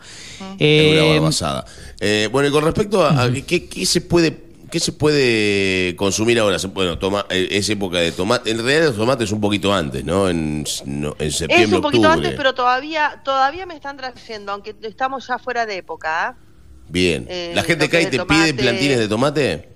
Eh, 0.59 0.91
una 0.93 1.15
barbasada. 1.15 1.65
Eh, 2.01 2.29
bueno, 2.31 2.49
y 2.49 2.53
con 2.53 2.65
respecto 2.65 3.05
a, 3.05 3.25
a 3.25 3.33
¿qué, 3.33 3.67
qué 3.69 3.85
se 3.87 4.01
puede 4.01 4.53
qué 4.71 4.81
se 4.81 4.93
puede 4.93 5.95
consumir 5.97 6.39
ahora, 6.39 6.57
bueno, 6.73 6.99
toma, 6.99 7.27
eh, 7.29 7.47
es 7.51 7.69
época 7.69 7.99
de 7.99 8.11
tomate, 8.11 8.51
en 8.53 8.57
realidad 8.57 8.87
los 8.87 8.97
tomates 8.97 9.31
un 9.31 9.39
poquito 9.39 9.71
antes, 9.75 10.03
¿no? 10.03 10.31
En, 10.31 10.65
no, 10.87 11.15
en 11.19 11.31
septiembre, 11.31 11.65
Es 11.67 11.73
un 11.75 11.83
poquito 11.83 12.09
octubre. 12.09 12.27
antes, 12.29 12.33
pero 12.39 12.55
todavía 12.55 13.21
todavía 13.23 13.67
me 13.67 13.75
están 13.75 13.99
trayendo, 13.99 14.51
aunque 14.53 14.75
estamos 14.81 15.27
ya 15.29 15.39
fuera 15.39 15.67
de 15.67 15.77
época. 15.77 16.29
¿ah? 16.29 16.37
Bien. 16.89 17.27
eh, 17.29 17.53
¿La 17.55 17.65
gente 17.65 17.91
cae 17.91 18.05
y 18.05 18.07
te 18.07 18.19
de 18.19 18.25
pide 18.25 18.55
plantines 18.55 18.99
de 18.99 19.09
tomate? 19.09 19.69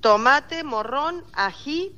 Tomate, 0.00 0.62
morrón, 0.62 1.24
ají, 1.32 1.90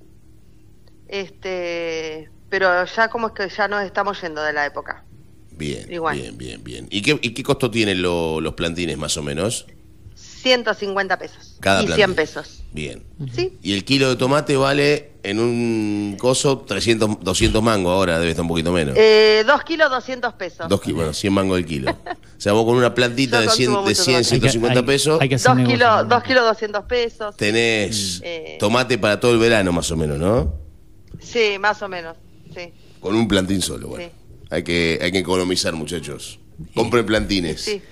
este, 1.09 2.31
pero 2.49 2.85
ya 2.85 3.09
como 3.09 3.29
es 3.29 3.33
que 3.35 3.49
ya 3.49 3.69
nos 3.69 3.83
estamos 3.85 4.21
yendo 4.21 4.43
de 4.43 4.53
la 4.53 4.67
época. 4.67 5.05
Bien, 5.53 5.91
Igual. 5.91 6.17
bien, 6.19 6.37
bien, 6.37 6.63
bien. 6.65 6.87
¿Y 6.91 7.01
qué, 7.03 7.19
y 7.23 7.31
qué 7.31 7.43
costo 7.43 7.71
tienen 7.71 8.03
lo- 8.03 8.41
los 8.41 8.55
plantines, 8.55 8.99
más 8.99 9.17
o 9.17 9.23
menos? 9.23 9.67
150 10.15 11.19
pesos 11.19 11.57
Cada 11.61 11.83
y 11.83 11.87
plantín. 11.87 12.05
100 12.05 12.15
pesos. 12.15 12.63
Bien. 12.73 13.03
¿Sí? 13.35 13.59
Y 13.63 13.73
el 13.73 13.85
kilo 13.85 14.09
de 14.11 14.17
tomate 14.17 14.57
vale 14.57 15.13
en 15.23 15.41
un 15.41 16.17
coso 16.21 16.59
300, 16.59 17.19
200 17.21 17.63
mangos 17.63 17.91
ahora, 17.93 18.19
debe 18.19 18.31
estar 18.31 18.43
un 18.43 18.49
poquito 18.49 18.71
menos. 18.71 18.95
Eh, 18.97 19.43
dos 19.47 19.65
kilos, 19.65 19.91
200 19.91 20.35
pesos. 20.35 20.69
Dos 20.69 20.81
kilos, 20.81 20.97
bueno, 20.97 21.13
100 21.15 21.33
mangos 21.33 21.59
el 21.59 21.65
kilo. 21.67 21.91
O 21.91 22.41
sea, 22.41 22.53
vos 22.53 22.65
con 22.67 22.77
una 22.77 22.95
plantita 22.95 23.41
de 23.41 23.49
100, 23.49 23.73
consumo 23.73 23.89
de 23.89 23.91
mucho 23.95 24.03
100 24.05 24.17
tomate. 24.23 24.35
hay 24.35 24.41
que- 24.41 24.49
150 24.51 24.81
hay- 24.81 24.87
pesos, 24.87 25.21
hay 25.23 25.29
que 25.31 25.35
hacer 25.37 25.57
Dos 25.57 25.67
kilos, 25.69 26.09
dos 26.09 26.23
kilos, 26.23 26.45
200 26.45 26.85
pesos. 26.85 27.37
tenés 27.37 28.21
Eh. 28.23 28.57
tomate 28.61 28.99
para 28.99 29.19
todo 29.19 29.33
el 29.33 29.39
verano, 29.39 29.73
más 29.73 29.91
o 29.91 29.97
menos, 29.97 30.19
¿no? 30.19 30.55
Sí, 31.19 31.57
más 31.59 31.81
o 31.83 31.89
menos. 31.89 32.17
Sí. 32.57 32.73
Con 33.01 33.15
un 33.15 33.29
plantín 33.29 33.61
solo, 33.63 33.89
bueno. 33.89 34.07
Sí. 34.07 34.13
Hay, 34.51 34.63
que, 34.65 34.99
hay 35.03 35.13
que 35.13 35.19
economizar, 35.19 35.75
muchachos. 35.75 36.39
Compren 36.75 37.05
plantines. 37.07 37.61
Sí. 37.61 37.83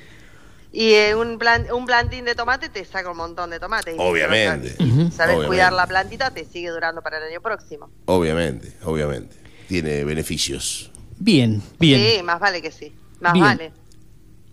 Y 0.73 0.93
eh, 0.95 1.15
un, 1.15 1.39
plan, 1.39 1.67
un 1.73 1.87
plantín 1.87 2.25
de 2.25 2.35
tomate 2.35 2.69
te 2.69 2.85
saca 2.85 3.11
un 3.11 3.17
montón 3.17 3.51
de 3.51 3.61
tomates. 3.61 3.95
Y 3.95 3.99
Obviamente. 4.01 4.71
sabes- 4.77 4.87
Sabes 5.15 5.37
Obviamente. 5.37 5.47
cuidar 5.47 5.73
la 5.73 5.87
plantita, 5.87 6.31
te 6.33 6.45
sigue 6.45 6.71
durando 6.71 7.01
para 7.03 7.19
el 7.19 7.25
año 7.31 7.41
próximo. 7.41 7.91
Obviamente, 8.07 8.73
obviamente. 8.85 9.37
Tiene 9.69 10.03
beneficios. 10.05 10.91
Bien, 11.19 11.63
bien. 11.79 12.01
Sí, 12.19 12.23
más 12.25 12.41
vale 12.41 12.61
que 12.61 12.73
sí. 12.73 12.93
Más 13.21 13.33
Bien. 13.35 13.45
vale. 13.45 13.73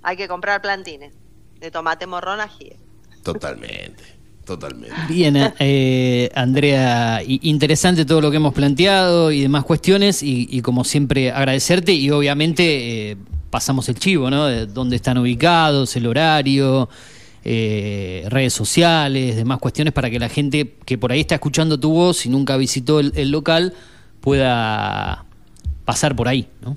Hay 0.03 0.15
que 0.17 0.27
comprar 0.27 0.61
plantines 0.61 1.13
de 1.59 1.71
tomate 1.71 2.05
morrón 2.05 2.39
ají. 2.39 2.73
Totalmente. 3.23 4.03
Totalmente. 4.45 4.95
Bien, 5.07 5.53
eh, 5.59 6.29
Andrea, 6.33 7.21
interesante 7.25 8.05
todo 8.05 8.21
lo 8.21 8.31
que 8.31 8.37
hemos 8.37 8.53
planteado 8.53 9.31
y 9.31 9.41
demás 9.41 9.63
cuestiones 9.63 10.23
y, 10.23 10.47
y 10.49 10.61
como 10.61 10.83
siempre 10.83 11.31
agradecerte 11.31 11.93
y 11.93 12.09
obviamente 12.09 13.11
eh, 13.11 13.17
pasamos 13.51 13.87
el 13.89 13.95
chivo, 13.95 14.29
¿no? 14.31 14.45
De 14.47 14.65
dónde 14.65 14.95
están 14.95 15.19
ubicados, 15.19 15.95
el 15.95 16.07
horario, 16.07 16.89
eh, 17.43 18.25
redes 18.29 18.53
sociales, 18.53 19.35
demás 19.35 19.59
cuestiones 19.59 19.93
para 19.93 20.09
que 20.09 20.19
la 20.19 20.29
gente 20.29 20.75
que 20.85 20.97
por 20.97 21.11
ahí 21.11 21.19
está 21.21 21.35
escuchando 21.35 21.79
tu 21.79 21.91
voz 21.91 22.25
y 22.25 22.29
nunca 22.29 22.57
visitó 22.57 22.99
el, 22.99 23.13
el 23.15 23.29
local 23.29 23.73
pueda 24.21 25.25
pasar 25.85 26.15
por 26.15 26.27
ahí, 26.27 26.47
¿no? 26.61 26.75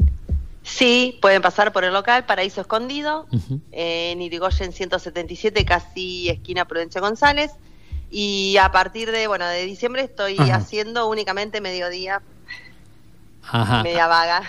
Sí, 0.64 1.18
pueden 1.20 1.42
pasar 1.42 1.72
por 1.72 1.84
el 1.84 1.92
local 1.92 2.24
Paraíso 2.24 2.62
Escondido, 2.62 3.26
Ujú. 3.30 3.60
en 3.70 4.22
Irigoyen 4.22 4.72
177, 4.72 5.64
casi 5.66 6.30
esquina 6.30 6.64
Prudencia 6.64 7.00
González. 7.02 7.52
Y 8.10 8.56
a 8.56 8.72
partir 8.72 9.10
de, 9.12 9.26
bueno, 9.26 9.46
de 9.46 9.64
diciembre 9.66 10.02
estoy 10.02 10.36
Ajá. 10.38 10.56
haciendo 10.56 11.06
únicamente 11.08 11.60
mediodía, 11.60 12.22
Ajá. 13.42 13.82
media 13.82 14.06
vaga, 14.06 14.42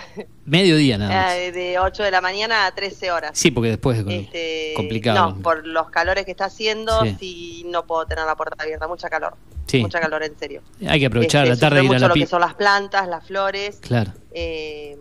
Mediodía 0.46 0.98
nada 0.98 1.12
más. 1.24 1.34
eh, 1.36 1.52
de 1.52 1.80
8 1.80 2.04
de 2.04 2.12
la 2.12 2.22
mañana 2.22 2.66
a 2.66 2.72
13 2.74 3.12
horas. 3.12 3.32
Sí, 3.34 3.52
porque 3.52 3.70
después 3.72 3.98
es 4.00 4.06
Este, 4.08 4.74
complicado. 4.76 5.32
No, 5.32 5.42
por 5.42 5.68
los 5.68 5.90
calores 5.90 6.24
que 6.24 6.32
está 6.32 6.46
haciendo, 6.46 7.02
Sí. 7.04 7.18
sí. 7.20 7.64
no 7.68 7.86
puedo 7.86 8.06
tener 8.06 8.26
la 8.26 8.36
puerta 8.36 8.56
abierta, 8.64 8.88
mucha 8.88 9.10
calor. 9.10 9.36
Sí. 9.66 9.82
Mucha 9.82 10.00
calor, 10.00 10.24
en 10.24 10.38
serio. 10.40 10.62
Hay 10.88 11.00
que 11.02 11.08
aprovechar 11.08 11.44
Este, 11.46 11.56
la 11.56 11.60
tarde 11.60 11.82
sufre 11.82 11.86
ir 11.86 11.90
a 11.90 11.94
mucho 11.94 12.02
la 12.04 12.08
lo 12.08 12.14
que 12.14 12.28
son 12.28 12.40
las 12.42 12.54
plantas, 12.54 13.08
las 13.10 13.26
flores. 13.26 13.80
Claro. 13.82 14.14
eh, 14.32 14.98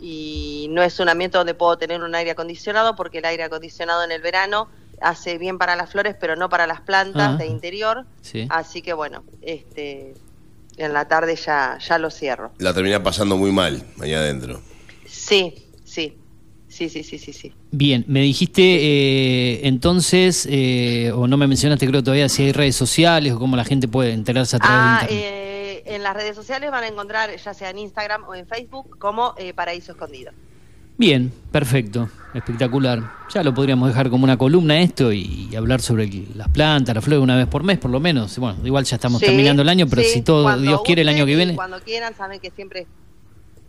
y 0.00 0.68
no 0.70 0.82
es 0.82 1.00
un 1.00 1.08
ambiente 1.08 1.38
donde 1.38 1.54
puedo 1.54 1.76
tener 1.78 2.02
un 2.02 2.14
aire 2.14 2.30
acondicionado 2.32 2.94
porque 2.96 3.18
el 3.18 3.24
aire 3.24 3.42
acondicionado 3.44 4.04
en 4.04 4.12
el 4.12 4.22
verano 4.22 4.68
hace 5.00 5.38
bien 5.38 5.58
para 5.58 5.76
las 5.76 5.90
flores 5.90 6.16
pero 6.20 6.36
no 6.36 6.48
para 6.48 6.66
las 6.66 6.80
plantas 6.80 7.32
Ah. 7.34 7.36
de 7.36 7.46
interior 7.46 8.04
Sí. 8.22 8.46
así 8.50 8.82
que 8.82 8.92
bueno 8.92 9.24
este 9.42 10.14
en 10.76 10.92
la 10.92 11.08
tarde 11.08 11.34
ya 11.36 11.78
ya 11.78 11.98
lo 11.98 12.10
cierro 12.10 12.52
La 12.58 12.72
terminás 12.74 13.00
pasando 13.00 13.36
muy 13.36 13.50
mal 13.52 13.82
allá 14.00 14.18
adentro. 14.20 14.60
sí 15.06 15.54
sí 15.84 16.16
sí 16.68 16.88
sí 16.88 17.02
sí 17.02 17.18
sí 17.18 17.32
sí 17.32 17.52
Bien, 17.70 18.04
me 18.08 18.20
dijiste 18.22 18.62
eh, 18.62 19.60
entonces, 19.64 20.46
eh, 20.50 21.12
o 21.14 21.26
no 21.26 21.36
me 21.36 21.46
mencionaste 21.46 21.86
creo 21.86 22.02
todavía 22.02 22.28
si 22.30 22.44
hay 22.44 22.52
redes 22.52 22.76
sociales 22.76 23.32
o 23.34 23.38
cómo 23.38 23.56
la 23.56 23.64
gente 23.64 23.88
puede 23.88 24.12
enterarse 24.12 24.56
a 24.56 24.58
través 24.58 24.78
Ah, 24.80 25.06
de 25.06 25.14
internet. 25.14 25.32
eh, 25.34 25.47
en 25.88 26.02
las 26.02 26.14
redes 26.14 26.36
sociales 26.36 26.70
van 26.70 26.84
a 26.84 26.88
encontrar 26.88 27.34
ya 27.36 27.54
sea 27.54 27.70
en 27.70 27.78
Instagram 27.78 28.24
o 28.28 28.34
en 28.34 28.46
Facebook 28.46 28.98
como 28.98 29.34
eh, 29.38 29.52
Paraíso 29.54 29.92
Escondido 29.92 30.32
Bien, 30.96 31.32
perfecto, 31.52 32.08
espectacular. 32.34 33.00
Ya 33.32 33.44
lo 33.44 33.54
podríamos 33.54 33.88
dejar 33.88 34.10
como 34.10 34.24
una 34.24 34.36
columna 34.36 34.80
esto 34.80 35.12
y, 35.12 35.54
hablar 35.54 35.80
sobre 35.80 36.04
el- 36.04 36.26
las 36.36 36.48
plantas, 36.48 36.92
las 36.92 37.04
flores 37.04 37.22
una 37.22 37.36
vez 37.36 37.46
por 37.46 37.62
mes 37.62 37.78
por 37.78 37.92
lo 37.92 38.00
menos. 38.00 38.36
Bueno, 38.38 38.58
igual 38.66 38.82
ya 38.84 38.96
estamos 38.96 39.20
Sí, 39.20 39.26
terminando 39.26 39.62
el 39.62 39.68
año, 39.68 39.86
pero 39.88 40.02
sí, 40.02 40.08
si 40.08 40.22
todo 40.22 40.58
Dios 40.58 40.80
quiere 40.84 41.02
el 41.02 41.08
año 41.08 41.24
que 41.24 41.36
viene. 41.36 41.54
cuando 41.54 41.80
quieran 41.82 42.16
saben 42.16 42.40
que 42.40 42.50
siempre 42.50 42.88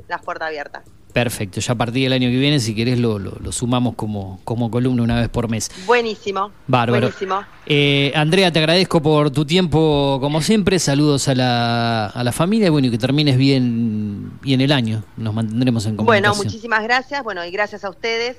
las 0.08 0.24
puertas 0.24 0.48
abiertas 0.48 0.84
Perfecto, 1.14 1.60
ya 1.60 1.74
a 1.74 1.76
partir 1.76 2.04
del 2.04 2.14
año 2.14 2.30
que 2.30 2.38
viene, 2.38 2.60
si 2.60 2.76
querés, 2.76 3.00
lo, 3.00 3.18
lo- 3.18 3.36
lo 3.42 3.52
sumamos 3.52 3.96
como, 3.96 4.40
como 4.44 4.70
columna 4.70 5.02
una 5.02 5.20
vez 5.20 5.28
por 5.30 5.50
mes. 5.50 5.72
buenísimo 5.88 6.52
Bárbaro. 6.68 7.08
buenísimo 7.08 7.42
Eh, 7.66 8.12
Andrea, 8.16 8.52
te 8.52 8.60
agradezco 8.60 9.02
por 9.02 9.32
tu 9.32 9.44
tiempo, 9.44 10.20
como 10.22 10.42
siempre. 10.42 10.78
Saludos 10.78 11.28
a 11.28 11.34
la, 11.36 12.06
a 12.08 12.24
la 12.24 12.32
familia 12.32 12.68
y 12.68 12.70
bueno, 12.70 12.88
y 12.88 12.92
que 12.92 12.98
termines 13.00 13.38
bien, 13.38 14.40
bien 14.42 14.62
el 14.62 14.72
año. 14.72 15.04
Nos 15.18 15.34
mantendremos 15.34 15.86
en 15.88 15.96
Bueno, 15.98 16.06
comunicación. 16.30 16.46
muchísimas 16.46 16.84
gracias. 16.84 17.24
Bueno, 17.24 17.44
y 17.44 17.50
gracias 17.52 17.84
a 17.84 17.90
ustedes 17.90 18.38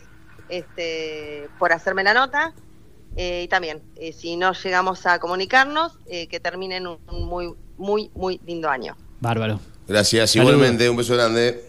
este, 0.48 1.48
por 1.58 1.72
hacerme 1.72 2.04
la 2.04 2.14
nota. 2.14 2.52
Eh, 3.16 3.42
y 3.44 3.48
también, 3.48 3.82
eh, 3.96 4.12
si 4.12 4.36
no 4.36 4.52
llegamos 4.52 5.04
a 5.06 5.18
comunicarnos, 5.18 5.98
eh, 6.06 6.28
que 6.28 6.38
terminen 6.38 6.86
un, 6.86 6.98
un 7.10 7.26
muy, 7.28 7.52
muy, 7.76 8.10
muy 8.14 8.40
lindo 8.46 8.68
año. 8.70 8.96
Bárbaro. 9.20 9.58
Gracias, 9.88 10.36
igualmente, 10.36 10.88
un 10.88 10.96
beso 10.96 11.14
grande. 11.14 11.64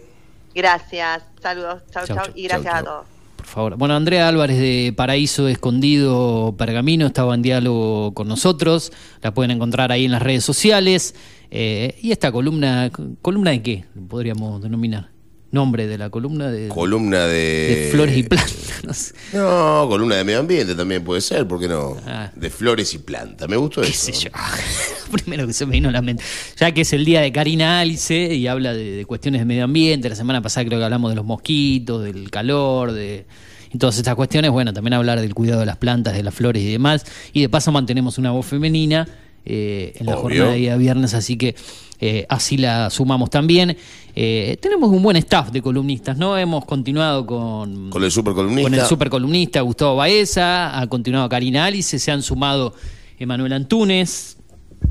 Gracias, 0.54 1.22
saludos, 1.40 1.82
chau, 1.90 2.06
Chau, 2.06 2.26
y 2.34 2.44
gracias 2.44 2.72
Chau, 2.72 2.82
a 2.82 2.84
todos. 2.84 3.06
Por 3.36 3.46
favor. 3.46 3.76
Bueno, 3.76 3.94
Andrea 3.94 4.28
Álvarez 4.28 4.58
de 4.58 4.94
Paraíso 4.96 5.48
Escondido 5.48 6.54
Pergamino 6.56 7.06
estaba 7.06 7.34
en 7.34 7.42
diálogo 7.42 8.14
con 8.14 8.28
nosotros. 8.28 8.92
La 9.20 9.34
pueden 9.34 9.50
encontrar 9.50 9.90
ahí 9.90 10.04
en 10.04 10.12
las 10.12 10.22
redes 10.22 10.44
sociales. 10.44 11.14
Eh, 11.50 11.98
y 12.00 12.12
esta 12.12 12.30
columna, 12.32 12.90
¿columna 13.20 13.50
de 13.50 13.62
qué? 13.62 13.84
Podríamos 14.08 14.62
denominar. 14.62 15.11
Nombre 15.52 15.86
de 15.86 15.98
la 15.98 16.08
columna 16.08 16.50
de, 16.50 16.68
Columna 16.68 17.26
de. 17.26 17.84
de 17.84 17.88
flores 17.92 18.16
y 18.16 18.22
plantas. 18.22 18.82
No 18.84 18.94
sé. 18.94 19.14
No, 19.34 19.86
columna 19.88 20.16
de 20.16 20.24
medio 20.24 20.40
ambiente 20.40 20.74
también 20.74 21.04
puede 21.04 21.20
ser, 21.20 21.46
¿por 21.46 21.60
qué 21.60 21.68
no? 21.68 21.96
Ah. 22.06 22.32
De 22.34 22.48
flores 22.50 22.92
y 22.94 22.98
plantas. 22.98 23.48
Me 23.48 23.56
gustó 23.56 23.82
qué 23.82 23.88
eso. 23.88 24.06
sé 24.06 24.12
yo. 24.12 24.30
Primero 25.12 25.46
que 25.46 25.52
se 25.52 25.66
me 25.66 25.72
vino 25.72 25.90
a 25.90 25.92
la 25.92 26.00
mente. 26.02 26.24
Ya 26.58 26.72
que 26.72 26.80
es 26.80 26.92
el 26.94 27.04
día 27.04 27.20
de 27.20 27.30
Karina 27.32 27.80
Alice 27.80 28.34
y 28.34 28.46
habla 28.46 28.72
de, 28.72 28.92
de 28.92 29.04
cuestiones 29.04 29.42
de 29.42 29.44
medio 29.44 29.64
ambiente. 29.64 30.08
La 30.08 30.16
semana 30.16 30.40
pasada 30.40 30.66
creo 30.66 30.78
que 30.78 30.84
hablamos 30.86 31.10
de 31.10 31.16
los 31.16 31.24
mosquitos, 31.26 32.02
del 32.02 32.30
calor, 32.30 32.92
de 32.92 33.26
y 33.74 33.78
todas 33.78 33.96
estas 33.98 34.14
cuestiones. 34.14 34.50
Bueno, 34.50 34.72
también 34.72 34.94
hablar 34.94 35.20
del 35.20 35.34
cuidado 35.34 35.60
de 35.60 35.66
las 35.66 35.76
plantas, 35.76 36.14
de 36.14 36.22
las 36.22 36.34
flores 36.34 36.62
y 36.62 36.72
demás. 36.72 37.04
Y 37.32 37.42
de 37.42 37.48
paso 37.48 37.72
mantenemos 37.72 38.16
una 38.18 38.30
voz 38.30 38.46
femenina 38.46 39.06
eh, 39.44 39.92
en 39.98 40.06
la 40.06 40.12
Obvio. 40.12 40.22
jornada 40.22 40.50
de 40.52 40.58
día 40.58 40.76
viernes, 40.76 41.14
así 41.14 41.36
que 41.36 41.54
eh, 42.00 42.26
así 42.28 42.56
la 42.56 42.90
sumamos 42.90 43.30
también. 43.30 43.76
Eh, 44.14 44.56
tenemos 44.60 44.90
un 44.90 45.02
buen 45.02 45.16
staff 45.16 45.50
de 45.50 45.62
columnistas, 45.62 46.16
¿no? 46.18 46.36
Hemos 46.36 46.64
continuado 46.64 47.24
con, 47.26 47.90
Con 47.90 48.04
el 48.04 48.10
super 48.10 48.34
columnista. 48.34 48.70
con 48.70 48.78
el 48.78 48.86
supercolumnista 48.86 49.60
Gustavo 49.62 49.96
Baeza, 49.96 50.78
ha 50.78 50.86
continuado 50.88 51.28
Karina 51.28 51.64
Alice, 51.66 51.98
se 51.98 52.10
han 52.10 52.22
sumado 52.22 52.74
Emanuel 53.18 53.52
Antunes, 53.52 54.36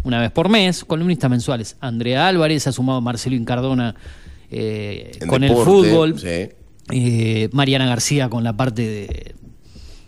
una 0.04 0.20
vez 0.22 0.32
por 0.32 0.50
mes, 0.50 0.84
columnistas 0.86 1.30
mensuales. 1.30 1.76
Andrea 1.82 2.28
Álvarez, 2.28 2.66
ha 2.68 2.72
sumado 2.72 3.02
Marcelo 3.02 3.36
Incardona 3.36 3.96
con 5.28 5.44
el 5.44 5.56
fútbol. 5.56 6.20
sí. 6.20 6.50
Mariana 7.54 7.86
García 7.86 8.28
con 8.30 8.44
la 8.44 8.58
parte 8.58 8.82
de 8.82 9.36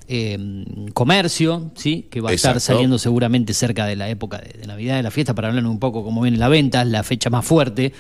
eh, 0.08 0.38
comercio, 0.94 1.72
¿sí? 1.76 2.08
que 2.10 2.22
va 2.22 2.30
a 2.32 2.34
estar 2.34 2.60
saliendo 2.60 2.98
seguramente 3.00 3.54
cerca 3.54 3.86
de 3.86 3.96
la 3.96 4.10
época 4.10 4.38
de, 4.38 4.60
de 4.60 4.68
Navidad, 4.68 4.98
de 4.98 5.04
la 5.04 5.12
fiesta, 5.12 5.34
para 5.34 5.50
hablar 5.50 5.66
un 5.66 5.80
poco 5.80 6.04
cómo 6.04 6.22
viene 6.22 6.38
la 6.38 6.50
venta, 6.50 6.82
es 6.82 6.88
la 6.88 7.04
fecha 7.04 7.30
más 7.30 7.46
fuerte 7.46 7.94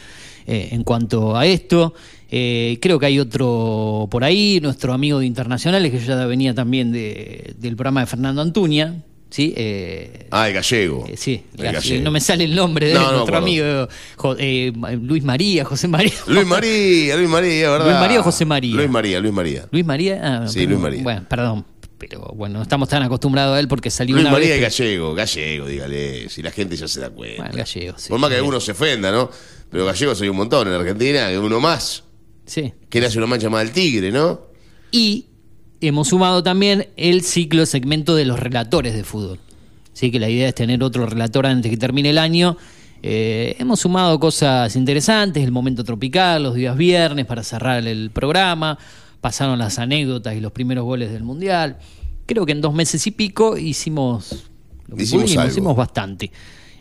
eh, 0.47 0.69
en 0.71 0.83
cuanto 0.83 1.35
a 1.37 1.45
esto. 1.45 1.93
Eh, 2.35 2.79
creo 2.81 2.97
que 2.99 3.05
hay 3.05 3.19
otro 3.19 4.07
por 4.09 4.23
ahí, 4.23 4.59
nuestro 4.61 4.91
amigo 4.93 5.19
de 5.19 5.25
Internacionales, 5.27 5.91
que 5.91 5.99
ya 5.99 6.25
venía 6.25 6.53
también 6.53 6.91
de- 6.91 7.53
del 7.59 7.75
programa 7.75 8.01
de 8.01 8.07
Fernando 8.07 8.41
Antuña. 8.41 8.95
¿Sí? 9.29 9.51
Eh, 9.57 10.27
Ah, 10.29 10.47
el 10.47 10.53
gallego. 10.53 11.05
eh, 11.09 11.17
sí, 11.17 11.41
El 11.57 11.71
gallego. 11.71 12.03
no 12.03 12.11
me 12.11 12.19
sale 12.19 12.43
el 12.43 12.53
nombre 12.55 12.89
de 12.89 12.93
No, 12.93 13.01
no 13.01 13.11
nuestro 13.13 13.37
amigo 13.37 13.87
Jo- 14.15 14.35
eh, 14.37 14.71
Luis 15.01 15.23
María, 15.23 15.65
José 15.65 15.87
María. 15.87 16.13
Luis 16.27 16.45
María, 16.45 17.15
Luis 17.17 17.29
María, 17.29 17.71
¿verdad? 17.71 17.87
Luis 17.87 17.99
María 17.99 18.19
o 18.19 18.23
José 18.23 18.45
María. 18.45 18.75
Luis 18.75 18.89
María, 18.91 19.19
Luis 19.19 19.33
María. 19.33 19.65
Luis 19.71 19.85
María. 19.85 20.21
ah, 20.43 20.47
Sí, 20.47 20.67
Luis 20.67 20.79
María. 20.79 21.01
Bueno, 21.01 21.23
perdón, 21.27 21.65
pero 22.09 22.31
bueno, 22.35 22.57
no 22.57 22.63
estamos 22.63 22.89
tan 22.89 23.03
acostumbrados 23.03 23.55
a 23.55 23.59
él 23.59 23.67
porque 23.67 23.89
salió 23.89 24.15
Luis 24.15 24.23
una 24.25 24.31
María 24.31 24.49
vez. 24.49 24.57
pero- 24.59 24.69
gallego, 24.71 25.13
gallego, 25.15 25.67
dígale, 25.67 26.29
si 26.29 26.41
la 26.41 26.51
gente 26.51 26.75
ya 26.75 26.87
se 26.87 26.99
da 26.99 27.09
cuenta. 27.09 27.43
Bueno, 27.43 27.57
gallego, 27.57 27.93
sí. 27.97 28.09
Por 28.09 28.19
más 28.19 28.29
que 28.31 28.41
uno 28.41 28.59
se 28.59 28.71
ofenda, 28.71 29.11
¿no? 29.11 29.29
Pero 29.69 29.85
gallegos 29.85 30.21
hay 30.21 30.29
un 30.29 30.37
montón 30.37 30.67
en 30.67 30.73
Argentina, 30.73 31.29
uno 31.39 31.59
más. 31.59 32.03
Sí. 32.45 32.73
Que 32.89 32.99
le 32.99 33.07
hace 33.07 33.17
una 33.17 33.27
mancha 33.27 33.49
más 33.49 33.61
al 33.61 33.71
tigre, 33.71 34.11
¿no? 34.11 34.41
Y 34.91 35.27
hemos 35.81 36.09
sumado 36.09 36.43
también 36.43 36.87
el 36.97 37.23
ciclo 37.23 37.65
segmento 37.65 38.15
de 38.15 38.25
los 38.25 38.39
relatores 38.39 38.93
de 38.93 39.03
fútbol. 39.03 39.39
Sí, 39.93 40.11
que 40.11 40.19
la 40.19 40.29
idea 40.29 40.47
es 40.49 40.55
tener 40.55 40.83
otro 40.83 41.05
relator 41.05 41.45
antes 41.45 41.69
que 41.71 41.77
termine 41.77 42.09
el 42.11 42.17
año. 42.17 42.57
Eh, 43.01 43.55
hemos 43.59 43.81
sumado 43.81 44.19
cosas 44.19 44.75
interesantes, 44.75 45.43
el 45.43 45.51
momento 45.51 45.83
tropical, 45.83 46.41
los 46.43 46.55
días 46.55 46.77
viernes 46.77 47.25
para 47.25 47.43
cerrar 47.43 47.85
el 47.85 48.11
programa, 48.11 48.77
pasaron 49.24 49.57
las 49.57 49.80
anécdotas 49.80 50.36
y 50.36 50.41
los 50.41 50.51
primeros 50.51 50.84
goles 50.84 51.11
del 51.11 51.24
Mundial. 51.24 51.78
Creo 52.28 52.45
que 52.45 52.51
en 52.51 52.59
dos 52.61 52.74
meses 52.74 53.07
y 53.07 53.11
pico 53.11 53.57
hicimos, 53.57 54.49
lo 54.88 54.97
que 54.97 55.03
Hicimos 55.03 55.24
pudimos, 55.26 55.47
hicimos 55.47 55.76
bastante. 55.78 56.30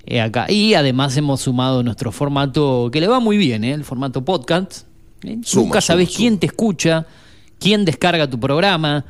eh, 0.04 0.20
acá. 0.20 0.50
Y 0.50 0.74
además 0.74 1.16
hemos 1.16 1.40
sumado 1.42 1.82
nuestro 1.84 2.10
formato, 2.10 2.90
que 2.92 3.00
le 3.00 3.06
va 3.06 3.20
muy 3.20 3.38
bien, 3.38 3.62
¿eh? 3.64 3.72
el 3.72 3.84
formato 3.84 4.24
podcast. 4.24 4.82
¿eh? 5.22 5.38
Suma, 5.44 5.62
Nunca 5.66 5.80
suma. 5.80 6.04
quién 6.04 6.38
te 6.38 6.46
escucha, 6.46 7.06
quién 7.60 7.84
descarga 7.84 8.28
tu 8.28 8.40
programa, 8.40 9.04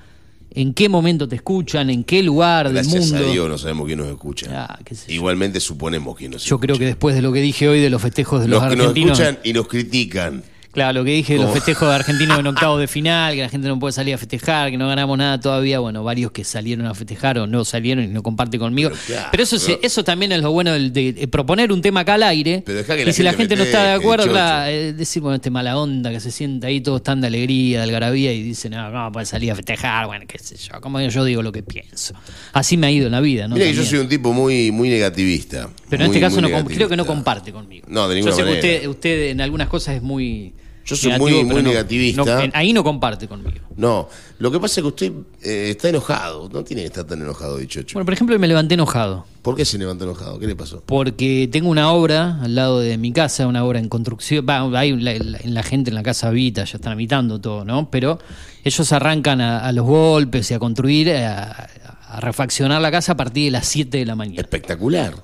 en 0.55 0.75
qué 0.75 0.91
momento 0.91 1.27
te 1.27 1.37
escuchan, 1.37 1.89
en 1.89 2.05
qué 2.05 2.23
lugar 2.23 2.71
Gracias 2.71 2.93
del 2.93 3.13
mundo. 3.15 3.29
a 3.29 3.33
Dios 3.33 3.49
no 3.49 3.57
sabemos 3.57 3.87
quién 3.87 3.99
nos 3.99 4.09
escucha. 4.09 4.47
Ah, 4.69 4.79
yo. 4.87 4.97
Igualmente 5.09 5.59
suponemos 5.61 6.15
quién 6.17 6.33
nos 6.33 6.45
Yo 6.45 6.61
creo 6.61 6.77
que 6.77 6.85
escucha. 6.85 6.87
después 6.89 7.15
de 7.15 7.23
lo 7.23 7.33
que 7.33 7.41
dije 7.41 7.67
hoy 7.71 7.81
de 7.81 7.89
los 7.89 8.03
festejos 8.03 8.43
de 8.43 8.49
los, 8.49 8.61
Los 8.63 8.71
que 8.71 8.77
nos 8.77 8.95
escuchan 8.95 9.39
y 9.43 9.55
nos 9.55 9.67
critican. 9.69 10.43
Claro, 10.73 11.01
lo 11.01 11.05
que 11.05 11.11
dije 11.11 11.35
de 11.35 11.41
los 11.41 11.51
Oh. 11.51 11.55
festejos 11.55 11.89
de 11.89 11.95
argentinos 11.95 12.39
en 12.39 12.47
octavos 12.49 12.81
de 12.81 12.89
final, 12.89 13.35
que 13.35 13.43
la 13.43 13.49
gente 13.51 13.69
no 13.69 13.79
puede 13.79 13.93
salir 13.93 14.15
a 14.15 14.19
festejar, 14.19 14.71
que 14.71 14.79
no 14.79 14.89
ganamos 14.89 15.19
nada 15.19 15.39
todavía. 15.39 15.81
Bueno, 15.81 16.03
varios 16.03 16.33
que 16.33 16.45
salieron 16.45 16.87
a 16.87 16.95
festejar 16.95 17.39
o 17.39 17.47
no 17.47 17.65
salieron 17.65 18.05
y 18.05 18.09
no 18.09 18.23
comparten 18.23 18.59
conmigo. 18.59 18.91
Pero 18.91 19.03
claro, 19.07 19.29
Pero 19.31 19.43
eso, 19.43 19.57
eso 19.83 20.05
también 20.05 20.33
es 20.33 20.41
lo 20.43 20.51
bueno 20.51 20.73
de, 20.73 20.91
de 21.13 21.29
proponer 21.29 21.73
un 21.73 21.83
tema 21.83 22.01
acá 22.01 22.15
al 22.15 22.23
aire. 22.23 22.63
Pero 22.65 22.85
que 22.87 23.03
y 23.03 23.05
la 23.05 23.13
si 23.13 23.23
la 23.23 23.35
gente 23.35 23.55
no 23.55 23.65
está 23.65 23.85
de 23.85 23.93
acuerdo, 23.93 24.29
claro, 24.29 24.71
eh, 24.71 24.93
decir, 24.95 25.21
bueno, 25.21 25.37
este 25.37 25.51
mala 25.51 25.77
onda 25.77 26.11
que 26.11 26.21
se 26.21 26.31
sienta 26.31 26.69
ahí, 26.69 26.81
todos 26.81 27.01
están 27.01 27.21
de 27.21 27.27
alegría, 27.27 27.79
de 27.79 27.85
algarabía, 27.85 28.33
y 28.33 28.43
dicen, 28.43 28.73
no, 28.73 28.91
no, 28.91 29.13
pueden 29.13 29.27
salir 29.27 29.51
a 29.53 29.55
festejar, 29.55 30.07
bueno, 30.07 30.25
qué 30.27 30.39
sé 30.39 30.57
yo. 30.57 30.81
Como 30.81 31.01
yo 31.01 31.25
digo 31.25 31.43
lo 31.43 31.53
que 31.53 31.63
pienso. 31.63 32.15
Así 32.55 32.77
me 32.79 32.87
ha 32.87 32.91
ido 32.91 33.07
en 33.07 33.13
la 33.13 33.21
vida, 33.21 33.47
¿no? 33.47 33.55
Mira 33.57 33.67
que 33.67 33.73
yo 33.75 33.83
También. 33.83 33.91
soy 33.91 33.99
un 34.01 34.09
tipo 34.09 34.33
muy, 34.33 34.71
muy 34.71 34.89
negativista. 34.89 35.69
Pero 35.91 36.05
en 36.05 36.11
este 36.11 36.21
caso 36.21 36.41
no, 36.41 36.49
creo 36.65 36.89
que 36.89 36.97
no 36.97 37.05
comparte 37.05 37.53
conmigo. 37.53 37.87
No, 37.91 38.09
de 38.09 38.15
ninguna 38.15 38.35
Yo 38.35 38.37
sé 38.37 38.45
que 38.45 38.53
usted, 38.55 38.87
usted 38.89 39.31
en 39.31 39.41
algunas 39.43 39.69
cosas 39.69 39.97
es 39.97 40.03
muy 40.03 40.55
Yo 40.85 40.97
soy 40.97 41.13
negativo, 41.13 41.39
muy- 41.43 41.45
muy 41.53 41.63
no- 41.63 41.69
negativista. 41.71 42.25
no, 42.25 42.41
en- 42.41 42.51
ahí 42.55 42.73
no 42.73 42.83
comparte 42.83 43.29
conmigo. 43.29 43.65
No, 43.77 44.09
lo 44.41 44.51
que 44.51 44.59
pasa 44.59 44.81
es 44.81 44.83
que 44.83 44.89
usted 44.89 45.13
eh, 45.43 45.71
está 45.71 45.89
enojado. 45.89 46.49
No 46.53 46.65
tiene 46.65 46.83
que 46.83 46.87
estar 46.89 47.05
tan 47.05 47.21
enojado, 47.23 47.57
dicho 47.59 47.81
Bueno, 47.95 48.05
por 48.05 48.13
ejemplo, 48.15 48.37
me 48.39 48.49
levanté 48.49 48.75
enojado. 48.75 49.25
¿Por 49.43 49.55
qué 49.57 49.65
se 49.65 49.79
levantó 49.79 50.05
enojado? 50.05 50.39
¿Qué 50.41 50.47
le 50.47 50.57
pasó? 50.57 50.83
Porque 50.85 51.49
tengo 51.51 51.69
una 51.71 51.93
obra 51.93 52.39
al 52.43 52.55
lado 52.55 52.81
de 52.81 52.99
mi 52.99 53.13
casa, 53.13 53.47
una 53.47 53.65
obra 53.65 53.79
en 53.79 53.89
construcción. 53.89 54.45
Va, 54.49 54.61
hay 54.79 54.93
la, 54.97 55.15
la- 55.15 55.39
la 55.45 55.63
gente 55.63 55.91
en 55.91 55.95
la 55.95 56.03
casa 56.03 56.29
habita, 56.29 56.65
ya 56.65 56.77
están 56.79 56.93
habitando 56.95 57.41
todo, 57.41 57.65
¿no? 57.65 57.89
Pero 57.91 58.19
ellos 58.65 58.93
arrancan 58.93 59.41
a, 59.41 59.61
a 59.61 59.73
los 59.73 59.87
golpes 59.87 60.51
y 60.51 60.55
a 60.55 60.59
construir, 60.59 61.09
eh, 61.09 61.25
a, 61.25 61.69
a 62.09 62.21
refaccionar 62.21 62.83
la 62.83 62.91
casa 62.91 63.13
a 63.13 63.17
partir 63.17 63.45
de 63.47 63.51
las 63.53 63.67
7 63.69 63.99
de 63.99 64.07
la 64.07 64.17
mañana. 64.17 64.41
Espectacular. 64.41 65.15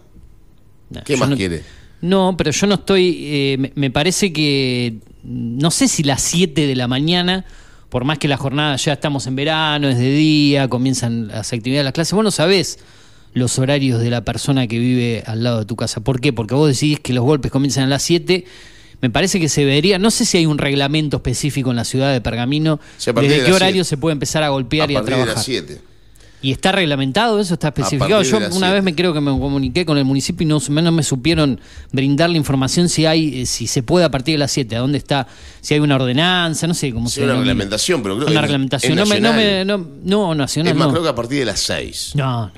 No, 0.91 1.03
¿Qué 1.05 1.17
más 1.17 1.31
quiere? 1.35 1.63
No, 2.01 2.35
pero 2.37 2.51
yo 2.53 2.67
no 2.69 2.75
estoy. 2.77 3.19
eh, 3.27 3.57
me, 3.59 3.73
me 3.75 3.91
parece 3.91 4.33
que. 4.33 4.99
No 5.29 5.71
sé 5.71 5.89
si 5.89 6.03
las 6.03 6.23
7 6.23 6.67
de 6.67 6.75
la 6.75 6.89
mañana, 6.89 7.45
por 7.91 8.05
más 8.05 8.19
que 8.19 8.29
la 8.29 8.39
jornada 8.39 8.77
ya 8.77 8.95
estamos 8.95 9.27
en 9.27 9.37
verano, 9.37 9.89
es 9.89 9.99
de 9.99 10.11
día, 10.11 10.69
comienzan 10.69 11.29
las 11.29 11.53
actividades 11.53 11.81
de 11.81 11.85
las 11.85 11.93
clases, 11.93 12.15
vos 12.15 12.25
no 12.25 12.31
sabés 12.31 12.79
los 13.35 13.59
horarios 13.59 14.01
de 14.01 14.11
la 14.11 14.23
persona 14.23 14.67
que 14.67 14.79
vive 14.79 15.23
al 15.27 15.45
lado 15.45 15.61
de 15.61 15.65
tu 15.67 15.77
casa. 15.77 16.01
¿Por 16.01 16.21
qué? 16.21 16.33
Porque 16.33 16.55
vos 16.55 16.69
decís 16.69 16.99
que 16.99 17.13
los 17.13 17.25
golpes 17.25 17.51
comienzan 17.51 17.85
a 17.85 17.87
las 17.89 18.03
7. 18.03 18.45
Me 19.01 19.11
parece 19.11 19.39
que 19.39 19.49
se 19.49 19.61
debería. 19.61 19.99
No 19.99 20.11
sé 20.11 20.25
si 20.25 20.39
hay 20.39 20.47
un 20.47 20.59
reglamento 20.59 21.19
específico 21.19 21.71
en 21.71 21.77
la 21.77 21.85
ciudad 21.85 22.13
de 22.13 22.21
Pergamino. 22.21 22.81
Desde 22.99 23.29
de 23.29 23.45
qué 23.45 23.53
horario 23.53 23.85
siete. 23.85 23.85
se 23.85 23.97
puede 23.97 24.13
empezar 24.13 24.43
a 24.43 24.49
golpear 24.49 24.89
a 24.89 24.93
y 24.93 24.97
a 24.97 24.99
partir 24.99 25.15
de 25.15 25.23
trabajar. 25.23 25.37
las 25.37 25.45
7. 25.45 25.81
¿Y 26.41 26.53
está 26.53 26.71
reglamentado 26.71 27.41
eso? 27.41 27.55
¿Está 27.55 27.69
especificado? 27.69 28.23
Yo 28.23 28.39
una 28.53 28.73
vez 28.73 28.83
me 28.85 28.95
creo 28.95 29.13
que 29.13 29.21
me 29.21 29.31
comuniqué 29.33 29.85
con 29.85 29.99
el 29.99 30.05
municipio 30.05 30.45
y 30.45 30.47
no, 30.47 30.61
no 30.69 30.93
me 30.93 31.03
supieron 31.03 31.59
brindar 31.91 32.31
la 32.31 32.37
información 32.37 32.89
si 32.89 33.07
hay, 33.07 33.41
eh, 33.43 33.47
si 33.47 33.67
se 33.67 33.83
puede 33.83 34.05
a 34.05 34.11
partir 34.11 34.35
de 34.35 34.39
las 34.39 34.53
7, 34.53 34.77
a 34.77 34.79
dónde 34.79 34.99
está, 34.99 35.27
si 35.61 35.75
hay 35.75 35.81
una 35.81 35.97
ordenanza, 35.97 36.69
no 36.69 36.75
sé 36.75 36.93
cómo 36.93 37.09
Sí, 37.09 37.17
se 37.17 37.21
una 37.23 37.33
denomina. 37.33 37.53
reglamentación, 37.55 38.03
pero 38.05 38.15
creo 38.15 38.27
que 38.27 38.33
Una 38.33 38.41
es- 38.41 38.43
reglamentación. 38.47 38.93
es 38.93 38.99
no, 38.99 39.07
me, 39.07 39.21
no, 39.21 39.33
me, 39.33 39.65
no, 39.65 39.79
no, 40.05 40.35
nacional 40.37 40.73
Es 40.73 40.79
más, 40.79 40.87
no. 40.87 40.93
creo 40.93 41.03
que 41.03 41.09
a 41.09 41.15
partir 41.17 41.41
de 41.41 41.45
las 41.47 41.59
6. 41.59 42.13
No, 42.15 42.47
no, 42.47 42.53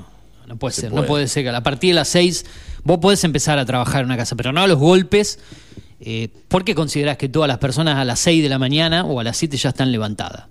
no 0.47 0.57
puede 0.57 0.75
Se 0.75 0.81
ser, 0.83 0.91
puede. 0.91 1.03
no 1.03 1.07
puede 1.09 1.27
ser 1.29 1.45
que 1.45 1.49
a 1.51 1.63
partir 1.63 1.91
de 1.91 1.95
las 1.95 2.09
6 2.09 2.45
vos 2.85 2.99
podés 2.99 3.25
empezar 3.25 3.59
a 3.59 3.65
trabajar 3.65 4.01
en 4.01 4.07
una 4.07 4.17
casa, 4.19 4.37
pero 4.37 4.53
no 4.53 4.61
a 4.61 4.67
los 4.67 4.79
golpes. 4.79 5.39
Eh, 6.03 6.29
¿Por 6.49 6.65
qué 6.65 6.75
considerás 6.75 7.17
que 7.17 7.29
todas 7.31 7.49
las 7.49 7.59
personas 7.59 7.97
a 7.97 8.05
las 8.05 8.21
6 8.21 8.43
de 8.43 8.49
la 8.51 8.59
mañana 8.59 9.05
o 9.05 9.21
a 9.21 9.25
las 9.25 9.39
7 9.39 9.57
ya 9.57 9.71
están 9.71 9.91
levantadas? 9.91 10.45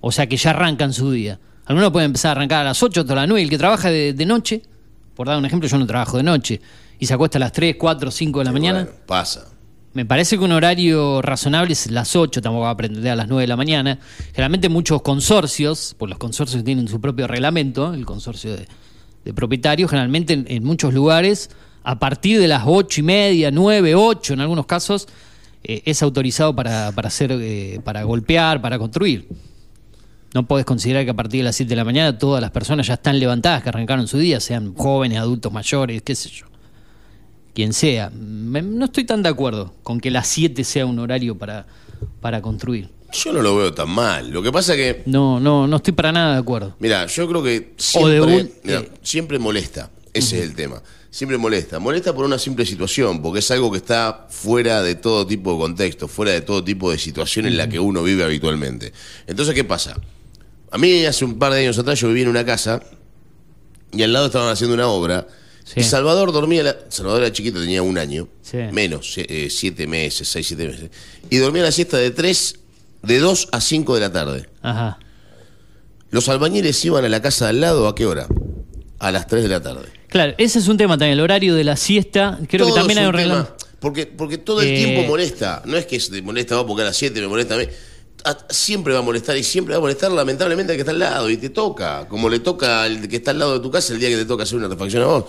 O 0.00 0.12
sea 0.12 0.26
que 0.26 0.38
ya 0.38 0.50
arrancan 0.50 0.94
su 0.94 1.10
día. 1.12 1.38
Algunos 1.70 1.92
pueden 1.92 2.06
empezar 2.06 2.30
a 2.30 2.32
arrancar 2.32 2.62
a 2.62 2.64
las 2.64 2.82
8, 2.82 3.02
otros 3.02 3.12
a 3.12 3.20
las 3.20 3.28
9. 3.28 3.42
El 3.44 3.48
que 3.48 3.56
trabaja 3.56 3.90
de, 3.90 4.12
de 4.12 4.26
noche, 4.26 4.60
por 5.14 5.28
dar 5.28 5.38
un 5.38 5.44
ejemplo, 5.44 5.68
yo 5.68 5.78
no 5.78 5.86
trabajo 5.86 6.16
de 6.16 6.24
noche, 6.24 6.60
y 6.98 7.06
se 7.06 7.14
acuesta 7.14 7.38
a 7.38 7.40
las 7.40 7.52
3, 7.52 7.76
4, 7.78 8.10
5 8.10 8.38
de 8.40 8.44
la 8.44 8.50
mañana. 8.50 8.82
Bueno, 8.82 8.98
pasa. 9.06 9.46
Me 9.92 10.04
parece 10.04 10.36
que 10.36 10.42
un 10.42 10.50
horario 10.50 11.22
razonable 11.22 11.74
es 11.74 11.88
las 11.88 12.16
8, 12.16 12.42
tampoco 12.42 12.62
va 12.62 12.70
a 12.70 12.72
aprender 12.72 13.12
a 13.12 13.14
las 13.14 13.28
9 13.28 13.42
de 13.42 13.46
la 13.46 13.54
mañana. 13.54 14.00
Generalmente 14.32 14.68
muchos 14.68 15.00
consorcios, 15.02 15.94
pues 15.96 16.10
los 16.10 16.18
consorcios 16.18 16.64
tienen 16.64 16.88
su 16.88 17.00
propio 17.00 17.28
reglamento, 17.28 17.94
el 17.94 18.04
consorcio 18.04 18.56
de, 18.56 18.66
de 19.24 19.32
propietarios, 19.32 19.90
generalmente 19.90 20.32
en, 20.32 20.46
en 20.48 20.64
muchos 20.64 20.92
lugares, 20.92 21.50
a 21.84 22.00
partir 22.00 22.40
de 22.40 22.48
las 22.48 22.64
8 22.66 22.98
y 22.98 23.04
media, 23.04 23.52
9, 23.52 23.94
8 23.94 24.34
en 24.34 24.40
algunos 24.40 24.66
casos, 24.66 25.06
eh, 25.62 25.82
es 25.84 26.02
autorizado 26.02 26.52
para, 26.52 26.90
para, 26.90 27.06
hacer, 27.06 27.30
eh, 27.30 27.80
para 27.84 28.02
golpear, 28.02 28.60
para 28.60 28.76
construir. 28.76 29.28
No 30.34 30.46
podés 30.46 30.64
considerar 30.64 31.04
que 31.04 31.10
a 31.10 31.14
partir 31.14 31.40
de 31.40 31.44
las 31.44 31.56
7 31.56 31.70
de 31.70 31.76
la 31.76 31.84
mañana 31.84 32.16
todas 32.18 32.40
las 32.40 32.50
personas 32.52 32.86
ya 32.86 32.94
están 32.94 33.18
levantadas, 33.18 33.62
que 33.62 33.68
arrancaron 33.68 34.06
su 34.06 34.18
día, 34.18 34.38
sean 34.40 34.74
jóvenes, 34.74 35.18
adultos 35.18 35.52
mayores, 35.52 36.02
qué 36.02 36.14
sé 36.14 36.28
yo 36.30 36.46
quien 37.52 37.72
sea. 37.72 38.10
Me- 38.10 38.62
no 38.62 38.84
estoy 38.84 39.04
tan 39.04 39.22
de 39.24 39.28
acuerdo 39.28 39.74
con 39.82 40.00
que 40.00 40.10
las 40.10 40.28
7 40.28 40.62
sea 40.62 40.86
un 40.86 40.98
horario 41.00 41.36
para, 41.36 41.66
para 42.20 42.40
construir. 42.40 42.90
Yo 43.12 43.32
no 43.32 43.42
lo 43.42 43.56
veo 43.56 43.74
tan 43.74 43.90
mal. 43.90 44.30
Lo 44.30 44.40
que 44.40 44.52
pasa 44.52 44.76
que, 44.76 45.02
No, 45.06 45.40
no, 45.40 45.66
no 45.66 45.76
estoy 45.76 45.92
para 45.92 46.12
nada 46.12 46.34
de 46.34 46.38
acuerdo. 46.40 46.76
mira, 46.78 47.06
yo 47.06 47.28
creo 47.28 47.42
que 47.42 47.74
O 47.96 48.08
de 48.08 48.18
siempre, 48.20 48.36
un- 48.36 48.50
mirá, 48.62 48.80
eh. 48.80 48.90
siempre 49.02 49.38
molesta. 49.40 49.90
Ese 50.14 50.38
es 50.38 50.44
el 50.44 50.54
tema. 50.54 50.80
Siempre 51.10 51.38
molesta. 51.38 51.80
Molesta 51.80 52.14
por 52.14 52.24
una 52.24 52.38
simple 52.38 52.64
situación, 52.64 53.20
porque 53.20 53.40
es 53.40 53.50
algo 53.50 53.70
que 53.72 53.78
está 53.78 54.28
fuera 54.30 54.80
de 54.80 54.94
todo 54.94 55.26
tipo 55.26 55.52
de 55.54 55.58
contexto, 55.58 56.06
fuera 56.06 56.30
de 56.30 56.40
todo 56.42 56.62
tipo 56.62 56.88
de 56.92 56.98
situación 56.98 57.46
en 57.46 57.56
la 57.56 57.68
que 57.68 57.80
uno 57.80 58.02
vive 58.04 58.22
habitualmente. 58.22 58.92
Entonces, 59.26 59.56
¿qué 59.56 59.64
pasa? 59.64 59.96
A 60.70 60.78
mí 60.78 61.04
hace 61.04 61.24
un 61.24 61.38
par 61.38 61.52
de 61.52 61.60
años 61.60 61.78
atrás 61.78 61.98
yo 62.00 62.08
vivía 62.08 62.24
en 62.24 62.28
una 62.30 62.44
casa 62.44 62.80
y 63.92 64.02
al 64.02 64.12
lado 64.12 64.26
estaban 64.26 64.48
haciendo 64.48 64.74
una 64.74 64.86
obra. 64.88 65.26
Sí. 65.64 65.80
Y 65.80 65.82
Salvador 65.84 66.32
dormía, 66.32 66.62
la- 66.62 66.76
Salvador 66.88 67.22
era 67.22 67.32
chiquito, 67.32 67.60
tenía 67.60 67.82
un 67.82 67.98
año, 67.98 68.28
Sí. 68.42 68.56
menos, 68.72 69.14
eh, 69.16 69.48
siete 69.50 69.86
meses, 69.86 70.28
seis, 70.28 70.46
siete 70.46 70.66
meses. 70.68 70.90
Y 71.28 71.36
dormía 71.38 71.62
la 71.62 71.72
siesta 71.72 71.96
de 71.96 72.10
tres, 72.10 72.56
de 73.02 73.18
dos 73.18 73.48
a 73.52 73.60
cinco 73.60 73.94
de 73.94 74.00
la 74.00 74.12
tarde. 74.12 74.48
Ajá. 74.62 74.98
Los 76.10 76.28
albañiles 76.28 76.84
iban 76.84 77.04
a 77.04 77.08
la 77.08 77.22
casa 77.22 77.44
de 77.46 77.50
al 77.50 77.60
lado, 77.60 77.86
¿a 77.88 77.94
qué 77.94 78.06
hora? 78.06 78.26
A 78.98 79.12
las 79.12 79.26
3 79.28 79.44
de 79.44 79.48
la 79.48 79.62
tarde. 79.62 79.86
Claro, 80.08 80.34
ese 80.38 80.58
es 80.58 80.66
un 80.68 80.76
tema 80.76 80.94
también, 80.98 81.12
el 81.12 81.20
horario 81.20 81.54
de 81.54 81.62
la 81.64 81.76
siesta. 81.76 82.38
Creo 82.48 82.66
Todo 82.66 82.74
que 82.74 82.80
también 82.80 82.98
hay 82.98 83.06
un 83.06 83.12
reglamento. 83.14 83.56
Porque, 83.78 84.06
porque 84.06 84.36
todo 84.38 84.60
el 84.60 84.68
Eh, 84.68 84.76
tiempo 84.76 85.08
molesta. 85.08 85.62
No 85.64 85.76
es 85.78 85.86
que 85.86 85.98
molesta 86.22 86.54
a 86.56 86.58
vos 86.58 86.66
porque 86.66 86.82
a 86.82 86.86
las 86.86 86.96
7 86.96 87.18
me 87.20 87.28
molesta 87.28 87.54
a 87.54 87.58
mí. 87.58 87.64
Siempre 88.50 88.92
va 88.92 88.98
a 88.98 89.02
molestar 89.02 89.36
y 89.36 89.42
siempre 89.42 89.74
va 89.74 89.78
a 89.78 89.80
molestar 89.80 90.10
lamentablemente 90.12 90.72
al 90.72 90.76
que 90.76 90.80
está 90.82 90.92
al 90.92 90.98
lado 90.98 91.30
y 91.30 91.36
te 91.36 91.50
toca, 91.50 92.06
como 92.08 92.28
le 92.28 92.40
toca 92.40 92.82
al 92.82 93.08
que 93.08 93.16
está 93.16 93.30
al 93.30 93.38
lado 93.38 93.54
de 93.54 93.60
tu 93.60 93.70
casa 93.70 93.92
el 93.92 94.00
día 94.00 94.08
que 94.08 94.16
te 94.16 94.24
toca 94.24 94.42
hacer 94.42 94.58
una 94.58 94.68
refacción 94.68 95.02
a 95.02 95.06
vos. 95.06 95.24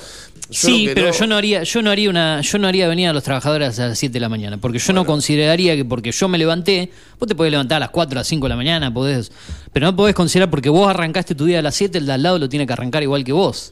Yo 0.49 0.67
Sí, 0.67 0.89
pero 0.93 1.07
no- 1.07 1.13
yo 1.13 1.27
no 1.27 1.35
haría, 1.37 1.63
yo 1.63 1.81
no 1.81 1.89
haría 1.91 2.09
una, 2.09 2.41
yo 2.41 2.57
no 2.57 2.67
haría 2.67 2.87
venir 2.89 3.07
a 3.07 3.13
los 3.13 3.23
trabajadores 3.23 3.79
a 3.79 3.87
las 3.87 3.97
7 3.97 4.13
de 4.13 4.19
la 4.19 4.27
mañana, 4.29 4.57
porque 4.57 4.79
yo 4.79 4.91
no 4.91 5.05
consideraría 5.05 5.75
que 5.77 5.85
porque 5.85 6.11
yo 6.11 6.27
me 6.27 6.37
levanté, 6.37 6.91
vos 7.19 7.27
te 7.29 7.35
podés 7.35 7.51
levantar 7.51 7.77
a 7.77 7.79
las 7.81 7.89
4, 7.91 8.17
a 8.17 8.21
las 8.21 8.27
5 8.27 8.45
de 8.47 8.49
la 8.49 8.55
mañana, 8.57 8.93
podés, 8.93 9.31
pero 9.71 9.85
no 9.85 9.95
podés 9.95 10.13
considerar 10.13 10.49
porque 10.49 10.69
vos 10.69 10.89
arrancaste 10.89 11.35
tu 11.35 11.45
día 11.45 11.59
a 11.59 11.61
las 11.61 11.75
7, 11.75 11.97
el 11.99 12.05
de 12.05 12.11
al 12.13 12.23
lado 12.23 12.37
lo 12.39 12.49
tiene 12.49 12.67
que 12.67 12.73
arrancar 12.73 13.01
igual 13.03 13.23
que 13.23 13.31
vos, 13.31 13.71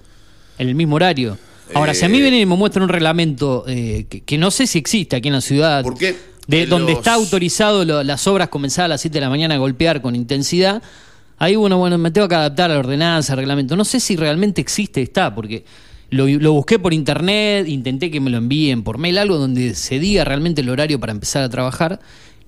en 0.57 0.69
el 0.69 0.75
mismo 0.75 0.95
horario. 0.95 1.37
Ahora, 1.73 1.93
si 1.93 2.05
a 2.05 2.09
mí 2.09 2.17
Eh. 2.17 2.21
vienen 2.21 2.39
y 2.39 2.45
me 2.45 2.55
muestran 2.55 2.83
un 2.83 2.89
reglamento 2.89 3.65
eh, 3.67 4.05
que, 4.09 4.21
que 4.21 4.37
no 4.37 4.49
sé 4.49 4.65
si 4.65 4.79
existe 4.79 5.15
aquí 5.17 5.27
en 5.27 5.33
la 5.35 5.41
ciudad, 5.41 5.83
¿Por 5.83 5.97
qué? 5.97 6.15
De 6.49 6.65
donde 6.65 6.91
los- 6.93 6.99
está 6.99 7.13
autorizado 7.13 7.85
lo- 7.85 8.03
las 8.03 8.25
obras 8.27 8.49
comenzar 8.49 8.85
a 8.85 8.87
las 8.89 9.01
7 9.01 9.15
de 9.15 9.21
la 9.21 9.29
mañana 9.29 9.55
a 9.55 9.57
golpear 9.57 10.01
con 10.01 10.15
intensidad, 10.15 10.81
ahí 11.37 11.55
bueno, 11.55 11.77
bueno, 11.77 11.97
me 11.97 12.11
tengo 12.11 12.27
que 12.27 12.35
adaptar 12.35 12.69
a 12.71 12.73
la 12.73 12.79
ordenanza, 12.79 13.33
al 13.33 13.37
reglamento. 13.39 13.75
No 13.75 13.85
sé 13.85 13.99
si 13.99 14.15
realmente 14.15 14.59
existe, 14.61 15.01
está, 15.01 15.33
porque 15.33 15.63
lo, 16.09 16.27
lo 16.27 16.53
busqué 16.53 16.79
por 16.79 16.93
internet, 16.93 17.67
intenté 17.67 18.09
que 18.11 18.19
me 18.19 18.29
lo 18.29 18.37
envíen 18.37 18.83
por 18.83 18.97
mail, 18.97 19.17
algo 19.19 19.37
donde 19.37 19.75
se 19.75 19.99
diga 19.99 20.23
realmente 20.25 20.61
el 20.61 20.69
horario 20.69 20.99
para 20.99 21.11
empezar 21.11 21.43
a 21.43 21.49
trabajar. 21.49 21.99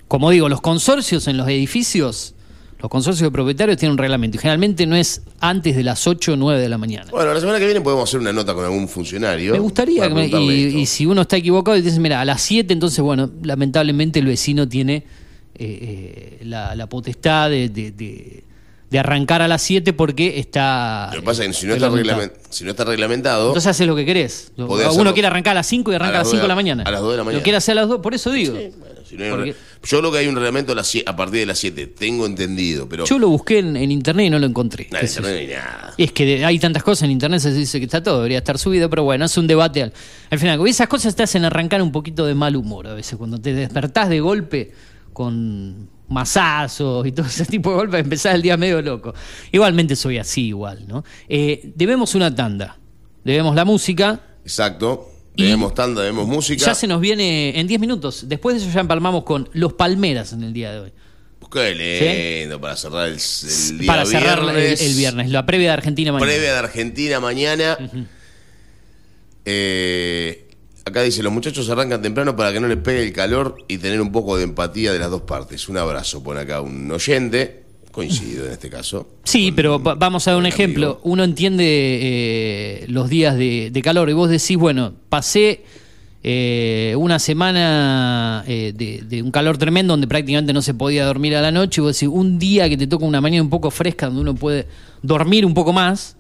Como 0.08 0.30
digo, 0.32 0.50
los 0.50 0.62
consorcios 0.62 1.28
en 1.28 1.38
los 1.38 1.48
edificios, 1.48 2.34
los 2.82 2.90
consorcios 2.90 3.28
de 3.28 3.32
propietarios 3.32 3.78
tienen 3.78 3.92
un 3.94 3.98
reglamento 3.98 4.38
y 4.38 4.40
generalmente 4.40 4.86
no 4.88 4.96
es 4.96 5.22
antes 5.40 5.76
de 5.76 5.84
las 5.84 6.08
8 6.08 6.34
o 6.34 6.36
9 6.36 6.60
de 6.60 6.68
la 6.70 6.78
mañana. 6.78 7.12
Bueno, 7.12 7.34
la 7.34 7.40
semana 7.40 7.60
que 7.60 7.66
viene 7.66 7.82
podemos 7.82 8.10
hacer 8.10 8.20
una 8.20 8.34
nota 8.34 8.54
con 8.54 8.66
algún 8.66 8.88
funcionario. 8.88 9.54
Me 9.54 9.60
gustaría, 9.60 10.08
que 10.08 10.14
me- 10.14 10.26
y, 10.28 10.86
si 10.88 11.06
uno 11.06 11.22
está 11.22 11.38
equivocado 11.38 11.78
y 11.78 11.82
dice, 11.82 12.00
mira, 12.00 12.22
a 12.22 12.26
las 12.26 12.42
7, 12.42 12.74
entonces, 12.74 13.00
bueno, 13.02 13.30
lamentablemente 13.44 14.20
el 14.20 14.26
vecino 14.26 14.68
tiene 14.68 14.96
eh, 14.96 16.38
eh, 16.40 16.40
la, 16.46 16.76
la 16.76 16.88
potestad 16.88 17.50
de, 17.52 17.70
de- 17.70 17.92
de- 17.92 18.44
de 18.90 19.00
arrancar 19.00 19.42
a 19.42 19.48
las 19.48 19.62
7 19.62 19.94
porque 19.94 20.38
está... 20.40 21.12
Lo 21.14 21.22
que 21.22 21.26
pasa 21.26 21.44
es 21.46 21.48
que 21.50 21.54
si 21.54 21.66
no, 21.68 21.76
está 21.76 21.88
reglamentado. 21.88 22.34
reglament- 22.34 22.48
si 22.50 22.64
no 22.66 22.72
está 22.72 22.84
reglamentado, 22.84 23.48
Entonces 23.48 23.70
haces 23.70 23.88
lo 23.88 23.96
que 23.96 24.06
querés. 24.06 24.52
Uno 24.58 24.74
hacerlo 24.76 25.14
quiere 25.14 25.28
arrancar 25.28 25.52
a 25.52 25.56
las 25.56 25.68
5 25.68 25.92
y 25.92 25.96
arranca 25.96 26.16
a, 26.16 26.18
las 26.18 26.28
las 26.28 26.32
5 26.32 26.42
de 26.42 26.48
la 26.50 26.56
mañana. 26.56 26.84
a 26.84 26.92
las 26.92 27.00
dos 27.00 27.12
de 27.12 27.18
la 27.18 27.24
mañana. 27.24 27.40
Lo 27.40 27.44
quiere 27.44 27.56
hacer 27.58 27.78
a 27.78 27.82
las 27.82 27.90
2, 27.90 28.02
por 28.02 28.14
eso 28.16 28.32
digo. 28.32 28.54
bueno, 28.54 28.76
si 29.12 29.18
no 29.18 29.36
un 29.36 29.54
yo 29.84 30.00
creo 30.00 30.12
que 30.12 30.18
hay 30.20 30.28
un 30.28 30.36
reglamento 30.36 30.72
a, 30.72 30.76
las 30.76 30.94
sie- 30.94 31.04
a 31.06 31.16
partir 31.16 31.40
de 31.42 31.46
las 31.48 31.58
7, 31.60 31.88
tengo 31.88 32.26
entendido, 32.26 32.88
pero 32.90 33.06
Yo 33.06 33.18
lo 33.20 33.30
busqué 33.30 33.60
en, 33.60 33.76
en 33.76 33.92
internet 33.92 34.28
y 34.28 34.30
no 34.30 34.40
lo 34.40 34.46
encontré. 34.48 34.88
No 34.92 34.98
hay 34.98 35.48
nada. 35.48 35.94
Es 35.98 36.12
que 36.12 36.46
hay 36.46 36.60
tantas 36.60 36.84
cosas 36.84 37.04
en 37.04 37.12
internet, 37.12 37.40
se 37.42 37.52
dice 37.54 37.80
que 37.80 37.86
está 37.86 38.02
todo, 38.04 38.18
debería 38.18 38.38
estar 38.40 38.58
subido, 38.58 38.90
pero 38.90 39.04
bueno, 39.04 39.26
es 39.26 39.38
un 39.38 39.48
debate 39.48 39.84
al, 39.84 39.94
al 40.30 40.40
final. 40.40 40.60
Y 40.66 40.70
esas 40.70 40.88
cosas 40.88 41.16
te 41.16 41.24
hacen 41.24 41.46
arrancar 41.46 41.82
un 41.82 41.92
poquito 41.92 42.26
de 42.26 42.36
mal 42.36 42.56
humor 42.56 42.88
a 42.88 42.94
veces, 42.94 43.18
cuando 43.18 43.40
te 43.40 43.54
despertás 43.54 44.10
de 44.10 44.20
golpe 44.20 44.72
con 45.14 45.90
mazazos 46.08 47.06
y 47.08 47.12
todo 47.12 47.26
ese 47.28 47.46
tipo 47.46 47.70
de 47.72 47.76
golpes, 47.78 48.02
empezás 48.02 48.36
el 48.36 48.42
día 48.42 48.58
medio 48.58 48.82
loco. 48.82 49.14
Igualmente 49.52 49.96
soy 49.96 50.18
así 50.18 50.48
igual, 50.48 50.86
¿no? 50.88 51.04
Eh, 51.30 51.72
debemos 51.76 52.16
una 52.16 52.34
tanda, 52.36 52.78
debemos 53.24 53.56
la 53.56 53.66
música, 53.66 54.20
Exacto. 54.44 55.11
Debemos 55.42 55.74
tanda, 55.74 56.02
debemos 56.02 56.28
música. 56.28 56.66
ya 56.66 56.76
se 56.76 56.88
nos 56.88 57.02
viene 57.02 57.60
en 57.60 57.68
10 57.68 57.80
minutos, 57.80 58.28
después 58.28 58.56
de 58.56 58.62
eso 58.64 58.72
ya 58.74 58.82
empalmamos 58.82 59.24
con 59.24 59.50
Los 59.54 59.74
Palmeras 59.74 60.34
en 60.34 60.44
el 60.44 60.54
día 60.54 60.72
de 60.72 60.80
hoy. 60.80 60.94
Qué 61.52 62.42
lindo 62.44 62.62
para 62.62 62.78
cerrar 62.78 63.08
el, 63.10 63.16
el 63.18 63.78
día 63.80 63.88
Para 63.88 64.06
cerrar 64.06 64.40
el, 64.40 64.46
viernes. 64.46 64.82
el 64.82 64.96
viernes, 64.96 65.30
la 65.30 65.46
previa 65.46 65.68
de 65.68 65.74
Argentina 65.74 66.12
mañana. 66.14 66.32
Previa 66.32 66.54
de 66.54 66.58
Argentina 66.60 67.20
mañana. 67.20 67.78
Eh, 69.44 70.48
acá 70.86 71.02
dice, 71.02 71.22
los 71.22 71.34
muchachos 71.34 71.70
arrancan 71.70 72.02
temprano 72.02 72.36
para 72.36 72.54
que 72.54 72.60
no 72.62 72.68
les 72.68 72.78
pegue 72.78 73.04
el 73.04 73.12
calor 73.12 73.58
y 73.68 73.80
tener 73.80 74.00
un 74.00 74.12
poco 74.12 74.38
de 74.38 74.44
empatía 74.44 74.94
de 74.94 75.00
las 75.00 75.10
dos 75.10 75.24
partes. 75.24 75.68
Un 75.68 75.78
abrazo, 75.78 76.24
pone 76.24 76.40
acá 76.42 76.62
un 76.62 76.90
oyente. 76.90 77.64
Coincido 77.92 78.46
en 78.46 78.54
este 78.54 78.70
caso. 78.70 79.08
Sí, 79.24 79.52
pero 79.52 79.82
va- 79.82 79.96
vamos 79.96 80.28
a 80.28 80.32
dar 80.32 80.40
un 80.40 80.46
ejemplo. 80.46 80.86
amigo. 80.86 81.02
Uno 81.04 81.24
entiende 81.24 81.66
eh, 81.66 82.86
los 82.88 83.10
días 83.10 83.38
de, 83.38 83.70
de 83.72 83.82
calor 83.82 84.10
y 84.10 84.14
vos 84.14 84.30
decís, 84.30 84.58
bueno, 84.58 84.94
pasé 85.10 85.64
eh, 86.24 86.94
una 86.98 87.18
semana 87.18 88.44
eh, 88.48 88.74
de, 88.76 89.24
un 89.24 89.32
calor 89.32 89.58
tremendo 89.58 89.94
donde 89.94 90.08
prácticamente 90.08 90.54
no 90.54 90.62
se 90.62 90.74
podía 90.74 91.06
dormir 91.06 91.36
a 91.36 91.42
la 91.42 91.52
noche. 91.52 91.82
Y 91.82 91.84
vos 91.84 91.96
decís, 91.96 92.10
un 92.14 92.38
día 92.38 92.70
que 92.70 92.78
te 92.78 92.88
toca 92.88 93.06
una 93.06 93.22
mañana 93.22 93.44
un 93.44 93.50
poco 93.50 93.72
fresca 93.72 94.06
donde 94.08 94.22
uno 94.22 94.36
puede 94.36 94.68
dormir 95.02 95.46
un 95.46 95.54
poco 95.54 95.74
más. 95.74 96.16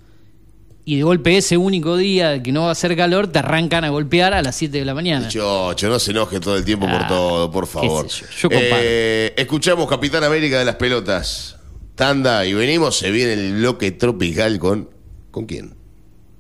Y 0.84 0.98
de 0.98 1.04
golpe 1.04 1.38
ese 1.38 1.58
único 1.58 1.96
día 1.96 2.42
que 2.42 2.52
no 2.52 2.64
va 2.64 2.70
a 2.70 2.72
hacer 2.72 2.98
calor, 2.98 3.28
te 3.28 3.38
arrancan 3.38 3.84
a 3.84 3.90
golpear 3.90 4.34
a 4.34 4.42
las 4.42 4.56
7 4.56 4.80
de 4.80 4.84
la 4.84 4.96
mañana. 4.96 5.28
Chocho, 5.28 5.88
no 5.88 6.00
se 6.00 6.10
enoje 6.10 6.40
todo 6.40 6.58
el 6.58 6.66
tiempo 6.66 6.88
por 6.88 7.04
ah, 7.04 7.08
todo, 7.08 7.52
por 7.52 7.68
favor. 7.68 8.08
Yo, 8.08 8.50
eh, 8.52 9.32
escuchamos 9.38 9.88
Capitán 9.88 10.24
América 10.24 10.58
de 10.58 10.66
las 10.66 10.76
Pelotas. 10.78 11.56
Tanda 12.02 12.47
y 12.47 12.56
venimos, 12.56 12.97
se 12.97 13.12
viene 13.12 13.34
el 13.34 13.54
bloque 13.58 13.91
tropical 13.91 14.58
con... 14.58 14.89
¿Con 15.30 15.45
quién? 15.45 15.76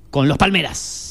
Con 0.09 0.27
los 0.27 0.35
Palmeras. 0.39 1.10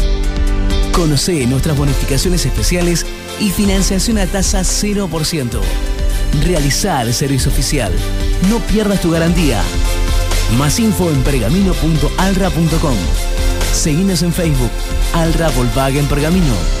Conoce 0.93 1.45
nuestras 1.47 1.77
bonificaciones 1.77 2.45
especiales 2.45 3.05
y 3.39 3.49
financiación 3.49 4.17
a 4.17 4.27
tasa 4.27 4.61
0%. 4.61 5.59
Realizar 6.43 7.07
el 7.07 7.13
servicio 7.13 7.51
oficial. 7.51 7.91
No 8.49 8.59
pierdas 8.59 9.01
tu 9.01 9.11
garantía. 9.11 9.61
Más 10.57 10.79
info 10.79 11.09
en 11.09 11.21
pergamino.alra.com. 11.23 12.95
Seguinos 13.73 14.21
en 14.21 14.33
Facebook. 14.33 14.71
Alra 15.13 15.49
Volkswagen 15.49 16.07
Pergamino. 16.07 16.80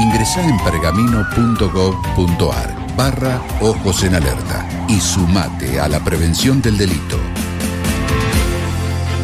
Ingresá 0.00 0.40
en 0.48 0.56
pergamino.gov.ar 0.64 2.96
barra 2.96 3.42
Ojos 3.60 4.02
en 4.02 4.14
Alerta 4.14 4.66
y 4.88 4.98
sumate 4.98 5.78
a 5.78 5.88
la 5.88 6.02
prevención 6.02 6.62
del 6.62 6.78
delito. 6.78 7.18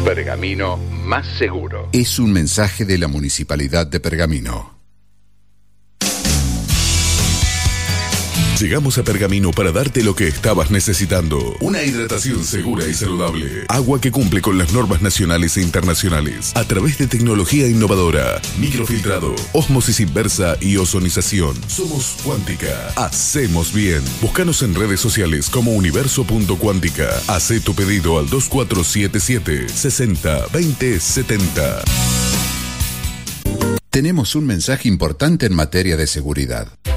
Pergamino 0.05 0.77
más 1.03 1.25
seguro. 1.39 1.89
Es 1.91 2.19
un 2.19 2.31
mensaje 2.31 2.85
de 2.85 2.99
la 2.99 3.07
Municipalidad 3.07 3.87
de 3.87 3.99
Pergamino. 3.99 4.76
Llegamos 8.59 8.97
a 8.97 9.03
Pergamino 9.03 9.51
para 9.51 9.71
darte 9.71 10.03
lo 10.03 10.15
que 10.15 10.27
estabas 10.27 10.71
necesitando. 10.71 11.55
Una 11.59 11.83
hidratación 11.83 12.43
segura 12.43 12.87
y 12.87 12.93
saludable. 12.95 13.65
Agua 13.67 14.01
que 14.01 14.09
cumple 14.11 14.41
con 14.41 14.57
las 14.57 14.73
normas 14.73 15.03
nacionales 15.03 15.57
e 15.57 15.61
internacionales. 15.61 16.53
A 16.55 16.63
través 16.63 16.97
de 16.97 17.05
tecnología 17.05 17.67
innovadora. 17.67 18.41
Microfiltrado, 18.57 19.35
osmosis 19.53 19.99
inversa 19.99 20.57
y 20.59 20.77
ozonización. 20.77 21.55
Somos 21.67 22.17
Cuántica. 22.23 22.93
Hacemos 22.95 23.71
bien. 23.73 24.01
Búscanos 24.21 24.63
en 24.63 24.73
redes 24.73 24.99
sociales 24.99 25.51
como 25.51 25.73
universo.cuántica. 25.73 27.09
Haz 27.27 27.53
tu 27.63 27.75
pedido 27.75 28.17
al 28.17 28.27
2477 28.27 29.69
60 29.69 30.47
20 30.51 30.99
70. 30.99 31.83
Tenemos 33.91 34.33
un 34.33 34.47
mensaje 34.47 34.87
importante 34.87 35.45
en 35.45 35.53
materia 35.53 35.95
de 35.95 36.07
seguridad. 36.07 36.67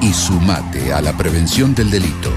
y 0.00 0.12
sumate 0.12 0.92
a 0.92 1.00
la 1.00 1.16
prevención 1.16 1.74
del 1.74 1.90
delito. 1.90 2.32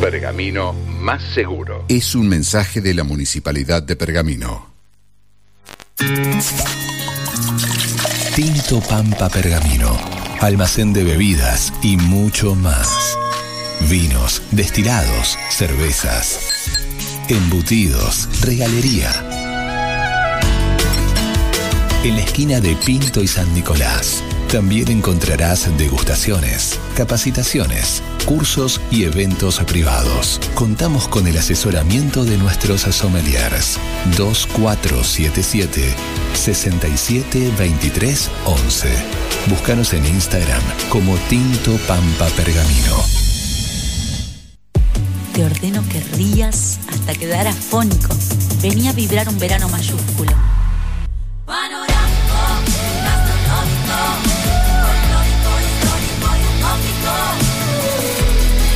Pergamino 0.00 0.72
más 1.00 1.22
seguro. 1.34 1.84
Es 1.88 2.14
un 2.14 2.28
mensaje 2.28 2.80
de 2.80 2.94
la 2.94 3.04
Municipalidad 3.04 3.82
de 3.82 3.96
Pergamino. 3.96 4.68
Tinto 8.34 8.80
Pampa 8.80 9.28
Pergamino, 9.28 9.96
almacén 10.40 10.92
de 10.92 11.02
bebidas 11.02 11.72
y 11.82 11.96
mucho 11.96 12.54
más. 12.54 13.16
Vinos, 13.88 14.42
destilados, 14.52 15.36
cervezas, 15.50 16.38
embutidos, 17.28 18.28
regalería. 18.42 19.10
En 22.04 22.14
la 22.14 22.22
esquina 22.22 22.60
de 22.60 22.76
Pinto 22.76 23.20
y 23.22 23.26
San 23.26 23.52
Nicolás 23.54 24.22
también 24.48 24.88
encontrarás 24.88 25.76
degustaciones, 25.76 26.80
capacitaciones, 26.96 28.02
cursos 28.24 28.80
y 28.90 29.04
eventos 29.04 29.60
privados. 29.60 30.40
Contamos 30.54 31.06
con 31.06 31.26
el 31.26 31.36
asesoramiento 31.36 32.24
de 32.24 32.38
nuestros 32.38 32.80
sommeliers 32.80 33.78
2477 34.16 35.94
6723 36.32 38.30
11. 38.46 38.88
Búscanos 39.48 39.92
en 39.92 40.06
Instagram 40.06 40.62
como 40.88 41.14
Tinto 41.28 41.76
Pampa 41.86 42.26
Pergamino. 42.28 42.96
Te 45.34 45.44
ordeno 45.44 45.84
que 45.90 46.00
rías 46.16 46.80
hasta 46.88 47.14
quedar 47.14 47.46
afónico. 47.46 48.16
Venía 48.62 48.90
a 48.90 48.94
vibrar 48.94 49.28
un 49.28 49.38
verano 49.38 49.68
mayúsculo. 49.68 50.32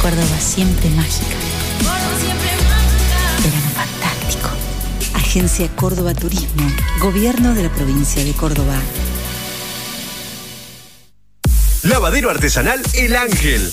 Córdoba 0.02 0.40
siempre 0.40 0.90
mágica. 0.90 1.36
Verano 3.44 3.70
fantástico. 3.72 4.48
Agencia 5.14 5.68
Córdoba 5.76 6.12
Turismo. 6.12 6.68
Gobierno 6.98 7.54
de 7.54 7.62
la 7.62 7.72
provincia 7.72 8.24
de 8.24 8.32
Córdoba. 8.32 8.80
Lavadero 11.84 12.30
artesanal 12.30 12.82
El 12.94 13.14
Ángel. 13.14 13.72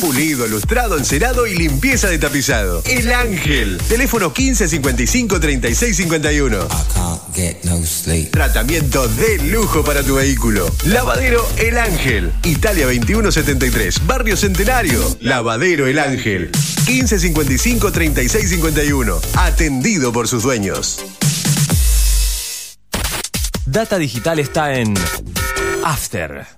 Pulido, 0.00 0.46
lustrado, 0.46 0.96
encerado 0.96 1.46
y 1.46 1.54
limpieza 1.54 2.08
de 2.08 2.18
tapizado. 2.18 2.82
El 2.86 3.12
Ángel. 3.12 3.78
Teléfono 3.88 4.26
1555 4.28 5.40
3651. 5.40 6.68
Tratamiento 8.30 9.08
de 9.08 9.38
lujo 9.38 9.82
para 9.84 10.02
tu 10.02 10.16
vehículo. 10.16 10.70
Lavadero 10.84 11.44
El 11.56 11.78
Ángel. 11.78 12.32
Italia 12.44 12.86
2173. 12.86 14.06
Barrio 14.06 14.36
Centenario. 14.36 15.00
Lavadero 15.20 15.86
El 15.86 15.98
Ángel. 15.98 16.50
1555 16.86 17.90
3651. 17.90 19.20
Atendido 19.34 20.12
por 20.12 20.28
sus 20.28 20.44
dueños. 20.44 21.04
Data 23.66 23.98
Digital 23.98 24.38
está 24.38 24.74
en 24.74 24.94
After. 25.84 26.57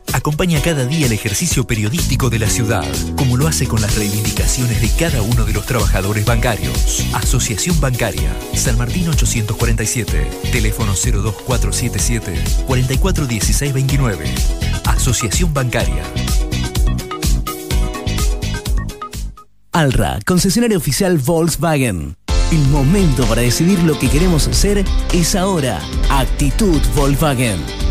acompaña 0.21 0.61
cada 0.61 0.85
día 0.85 1.07
el 1.07 1.13
ejercicio 1.13 1.65
periodístico 1.65 2.29
de 2.29 2.37
la 2.37 2.47
ciudad, 2.47 2.85
como 3.15 3.37
lo 3.37 3.47
hace 3.47 3.67
con 3.67 3.81
las 3.81 3.95
reivindicaciones 3.95 4.79
de 4.79 4.89
cada 4.95 5.23
uno 5.23 5.45
de 5.45 5.53
los 5.53 5.65
trabajadores 5.65 6.25
bancarios. 6.25 7.03
Asociación 7.13 7.81
Bancaria, 7.81 8.31
San 8.53 8.77
Martín 8.77 9.09
847, 9.09 10.29
teléfono 10.51 10.93
02477 10.93 12.39
441629. 12.67 14.25
Asociación 14.85 15.55
Bancaria. 15.55 16.03
Alra, 19.71 20.19
concesionario 20.23 20.77
oficial 20.77 21.17
Volkswagen. 21.17 22.15
El 22.51 22.67
momento 22.67 23.25
para 23.25 23.41
decidir 23.41 23.79
lo 23.79 23.97
que 23.97 24.07
queremos 24.07 24.47
hacer 24.47 24.85
es 25.13 25.35
ahora. 25.35 25.81
Actitud 26.11 26.79
Volkswagen. 26.95 27.90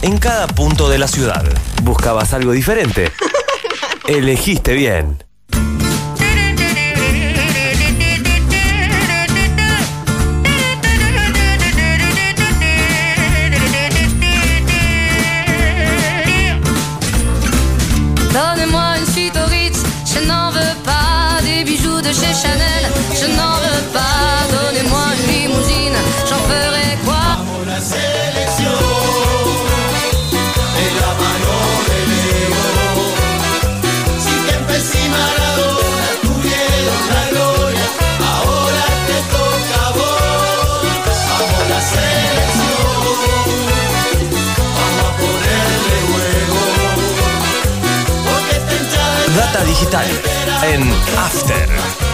En 0.00 0.18
cada 0.18 0.46
punto 0.46 0.88
de 0.88 0.96
la 0.96 1.08
ciudad. 1.08 1.44
¿Buscabas 1.82 2.32
algo 2.32 2.52
diferente? 2.52 3.10
Elegiste 4.08 4.72
bien. 4.74 5.18
Donnez-moi 18.32 18.98
une 18.98 19.06
suite 19.06 19.36
au 19.36 19.50
Ritz, 19.50 19.82
je 20.06 20.26
n'en 20.28 20.52
veux 20.52 20.60
pas 20.84 21.40
des 21.42 21.64
bijoux 21.64 22.00
de 22.00 22.12
chez 22.12 22.32
Chanel, 22.40 22.84
je 23.20 23.26
n'en 23.36 23.56
veux 23.56 23.67
en 49.94 50.82
After. 51.16 52.07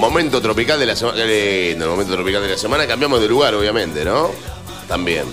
Momento 0.00 0.40
tropical 0.40 0.80
de 0.80 0.86
la 0.86 0.96
semana. 0.96 1.18
Qué 1.18 1.68
lindo, 1.70 1.84
el 1.84 1.90
momento 1.90 2.14
tropical 2.14 2.40
de 2.42 2.48
la 2.48 2.56
semana. 2.58 2.86
Cambiamos 2.86 3.20
de 3.20 3.28
lugar, 3.28 3.54
obviamente, 3.54 4.02
¿no? 4.04 4.30
También. 4.88 5.24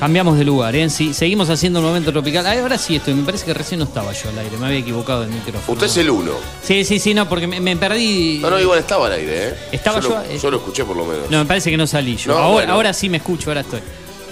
Cambiamos 0.00 0.38
de 0.38 0.44
lugar, 0.44 0.74
¿eh? 0.76 0.88
Sí, 0.88 1.12
seguimos 1.12 1.50
haciendo 1.50 1.80
el 1.80 1.84
momento 1.84 2.10
tropical. 2.10 2.46
Ay, 2.46 2.58
ahora 2.60 2.78
sí 2.78 2.96
estoy, 2.96 3.12
me 3.14 3.24
parece 3.24 3.44
que 3.44 3.52
recién 3.52 3.80
no 3.80 3.84
estaba 3.84 4.12
yo 4.12 4.30
al 4.30 4.38
aire, 4.38 4.56
me 4.56 4.66
había 4.66 4.78
equivocado 4.78 5.20
del 5.22 5.30
micrófono. 5.30 5.72
Usted 5.74 5.86
es 5.86 5.96
el 5.98 6.08
uno. 6.10 6.32
Sí, 6.62 6.84
sí, 6.84 6.98
sí, 7.00 7.12
no, 7.14 7.28
porque 7.28 7.46
me, 7.46 7.60
me 7.60 7.76
perdí. 7.76 8.38
No, 8.40 8.48
no, 8.48 8.58
igual 8.60 8.78
estaba 8.78 9.08
al 9.08 9.12
aire, 9.14 9.48
¿eh? 9.48 9.54
Estaba 9.72 10.00
yo. 10.00 10.08
yo, 10.08 10.14
lo- 10.14 10.22
eh. 10.22 10.38
yo 10.42 10.50
lo 10.52 10.56
escuché 10.58 10.84
por 10.84 10.96
lo 10.96 11.04
menos. 11.04 11.28
No, 11.30 11.38
me 11.40 11.44
parece 11.46 11.70
que 11.70 11.76
no 11.76 11.86
salí 11.86 12.16
yo. 12.16 12.32
No, 12.32 12.38
ahora, 12.38 12.52
bueno. 12.54 12.72
ahora 12.74 12.92
sí 12.94 13.08
me 13.10 13.16
escucho, 13.18 13.50
ahora 13.50 13.60
estoy. 13.60 13.80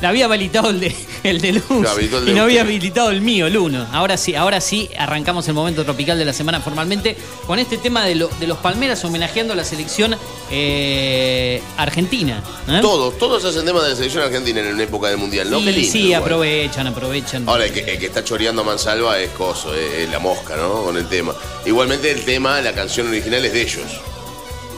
Le 0.01 0.07
había 0.07 0.27
habilitado 0.27 0.71
el 0.71 0.79
de, 0.81 0.95
el 1.23 1.41
de 1.41 1.53
Luz 1.53 1.65
el 1.71 2.11
de 2.25 2.31
y 2.31 2.35
no 2.35 2.43
había 2.43 2.61
usted. 2.61 2.71
habilitado 2.71 3.11
el 3.11 3.21
mío, 3.23 3.47
el 3.47 3.57
uno. 3.57 3.87
Ahora 3.93 4.17
sí, 4.17 4.35
ahora 4.35 4.61
sí 4.61 4.91
arrancamos 4.99 5.49
el 5.49 5.55
momento 5.55 5.85
tropical 5.85 6.19
de 6.19 6.25
la 6.27 6.33
semana 6.35 6.61
formalmente 6.61 7.17
con 7.47 7.59
este 7.59 7.79
tema 7.79 8.05
de, 8.05 8.15
lo- 8.17 8.31
de 8.39 8.47
los 8.47 8.59
Palmeras 8.59 9.03
homenajeando 9.05 9.55
a 9.55 9.57
la 9.57 9.65
selección 9.65 10.17
eh, 10.51 11.63
argentina. 11.77 12.43
¿eh? 12.69 12.79
Todos, 12.83 13.17
todos 13.19 13.45
hacen 13.45 13.65
temas 13.65 13.83
de 13.85 13.91
la 13.91 13.97
selección 13.97 14.23
argentina 14.25 14.61
en 14.61 14.75
una 14.75 14.83
época 14.83 15.09
del 15.09 15.17
mundial, 15.19 15.51
¿no? 15.51 15.59
Qué 15.59 15.65
Sí, 15.65 15.73
lindo, 15.73 15.93
sí, 15.93 15.99
igual. 16.07 16.23
aprovechan, 16.23 16.87
aprovechan. 16.89 17.49
Ahora, 17.49 17.65
el 17.65 17.73
que, 17.73 17.81
el 17.81 17.99
que 17.99 18.07
está 18.07 18.23
choreando 18.23 18.63
a 18.63 18.65
Mansalva 18.65 19.19
es 19.19 19.31
Coso, 19.31 19.75
es, 19.75 19.93
es 19.95 20.11
la 20.11 20.19
mosca, 20.19 20.57
¿no? 20.57 20.85
Con 20.85 20.97
el 20.97 21.09
tema. 21.09 21.35
Igualmente, 21.65 22.11
el 22.11 22.25
tema, 22.25 22.61
la 22.61 22.73
canción 22.73 23.09
original 23.09 23.45
es 23.45 23.53
de 23.53 23.63
ellos. 23.63 23.87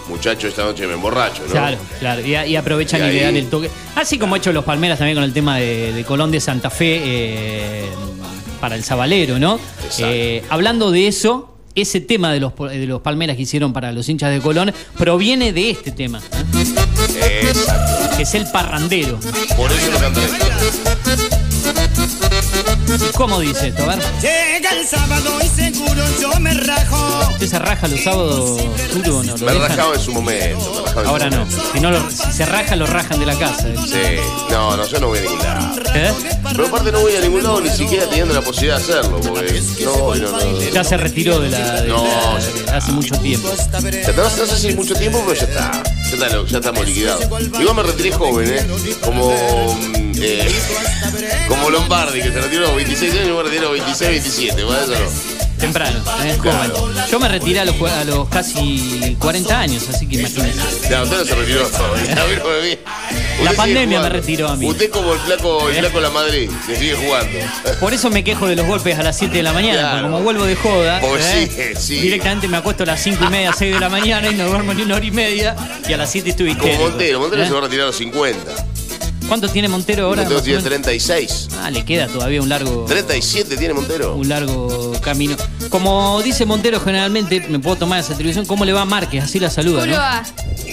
Muchacho, 0.09 0.49
esta 0.49 0.65
noche 0.65 0.87
me 0.87 0.95
emborracho, 0.95 1.43
¿no? 1.45 1.51
Claro, 1.53 1.79
claro. 1.99 2.21
Y, 2.27 2.35
y 2.35 2.57
aprovechan 2.57 3.01
Y 3.03 3.11
y, 3.11 3.13
le 3.13 3.23
dan 3.23 3.37
el 3.37 3.49
toque. 3.49 3.71
Así 3.95 4.19
como 4.19 4.35
ha 4.35 4.39
hecho 4.39 4.53
los 4.53 4.65
Palmeras 4.65 4.99
también 4.99 5.17
con 5.17 5.25
el 5.25 5.33
tema 5.33 5.59
de, 5.59 5.93
de 5.93 6.05
Colón 6.05 6.31
de 6.31 6.41
Santa 6.41 6.71
Fe 6.71 7.01
eh, 7.03 7.89
para 8.61 8.75
el 8.75 8.83
Zabalero, 8.85 9.39
¿no? 9.39 9.61
Eh, 9.99 10.43
hablando 10.49 10.91
de 10.91 11.09
eso, 11.09 11.55
ese 11.75 12.01
tema 12.01 12.33
de 12.33 12.41
los, 12.41 12.53
de 12.57 12.87
los 12.87 13.01
Palmeras 13.03 13.37
que 13.37 13.43
hicieron 13.43 13.73
para 13.73 13.93
los 13.93 14.09
hinchas 14.09 14.31
de 14.31 14.41
Colón 14.41 14.73
proviene 14.97 15.53
de 15.53 15.71
este 15.71 15.93
tema. 15.93 16.21
¿eh? 16.21 17.41
Exacto. 17.43 18.17
Que 18.17 18.23
es 18.23 18.35
el 18.35 18.47
parrandero. 18.51 19.19
Por 19.57 19.71
eso 19.71 19.93
lo 19.93 19.99
cantaré. 19.99 20.29
¿Cómo 23.15 23.41
dice 23.41 23.69
esto? 23.69 23.85
A 23.85 23.97
ver. 23.97 24.05
Llega 24.21 24.71
el 24.73 24.87
sábado 24.87 25.31
y 25.45 25.49
seguro. 25.49 25.98
¿Usted 27.39 27.51
se 27.51 27.59
raja 27.61 27.87
los 27.87 28.03
sábados, 28.03 28.61
o 28.61 29.23
no? 29.23 29.23
¿Lo 29.37 29.47
Me 29.47 29.53
dejan? 29.53 29.69
rajaba 29.69 29.95
en 29.95 30.01
su 30.01 30.13
momento. 30.13 30.73
me 30.75 30.83
rajaba 30.83 31.01
en 31.03 31.07
su 31.07 31.11
Ahora 31.11 31.31
no. 31.31 31.37
momento. 31.45 31.63
Si, 31.73 31.81
no 31.81 31.91
lo- 31.93 32.11
si 32.11 32.33
se 32.33 32.47
raja, 32.47 32.75
lo 32.75 32.87
rajan 32.87 33.21
de 33.21 33.27
la 33.27 33.39
casa. 33.39 33.69
¿eh? 33.69 33.77
Sí. 33.87 34.51
No, 34.51 34.77
no, 34.77 34.85
yo 34.85 34.99
no 34.99 35.07
voy 35.07 35.19
a 35.19 35.23
ningún 35.23 35.39
lado. 35.39 35.77
¿Eh? 35.95 36.13
Pero 36.51 36.67
aparte 36.67 36.91
no 36.91 37.01
voy 37.01 37.15
a 37.15 37.21
ningún 37.21 37.45
lado 37.45 37.61
ni 37.61 37.71
siquiera 37.71 38.07
teniendo 38.07 38.35
la 38.35 38.41
posibilidad 38.43 38.79
de 38.79 38.83
hacerlo, 38.83 39.21
porque 39.21 39.63
no 39.85 40.15
no, 40.17 40.17
no. 40.17 40.31
no. 40.53 40.59
Ya 40.73 40.83
se 40.83 40.97
retiró 40.97 41.39
de 41.39 41.51
la. 41.51 41.81
de 41.83 41.89
No, 41.89 42.05
la- 42.67 42.77
hace 42.77 42.91
mucho 42.91 43.15
tiempo. 43.21 43.49
Está, 43.51 43.81
no 43.81 44.29
sé 44.47 44.59
si 44.59 44.75
mucho 44.75 44.95
tiempo, 44.97 45.23
pero 45.25 45.39
ya 45.41 45.47
está. 45.47 45.83
Ya, 46.09 46.27
está, 46.27 46.47
ya 46.47 46.59
estamos 46.59 46.87
liquidados. 46.87 47.25
Igual 47.61 47.77
me 47.77 47.83
retiré 47.83 48.13
joven, 48.13 48.49
¿eh? 48.53 48.67
Como. 49.05 49.31
mm, 49.31 50.13
eh, 50.21 50.49
como 51.49 51.71
Lombardi, 51.71 52.21
que 52.23 52.31
se 52.33 52.41
retiró 52.41 52.65
a 52.65 52.69
los 52.69 52.77
26 52.77 53.13
años, 53.15 53.27
yo 53.29 53.37
me 53.37 53.43
retiré 53.43 53.59
a 53.61 53.63
los 53.65 53.73
26, 53.73 54.11
27. 54.11 54.65
Bueno, 54.65 54.81
eso 54.83 54.93
no. 54.93 55.49
Temprano, 55.59 55.99
¿eh? 56.25 56.37
joven. 56.39 56.73
Yo 57.11 57.19
me 57.21 57.29
retiré 57.29 57.61
a 57.61 57.65
los, 57.65 57.81
a 57.83 58.05
los 58.05 58.29
casi 58.29 59.17
40 59.19 59.61
años, 59.61 59.89
así 59.89 60.07
que 60.07 60.17
imagínense. 60.21 60.89
Ya, 60.91 61.03
usted 61.03 61.19
no 61.19 61.25
se 61.25 61.35
retiró. 61.35 61.67
A 61.67 62.25
ver, 62.25 62.43
como 62.43 62.55
vi. 62.59 62.79
La 63.43 63.53
pandemia 63.53 64.01
me 64.01 64.09
retiró 64.09 64.49
a 64.49 64.57
mí. 64.57 64.67
Usted 64.67 64.91
como 64.91 65.15
el 65.15 65.21
flaco, 65.21 65.69
el 65.69 65.77
flaco 65.77 66.01
La 66.01 66.11
Madrid, 66.11 66.51
que 66.67 66.77
sigue 66.77 66.95
jugando. 66.95 67.39
Por 67.81 67.95
eso 67.95 68.11
me 68.11 68.25
quejo 68.25 68.47
de 68.49 68.57
los 68.57 68.67
golpes 68.67 68.99
a 68.99 69.03
las 69.03 69.17
7 69.17 69.37
de 69.37 69.43
la 69.43 69.53
mañana, 69.53 69.79
Claro. 69.79 69.91
porque 69.99 70.03
como 70.13 70.21
vuelvo 70.23 70.45
de 70.45 70.57
joda, 70.57 71.01
Pues 71.01 71.25
¿eh? 71.27 71.75
sí, 71.77 71.81
sí. 71.81 72.01
directamente 72.01 72.49
me 72.49 72.57
acuesto 72.57 72.83
a 72.83 72.87
las 72.87 73.01
5 73.03 73.25
y 73.25 73.29
media, 73.29 73.53
6 73.53 73.75
de 73.75 73.81
la 73.81 73.89
mañana 73.89 74.29
y 74.31 74.35
no 74.35 74.49
duermo 74.49 74.75
ni 74.75 74.83
una 74.83 74.97
hora 74.97 75.05
y 75.05 75.11
media, 75.13 75.55
y 75.89 75.93
a 75.93 75.97
las 75.97 76.11
7 76.11 76.31
estoy 76.31 76.49
Como 76.55 76.63
histérico. 76.67 76.83
Montero. 76.91 77.21
Montero 77.21 77.43
¿eh? 77.43 77.47
se 77.47 77.53
va 77.53 77.59
a 77.59 77.63
retirar 77.63 77.85
a 77.85 77.87
los 77.87 77.97
50. 77.97 78.67
¿Cuánto 79.29 79.49
tiene 79.51 79.69
Montero 79.69 80.07
ahora? 80.07 80.23
Montero 80.23 80.41
tiene 80.43 80.59
menos? 80.59 80.71
36. 80.71 81.49
Ah, 81.63 81.71
le 81.71 81.85
queda 81.85 82.07
todavía 82.09 82.41
un 82.41 82.49
largo... 82.49 82.87
37 82.87 83.57
tiene 83.59 83.75
Montero. 83.75 84.15
Un 84.17 84.29
largo 84.29 84.93
camino. 85.03 85.37
Como 85.69 86.23
dice 86.23 86.47
Montero 86.47 86.81
generalmente, 86.81 87.45
me 87.49 87.59
puedo 87.59 87.77
tomar 87.77 88.01
esa 88.01 88.15
atribución, 88.15 88.47
¿cómo 88.47 88.65
le 88.65 88.73
va 88.73 88.83
a 88.83 88.85
Márquez? 88.87 89.23
Así 89.25 89.39
la 89.39 89.51
saluda, 89.51 89.83
¿Cómo 89.83 89.93
¿no? 89.93 90.03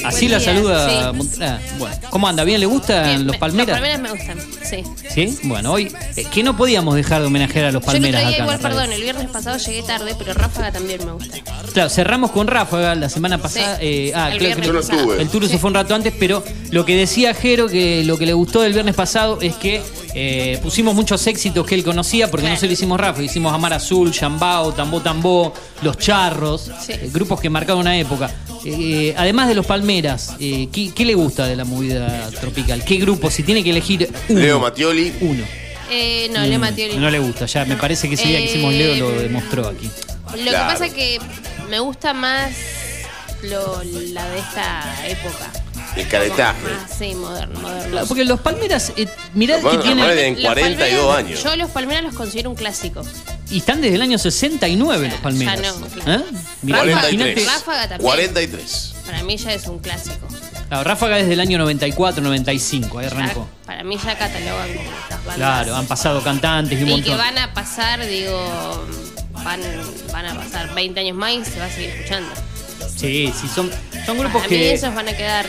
Así 0.07 0.27
Buen 0.27 0.31
la 0.31 0.37
día, 0.39 0.45
saluda 0.53 0.89
sí. 1.11 1.17
Montero. 1.17 1.45
Ah, 1.45 1.59
Bueno, 1.77 1.95
¿cómo 2.11 2.27
anda? 2.29 2.43
¿Bien 2.45 2.59
le 2.61 2.65
gustan 2.65 3.03
Bien, 3.07 3.25
los 3.27 3.33
me- 3.33 3.39
Palmeras? 3.39 3.67
Los 3.67 3.87
palmeras 3.89 3.99
me 4.01 4.11
gustan, 4.11 4.37
sí. 4.63 4.83
¿Sí? 5.13 5.39
Bueno, 5.43 5.71
hoy, 5.73 5.91
eh, 6.15 6.25
que 6.31 6.43
no 6.43 6.55
podíamos 6.55 6.95
dejar 6.95 7.21
de 7.21 7.27
homenajear 7.27 7.65
a 7.65 7.71
los 7.71 7.81
Yo 7.81 7.85
Palmeras 7.87 8.21
día 8.21 8.29
acá. 8.29 8.43
igual, 8.43 8.59
perdón, 8.59 8.91
el 8.93 9.01
viernes 9.01 9.27
pasado 9.31 9.57
llegué 9.57 9.83
tarde, 9.83 10.15
pero 10.17 10.33
Ráfaga 10.33 10.71
también 10.71 11.03
me 11.05 11.11
gusta. 11.11 11.37
Claro, 11.73 11.89
cerramos 11.89 12.31
con 12.31 12.47
Ráfaga 12.47 12.95
la 12.95 13.09
semana 13.09 13.37
pasada. 13.37 13.77
Sí. 13.77 13.83
eh, 13.85 14.11
ah, 14.15 14.31
El 14.31 14.37
claro, 14.37 14.55
que- 14.61 14.67
Yo 14.67 14.73
no 14.73 14.79
estuve. 14.79 15.21
El 15.21 15.27
Turo 15.29 15.47
se 15.47 15.57
fue 15.57 15.69
un 15.69 15.73
rato 15.73 15.93
antes, 15.95 16.13
pero 16.19 16.43
lo 16.71 16.85
que 16.85 16.95
decía 16.95 17.33
Jero, 17.33 17.67
que 17.67 18.03
lo 18.05 18.17
que 18.17 18.25
le 18.25 18.33
gustó 18.33 18.44
del 18.45 18.73
viernes 18.73 18.95
pasado 18.95 19.39
es 19.41 19.55
que 19.55 19.81
eh, 20.13 20.59
pusimos 20.61 20.95
muchos 20.95 21.25
éxitos 21.27 21.65
que 21.65 21.75
él 21.75 21.83
conocía, 21.83 22.29
porque 22.29 22.47
no 22.47 22.55
se 22.55 22.67
lo 22.67 22.73
hicimos 22.73 22.99
Rafa, 22.99 23.21
hicimos 23.21 23.53
Amar 23.53 23.73
Azul, 23.73 24.11
Yambao, 24.11 24.73
Tambó 24.73 25.01
Tambó, 25.01 25.53
Los 25.81 25.97
Charros, 25.97 26.71
eh, 26.87 27.09
grupos 27.13 27.39
que 27.41 27.49
marcaron 27.49 27.81
una 27.81 27.97
época. 27.97 28.33
Eh, 28.63 29.13
además 29.17 29.47
de 29.47 29.55
los 29.55 29.65
Palmeras, 29.65 30.35
eh, 30.39 30.69
¿qué, 30.71 30.91
qué 30.93 31.05
le 31.05 31.13
gusta 31.13 31.45
de 31.45 31.55
la 31.55 31.65
movida 31.65 32.29
tropical? 32.39 32.83
¿Qué 32.83 32.97
grupo? 32.97 33.29
Si 33.29 33.43
tiene 33.43 33.63
que 33.63 33.69
elegir 33.69 34.09
uno. 34.29 34.39
Leo 34.39 34.59
Mattioli. 34.59 35.13
Uno. 35.21 35.43
Eh, 35.91 36.29
no, 36.33 36.41
le 36.41 36.57
Matioli. 36.57 36.97
No 36.97 37.09
le 37.09 37.19
gusta, 37.19 37.45
ya 37.45 37.65
me 37.65 37.75
parece 37.75 38.09
que 38.09 38.15
ese 38.15 38.27
día 38.27 38.39
que 38.39 38.45
hicimos 38.45 38.73
Leo 38.73 38.95
lo 38.95 39.11
demostró 39.11 39.67
aquí. 39.67 39.89
Lo 40.37 40.51
que 40.51 40.57
pasa 40.57 40.87
es 40.87 40.93
que 40.93 41.19
me 41.69 41.79
gusta 41.79 42.13
más 42.13 42.51
lo, 43.43 43.83
la 43.83 44.27
de 44.29 44.39
esta 44.39 45.07
época. 45.07 45.64
El 45.95 46.07
caretaje. 46.07 46.61
Más, 46.61 46.97
sí, 46.97 47.15
moderno, 47.15 47.59
moderno. 47.59 48.05
Porque 48.07 48.25
los 48.25 48.39
Palmeras, 48.41 48.91
eh, 48.97 49.07
mirá 49.33 49.57
Los 49.59 49.71
que 49.71 49.77
Palmeras 49.77 50.13
tienen. 50.15 50.35
tienen 50.35 50.43
42 50.53 51.15
años. 51.17 51.43
Yo 51.43 51.55
los 51.55 51.69
Palmeras 51.71 52.03
los 52.03 52.13
considero 52.15 52.49
un 52.49 52.55
clásico. 52.55 53.01
Y 53.49 53.59
están 53.59 53.79
desde 53.81 53.95
el 53.95 54.01
año 54.01 54.17
69 54.17 55.09
los 55.09 55.19
Palmeras. 55.19 55.61
Ya 55.61 55.71
no, 55.71 55.85
claro. 55.87 56.21
¿Eh? 56.21 56.25
Mirá, 56.63 56.85
imagínate. 56.85 57.33
43. 57.33 57.45
Ráfaga 57.47 57.81
también. 57.89 58.01
43. 58.01 58.93
Para 59.05 59.23
mí 59.23 59.37
ya 59.37 59.53
es 59.53 59.67
un 59.67 59.79
clásico. 59.79 60.27
Claro, 60.67 60.83
Ráfaga 60.83 61.17
desde 61.17 61.33
el 61.33 61.39
año 61.39 61.57
94, 61.59 62.23
95, 62.23 62.99
ahí 62.99 63.05
arrancó. 63.05 63.47
Para 63.65 63.83
mí 63.83 63.97
ya 64.03 64.17
catalogan 64.17 64.67
como 64.73 64.89
estas 64.89 65.19
bandas. 65.19 65.35
Claro, 65.35 65.75
han 65.75 65.85
pasado 65.85 66.21
cantantes 66.23 66.79
y 66.79 66.83
un 66.83 66.89
Y 66.89 67.01
que 67.03 67.11
montón. 67.11 67.17
van 67.19 67.37
a 67.37 67.53
pasar, 67.53 68.05
digo, 68.05 68.85
van, 69.43 69.61
van 70.11 70.25
a 70.25 70.33
pasar 70.35 70.73
20 70.73 70.99
años 70.99 71.15
más 71.15 71.33
y 71.33 71.45
se 71.45 71.59
va 71.59 71.65
a 71.65 71.69
seguir 71.69 71.91
escuchando. 71.91 72.29
Sí, 72.97 73.31
sí, 73.39 73.47
son, 73.53 73.69
son 74.05 74.17
grupos 74.17 74.41
Para 74.41 74.49
mí 74.49 74.57
que. 74.57 74.73
esos 74.73 74.93
van 74.95 75.07
a 75.07 75.13
quedar. 75.15 75.45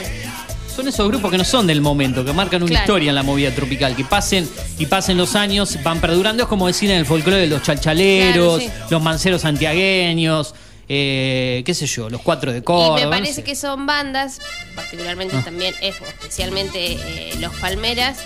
Son 0.76 0.86
esos 0.86 1.08
grupos 1.08 1.30
que 1.30 1.38
no 1.38 1.44
son 1.44 1.66
del 1.66 1.80
momento, 1.80 2.22
que 2.24 2.32
marcan 2.34 2.62
una 2.62 2.68
Claro. 2.68 2.82
historia 2.84 3.08
en 3.08 3.14
la 3.14 3.22
movida 3.22 3.50
tropical, 3.54 3.96
que 3.96 4.04
pasen 4.04 4.46
y 4.78 4.84
pasen 4.86 5.16
los 5.16 5.34
años, 5.34 5.78
van 5.82 6.00
perdurando. 6.00 6.42
Es 6.42 6.48
como 6.50 6.66
decir 6.66 6.90
en 6.90 6.98
el 6.98 7.06
folclore 7.06 7.40
de 7.40 7.46
los 7.46 7.62
chalchaleros, 7.62 8.58
Claro, 8.62 8.72
sí. 8.78 8.84
los 8.90 9.02
manceros 9.02 9.40
santiagueños, 9.42 10.54
eh, 10.88 11.62
qué 11.64 11.72
sé 11.74 11.86
yo, 11.86 12.10
los 12.10 12.20
cuatro 12.20 12.52
de 12.52 12.58
Y 12.58 12.62
Córdoba. 12.62 12.96
me 12.96 13.04
no 13.04 13.10
parece 13.10 13.32
sé. 13.34 13.42
que 13.44 13.56
son 13.56 13.86
bandas, 13.86 14.38
particularmente 14.74 15.34
Ah. 15.36 15.42
también, 15.44 15.74
eh, 15.80 15.94
especialmente 16.08 16.92
eh, 16.92 17.34
los 17.40 17.54
Palmeras, 17.54 18.18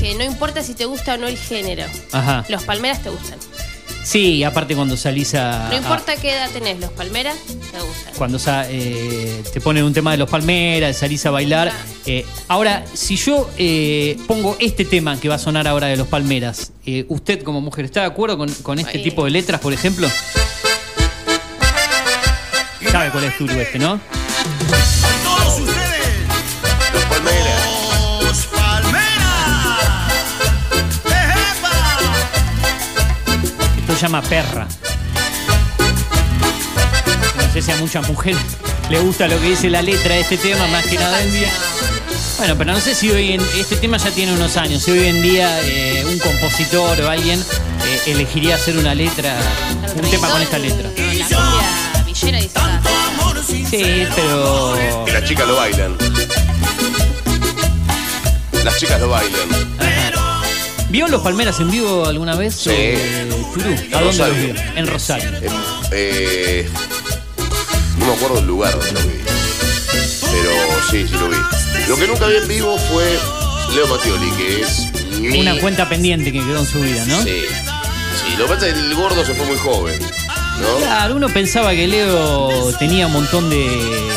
que 0.00 0.14
no 0.14 0.22
importa 0.24 0.62
si 0.62 0.74
te 0.74 0.84
gusta 0.84 1.14
o 1.14 1.16
no 1.18 1.26
el 1.26 1.36
género, 1.36 1.84
Ajá. 2.12 2.44
los 2.48 2.62
Palmeras 2.62 3.02
te 3.02 3.10
gustan. 3.10 3.38
Sí, 4.06 4.44
aparte 4.44 4.76
cuando 4.76 4.96
salís 4.96 5.34
a. 5.34 5.66
No 5.68 5.74
a- 5.74 5.76
importa 5.78 6.14
qué 6.14 6.30
edad 6.30 6.48
tenés, 6.52 6.78
los 6.78 6.90
Palmeras 6.92 7.36
te 7.44 7.80
gustan. 7.80 8.14
cuando 8.16 8.38
eh, 8.70 9.42
te 9.52 9.60
ponen 9.60 9.82
un 9.82 9.92
tema 9.92 10.12
de 10.12 10.16
los 10.18 10.30
palmeras, 10.30 10.96
salís 10.96 11.26
a 11.26 11.32
bailar. 11.32 11.72
Eh, 12.06 12.24
ahora, 12.46 12.84
si 12.94 13.16
yo 13.16 13.50
eh, 13.58 14.16
pongo 14.28 14.56
este 14.60 14.84
tema 14.84 15.18
que 15.18 15.28
va 15.28 15.34
a 15.34 15.38
sonar 15.40 15.66
ahora 15.66 15.88
de 15.88 15.96
los 15.96 16.06
palmeras, 16.06 16.70
eh, 16.86 17.04
¿usted 17.08 17.42
como 17.42 17.60
mujer 17.60 17.84
está 17.86 18.02
de 18.02 18.06
acuerdo 18.06 18.38
con, 18.38 18.48
con 18.62 18.78
este 18.78 18.98
Ay. 18.98 19.02
tipo 19.02 19.24
de 19.24 19.32
letras, 19.32 19.60
por 19.60 19.72
ejemplo? 19.72 20.08
Sabe 22.88 23.10
cuál 23.10 23.24
es 23.24 23.36
Turu 23.36 23.54
este, 23.54 23.80
¿no? 23.80 24.00
Llama 34.06 34.22
perra. 34.22 34.68
No 37.36 37.52
sé 37.52 37.60
si 37.60 37.72
a 37.72 37.76
muchas 37.76 38.06
mujeres 38.06 38.40
le 38.88 39.00
gusta 39.00 39.26
lo 39.26 39.40
que 39.40 39.50
dice 39.50 39.68
la 39.68 39.82
letra 39.82 40.14
de 40.14 40.20
este 40.20 40.36
tema, 40.36 40.64
más 40.68 40.86
que 40.86 40.96
nada 40.96 41.20
en 41.20 41.32
día. 41.32 41.50
Bueno, 42.38 42.54
pero 42.56 42.72
no 42.72 42.80
sé 42.80 42.94
si 42.94 43.10
hoy 43.10 43.32
en 43.32 43.40
este 43.58 43.74
tema 43.74 43.96
ya 43.96 44.12
tiene 44.12 44.32
unos 44.32 44.56
años. 44.58 44.84
Si 44.84 44.92
hoy 44.92 45.08
en 45.08 45.22
día 45.22 45.60
eh, 45.64 46.04
un 46.06 46.20
compositor 46.20 47.00
o 47.00 47.10
alguien 47.10 47.40
eh, 47.40 48.00
elegiría 48.06 48.54
hacer 48.54 48.76
una 48.76 48.94
letra, 48.94 49.36
un 49.96 50.08
tema 50.08 50.28
con 50.28 50.40
esta 50.40 50.58
letra. 50.58 50.88
La 50.96 52.02
villera 52.04 52.38
dice. 52.38 52.60
Sí, 53.68 54.06
pero. 54.14 54.76
Y 55.08 55.10
las 55.10 55.24
chicas 55.24 55.48
lo 55.48 55.56
bailan. 55.56 55.96
Las 58.62 58.78
chicas 58.78 59.00
lo 59.00 59.08
bailan. 59.08 59.75
¿Vio 60.96 61.08
los 61.08 61.20
Palmeras 61.20 61.60
en 61.60 61.70
vivo 61.70 62.06
alguna 62.06 62.34
vez? 62.36 62.54
Sí. 62.54 62.70
Eh, 62.72 63.28
¿A 63.92 64.00
dónde 64.00 64.16
los 64.28 64.36
vio? 64.38 64.54
En 64.76 64.86
Rosario. 64.86 65.28
En- 65.42 65.52
eh, 65.92 66.66
no 67.98 68.06
me 68.06 68.12
acuerdo 68.14 68.38
el 68.38 68.46
lugar 68.46 68.72
donde 68.72 68.92
lo 68.92 69.00
vi. 69.00 69.18
Pero 70.22 70.50
sí, 70.90 71.06
sí 71.06 71.12
lo 71.20 71.28
vi. 71.28 71.36
Lo 71.86 71.96
que 71.98 72.06
nunca 72.06 72.26
vi 72.28 72.36
en 72.36 72.48
vivo 72.48 72.78
fue 72.78 73.04
Leo 73.74 73.86
Mattioli, 73.88 74.30
que 74.38 74.62
es 74.62 75.20
mi... 75.20 75.38
Una 75.42 75.60
cuenta 75.60 75.86
pendiente 75.86 76.32
que 76.32 76.38
quedó 76.38 76.60
en 76.60 76.66
su 76.66 76.80
vida, 76.80 77.04
¿no? 77.04 77.22
Sí. 77.24 77.42
Sí, 77.44 78.36
lo 78.38 78.46
que 78.46 78.54
pasa 78.54 78.68
es 78.68 78.72
que 78.72 78.80
el 78.80 78.94
gordo 78.94 79.22
se 79.22 79.34
fue 79.34 79.44
muy 79.44 79.58
joven. 79.58 80.00
¿No? 80.62 80.76
Claro, 80.78 81.16
uno 81.16 81.28
pensaba 81.28 81.72
que 81.72 81.86
Leo 81.86 82.72
tenía 82.78 83.06
un 83.08 83.12
montón 83.12 83.50
de, 83.50 84.08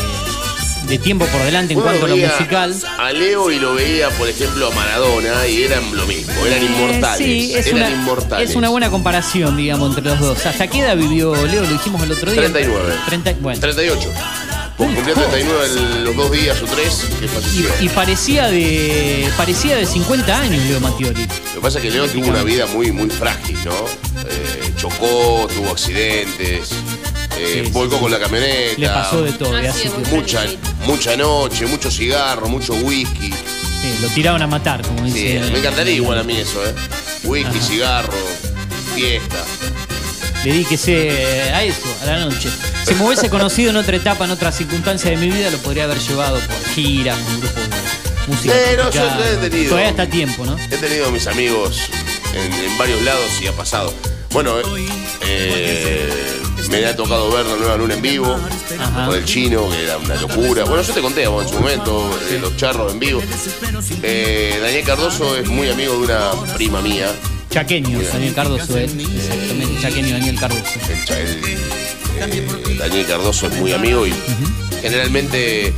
de 0.90 0.98
tiempo 0.98 1.24
por 1.26 1.40
delante 1.42 1.72
en 1.72 1.78
Uno 1.78 1.86
cuanto 1.88 2.04
a 2.04 2.08
lo 2.08 2.16
musical. 2.16 2.74
A 2.98 3.12
Leo 3.12 3.50
y 3.50 3.58
lo 3.58 3.74
veía, 3.74 4.10
por 4.10 4.28
ejemplo, 4.28 4.66
a 4.66 4.74
Maradona 4.74 5.46
y 5.46 5.62
eran 5.62 5.96
lo 5.96 6.04
mismo, 6.06 6.32
eran 6.44 6.62
inmortales. 6.62 7.20
Eh, 7.20 7.24
Sí, 7.24 7.54
es 7.54 7.66
eran 7.68 7.78
una, 7.78 7.90
inmortales. 7.90 8.50
es 8.50 8.56
una 8.56 8.68
buena 8.68 8.90
comparación, 8.90 9.56
digamos, 9.56 9.88
entre 9.96 10.04
los 10.04 10.18
dos. 10.20 10.44
¿Hasta 10.46 10.66
qué 10.66 10.80
edad 10.80 10.96
vivió 10.96 11.34
Leo? 11.46 11.62
Lo 11.62 11.68
dijimos 11.68 12.02
el 12.02 12.12
otro 12.12 12.30
día. 12.32 12.40
39. 12.42 12.94
30, 13.06 13.32
bueno. 13.40 13.60
38. 13.60 14.08
Cumplió 14.76 15.14
39 15.14 15.64
el- 15.66 16.04
los 16.04 16.16
dos 16.16 16.32
días 16.32 16.56
o 16.62 16.66
tres 16.66 17.04
que 17.20 17.28
falleció. 17.28 17.68
Y 17.80 17.88
parecía 17.90 18.46
de 18.48 19.28
parecía 19.36 19.76
de 19.76 19.84
50 19.86 20.40
años 20.40 20.64
Leo 20.64 20.80
Mattioli. 20.80 21.26
Lo 21.26 21.54
que 21.56 21.60
pasa 21.60 21.78
es 21.78 21.84
que 21.84 21.90
Leo 21.90 22.08
tuvo 22.08 22.26
una 22.28 22.42
vida 22.42 22.66
muy, 22.66 22.90
muy 22.90 23.10
frágil, 23.10 23.58
¿no? 23.64 23.74
Eh, 24.26 24.72
chocó, 24.76 25.46
tuvo 25.54 25.70
accidentes, 25.70 26.70
eh, 27.42 27.62
Sí, 27.64 27.70
volcó 27.72 27.96
sí. 27.96 28.00
con 28.02 28.10
la 28.12 28.18
camioneta. 28.18 28.74
Le 28.80 28.88
pasó 28.88 29.22
de 29.22 29.32
todo. 29.32 29.56
Ah, 29.56 29.62
Mucha, 30.10 30.44
mucha 30.86 31.16
noche, 31.16 31.66
mucho 31.66 31.90
cigarro, 31.90 32.48
mucho 32.48 32.74
whisky. 32.74 33.30
sí, 33.30 33.94
lo 34.02 34.08
tiraron 34.08 34.42
a 34.42 34.46
matar, 34.46 34.82
como 34.82 35.06
Sí, 35.06 35.12
dice. 35.12 35.50
me 35.52 35.58
encantaría 35.58 35.94
igual 35.94 36.18
a 36.18 36.22
mí 36.22 36.36
eso, 36.36 36.64
¿eh? 36.66 36.74
Whisky, 37.24 37.58
Ajá. 37.58 37.66
cigarro, 37.66 38.12
fiesta. 38.94 39.44
Dedíquese 40.44 41.10
a 41.52 41.62
eso, 41.64 41.82
a 42.02 42.06
la 42.06 42.18
noche. 42.24 42.48
Si 42.86 42.94
me 42.94 43.04
hubiese 43.04 43.28
conocido 43.28 43.70
en 43.70 43.76
otra 43.76 43.96
etapa, 43.96 44.24
en 44.24 44.30
otra 44.30 44.50
circunstancia 44.52 45.10
de 45.10 45.16
mi 45.18 45.28
vida, 45.28 45.50
lo 45.50 45.58
podría 45.58 45.84
haber 45.84 45.98
llevado 45.98 46.38
por 46.40 46.64
giras, 46.74 47.18
con 47.18 47.40
grupos 47.40 47.62
de 47.62 48.26
música. 48.26 48.54
Sí, 48.54 48.76
no, 48.78 48.90
yo 48.90 49.24
he 49.44 49.48
tenido. 49.50 49.68
Todavía 49.70 49.90
está 49.90 50.02
a 50.04 50.06
tiempo, 50.06 50.46
¿no? 50.46 50.56
He 50.58 50.76
tenido 50.78 51.08
a 51.08 51.10
mis 51.10 51.26
amigos 51.26 51.82
en, 52.34 52.52
en 52.54 52.78
varios 52.78 53.02
lados 53.02 53.26
y 53.42 53.48
ha 53.48 53.52
pasado. 53.52 53.92
Bueno, 54.30 54.54
eh, 55.26 56.08
me 56.68 56.84
ha 56.86 56.94
tocado 56.96 57.30
ver 57.30 57.46
la 57.46 57.56
nueva 57.56 57.76
luna 57.76 57.94
en 57.94 58.02
vivo 58.02 58.38
Ajá. 58.78 59.06
con 59.06 59.14
el 59.16 59.24
chino, 59.24 59.68
que 59.70 59.84
era 59.84 59.96
una 59.98 60.14
locura. 60.16 60.64
Bueno, 60.64 60.82
yo 60.82 60.92
te 60.92 61.00
conté 61.00 61.26
vos 61.26 61.44
en 61.44 61.48
su 61.50 61.54
momento, 61.60 62.10
eh, 62.30 62.38
los 62.40 62.56
charros 62.56 62.92
en 62.92 62.98
vivo. 62.98 63.22
Eh, 64.02 64.58
Daniel 64.62 64.84
Cardoso 64.84 65.36
es 65.36 65.48
muy 65.48 65.68
amigo 65.70 65.92
de 65.94 65.98
una 66.04 66.30
prima 66.54 66.80
mía. 66.82 67.08
Chaqueño, 67.50 67.98
Mira. 67.98 68.10
Daniel 68.12 68.34
Cardoso, 68.34 68.78
¿eh? 68.78 68.84
Exactamente, 68.84 69.80
chaqueño 69.82 70.12
Daniel 70.12 70.38
Cardoso. 70.38 70.62
El 70.88 71.04
cha- 71.04 71.18
el, 71.18 71.28
eh, 71.38 72.76
Daniel 72.78 73.06
Cardoso 73.06 73.46
es 73.48 73.56
muy 73.56 73.72
amigo 73.72 74.06
y 74.06 74.12
generalmente 74.80 75.72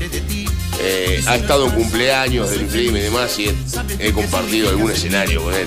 eh, 0.80 1.22
ha 1.26 1.37
estado 1.37 1.66
en 1.66 1.72
cumpleaños 1.72 2.51
del 2.51 2.68
film 2.68 2.97
y 2.97 3.01
demás 3.01 3.39
y 3.39 3.47
he, 3.49 3.55
he 4.09 4.12
compartido 4.12 4.68
algún 4.70 4.91
escenario 4.91 5.43
con 5.45 5.55
él. 5.55 5.66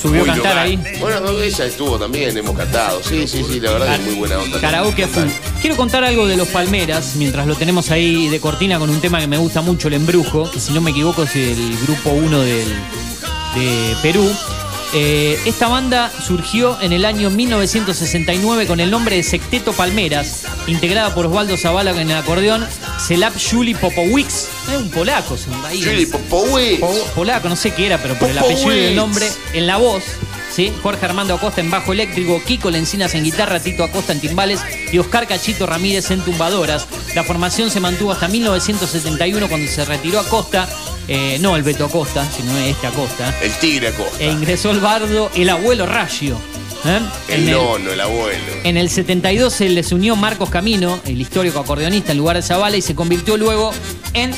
Subió 0.00 0.22
a 0.22 0.26
cantar 0.26 0.58
ahí. 0.58 0.76
Bueno, 1.00 1.20
no, 1.20 1.40
ella 1.40 1.64
estuvo 1.66 1.98
también, 1.98 2.36
hemos 2.36 2.56
cantado. 2.56 3.02
Sí, 3.02 3.26
sí, 3.26 3.44
sí, 3.44 3.60
la 3.60 3.72
verdad 3.72 3.86
que 3.88 3.94
es 3.94 4.00
muy 4.02 4.14
buena 4.14 4.38
onda. 4.38 4.60
Karaoke 4.60 5.04
a 5.04 5.08
full. 5.08 5.28
Quiero 5.60 5.76
contar 5.76 6.04
algo 6.04 6.26
de 6.26 6.36
los 6.36 6.48
Palmeras, 6.48 7.14
mientras 7.16 7.46
lo 7.46 7.54
tenemos 7.54 7.90
ahí 7.90 8.28
de 8.28 8.40
cortina 8.40 8.78
con 8.78 8.90
un 8.90 9.00
tema 9.00 9.20
que 9.20 9.26
me 9.26 9.36
gusta 9.38 9.60
mucho, 9.62 9.88
el 9.88 9.94
embrujo, 9.94 10.50
que 10.50 10.60
si 10.60 10.72
no 10.72 10.80
me 10.80 10.90
equivoco 10.90 11.22
es 11.22 11.36
el 11.36 11.76
grupo 11.86 12.10
1 12.10 12.40
del, 12.40 12.68
de 13.54 13.96
Perú. 14.02 14.28
Eh, 14.94 15.38
esta 15.46 15.68
banda 15.68 16.12
surgió 16.26 16.78
en 16.82 16.92
el 16.92 17.04
año 17.06 17.30
1969 17.30 18.66
con 18.66 18.78
el 18.78 18.90
nombre 18.90 19.16
de 19.16 19.22
Secteto 19.22 19.72
Palmeras, 19.72 20.42
integrada 20.66 21.14
por 21.14 21.26
Osvaldo 21.26 21.56
Zavala 21.56 21.92
en 21.92 22.10
el 22.10 22.16
acordeón, 22.16 22.66
Celap 23.00 23.32
Juli 23.38 23.74
Popowicz, 23.74 24.48
eh, 24.70 24.76
un 24.76 24.90
polaco. 24.90 25.36
Juli 25.72 26.06
Popowicz. 26.06 26.80
Po- 26.80 27.06
polaco, 27.14 27.48
no 27.48 27.56
sé 27.56 27.72
qué 27.72 27.86
era, 27.86 27.98
pero 27.98 28.18
por 28.18 28.28
el 28.28 28.36
Popowicz. 28.36 28.60
apellido 28.60 28.82
y 28.82 28.86
el 28.88 28.96
nombre, 28.96 29.26
en 29.54 29.66
la 29.66 29.78
voz, 29.78 30.02
¿sí? 30.54 30.70
Jorge 30.82 31.06
Armando 31.06 31.34
Acosta 31.34 31.62
en 31.62 31.70
bajo 31.70 31.94
eléctrico, 31.94 32.42
Kiko 32.44 32.70
Lencinas 32.70 33.14
en 33.14 33.24
guitarra, 33.24 33.60
Tito 33.60 33.84
Acosta 33.84 34.12
en 34.12 34.20
timbales 34.20 34.60
y 34.92 34.98
Oscar 34.98 35.26
Cachito 35.26 35.64
Ramírez 35.66 36.10
en 36.10 36.20
tumbadoras. 36.20 36.86
La 37.14 37.24
formación 37.24 37.70
se 37.70 37.80
mantuvo 37.80 38.12
hasta 38.12 38.28
1971 38.28 39.48
cuando 39.48 39.70
se 39.70 39.84
retiró 39.86 40.20
Acosta, 40.20 40.68
eh, 41.08 41.38
no 41.40 41.56
el 41.56 41.62
Beto 41.62 41.84
Acosta, 41.86 42.26
sino 42.30 42.56
este 42.58 42.86
Acosta, 42.86 43.34
El 43.42 43.52
tigre 43.52 43.88
Acosta. 43.88 44.16
e 44.22 44.30
ingresó 44.30 44.70
el 44.70 44.80
bardo 44.80 45.30
el 45.34 45.48
abuelo 45.50 45.86
Raggio. 45.86 46.36
¿eh? 46.84 46.98
el 47.28 47.42
En 47.42 47.48
el- 47.48 47.54
nono, 47.54 47.92
el 47.92 48.00
abuelo. 48.00 48.38
en 48.64 48.76
el 48.76 48.90
72 48.90 49.52
se 49.52 49.68
les 49.68 49.92
unió 49.92 50.16
Marcos 50.16 50.50
Camino, 50.50 50.98
el 51.06 51.20
histórico 51.20 51.60
acordeonista 51.60 52.12
en 52.12 52.18
lugar 52.18 52.36
de 52.36 52.42
Zavala, 52.42 52.76
y 52.76 52.82
se 52.82 52.94
convirtió 52.94 53.36
luego 53.36 53.72
en 54.14 54.34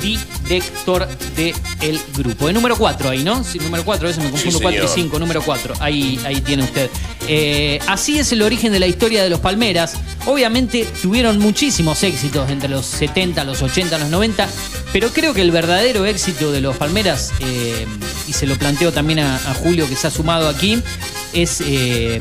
director 0.00 1.06
del 1.36 2.00
grupo. 2.16 2.46
De 2.46 2.52
número 2.52 2.76
4 2.76 3.10
ahí, 3.10 3.22
¿no? 3.22 3.44
Sí, 3.44 3.58
número 3.58 3.84
4, 3.84 4.06
a 4.06 4.08
veces 4.08 4.24
me 4.24 4.30
confundo 4.30 4.58
Sí, 4.58 4.62
4 4.62 4.84
y 4.84 4.88
señor. 4.88 4.94
5, 4.94 5.18
número 5.18 5.42
4. 5.42 5.74
Ahí, 5.80 6.20
ahí 6.24 6.40
tiene 6.40 6.64
usted. 6.64 6.90
Eh, 7.28 7.78
así 7.86 8.18
es 8.18 8.32
el 8.32 8.42
origen 8.42 8.72
de 8.72 8.80
la 8.80 8.86
historia 8.86 9.22
de 9.22 9.30
los 9.30 9.40
Palmeras. 9.40 9.94
Obviamente 10.26 10.86
tuvieron 11.00 11.38
muchísimos 11.38 12.02
éxitos 12.02 12.50
entre 12.50 12.68
los 12.68 12.86
70, 12.86 13.44
los 13.44 13.62
80, 13.62 13.98
los 13.98 14.08
90, 14.08 14.48
pero 14.92 15.10
creo 15.10 15.32
que 15.34 15.42
el 15.42 15.50
verdadero 15.50 16.06
éxito 16.06 16.50
de 16.52 16.60
los 16.60 16.76
Palmeras, 16.76 17.32
eh, 17.40 17.86
y 18.26 18.32
se 18.32 18.46
lo 18.46 18.56
planteo 18.56 18.92
también 18.92 19.20
a, 19.20 19.36
a 19.36 19.54
Julio 19.54 19.88
que 19.88 19.96
se 19.96 20.06
ha 20.06 20.10
sumado 20.10 20.48
aquí, 20.48 20.82
es 21.32 21.60
eh, 21.64 22.18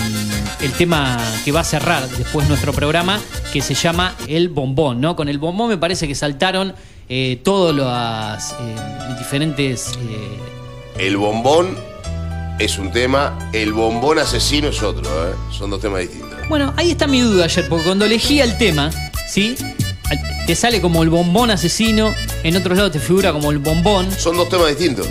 el 0.61 0.71
tema 0.73 1.17
que 1.43 1.51
va 1.51 1.61
a 1.61 1.63
cerrar 1.63 2.07
después 2.09 2.47
nuestro 2.47 2.73
programa, 2.73 3.19
que 3.51 3.61
se 3.61 3.73
llama 3.73 4.15
El 4.27 4.49
Bombón, 4.49 5.01
¿no? 5.01 5.15
Con 5.15 5.29
el 5.29 5.39
Bombón 5.39 5.69
me 5.69 5.77
parece 5.77 6.07
que 6.07 6.15
saltaron 6.15 6.73
eh, 7.09 7.39
todos 7.43 7.75
los 7.75 7.87
eh, 7.87 9.15
diferentes... 9.17 9.93
eh, 10.01 10.39
El 10.97 11.17
bombón 11.17 11.75
es 12.59 12.77
un 12.77 12.91
tema, 12.91 13.49
el 13.53 13.73
bombón 13.73 14.19
asesino 14.19 14.67
es 14.69 14.83
otro, 14.83 15.09
¿eh? 15.27 15.33
Son 15.51 15.69
dos 15.69 15.81
temas 15.81 16.01
distintos. 16.01 16.29
Bueno, 16.49 16.73
ahí 16.77 16.91
está 16.91 17.07
mi 17.07 17.21
duda 17.21 17.45
ayer, 17.45 17.67
porque 17.69 17.85
cuando 17.85 18.05
elegía 18.05 18.43
el 18.43 18.57
tema, 18.57 18.91
¿sí? 19.27 19.55
Te 20.47 20.55
sale 20.55 20.81
como 20.81 21.03
el 21.03 21.09
bombón 21.09 21.51
asesino, 21.51 22.13
en 22.43 22.55
otros 22.55 22.75
lados 22.77 22.91
te 22.91 22.99
figura 22.99 23.31
como 23.31 23.51
el 23.51 23.59
bombón. 23.59 24.11
Son 24.11 24.35
dos 24.35 24.49
temas 24.49 24.67
distintos. 24.69 25.07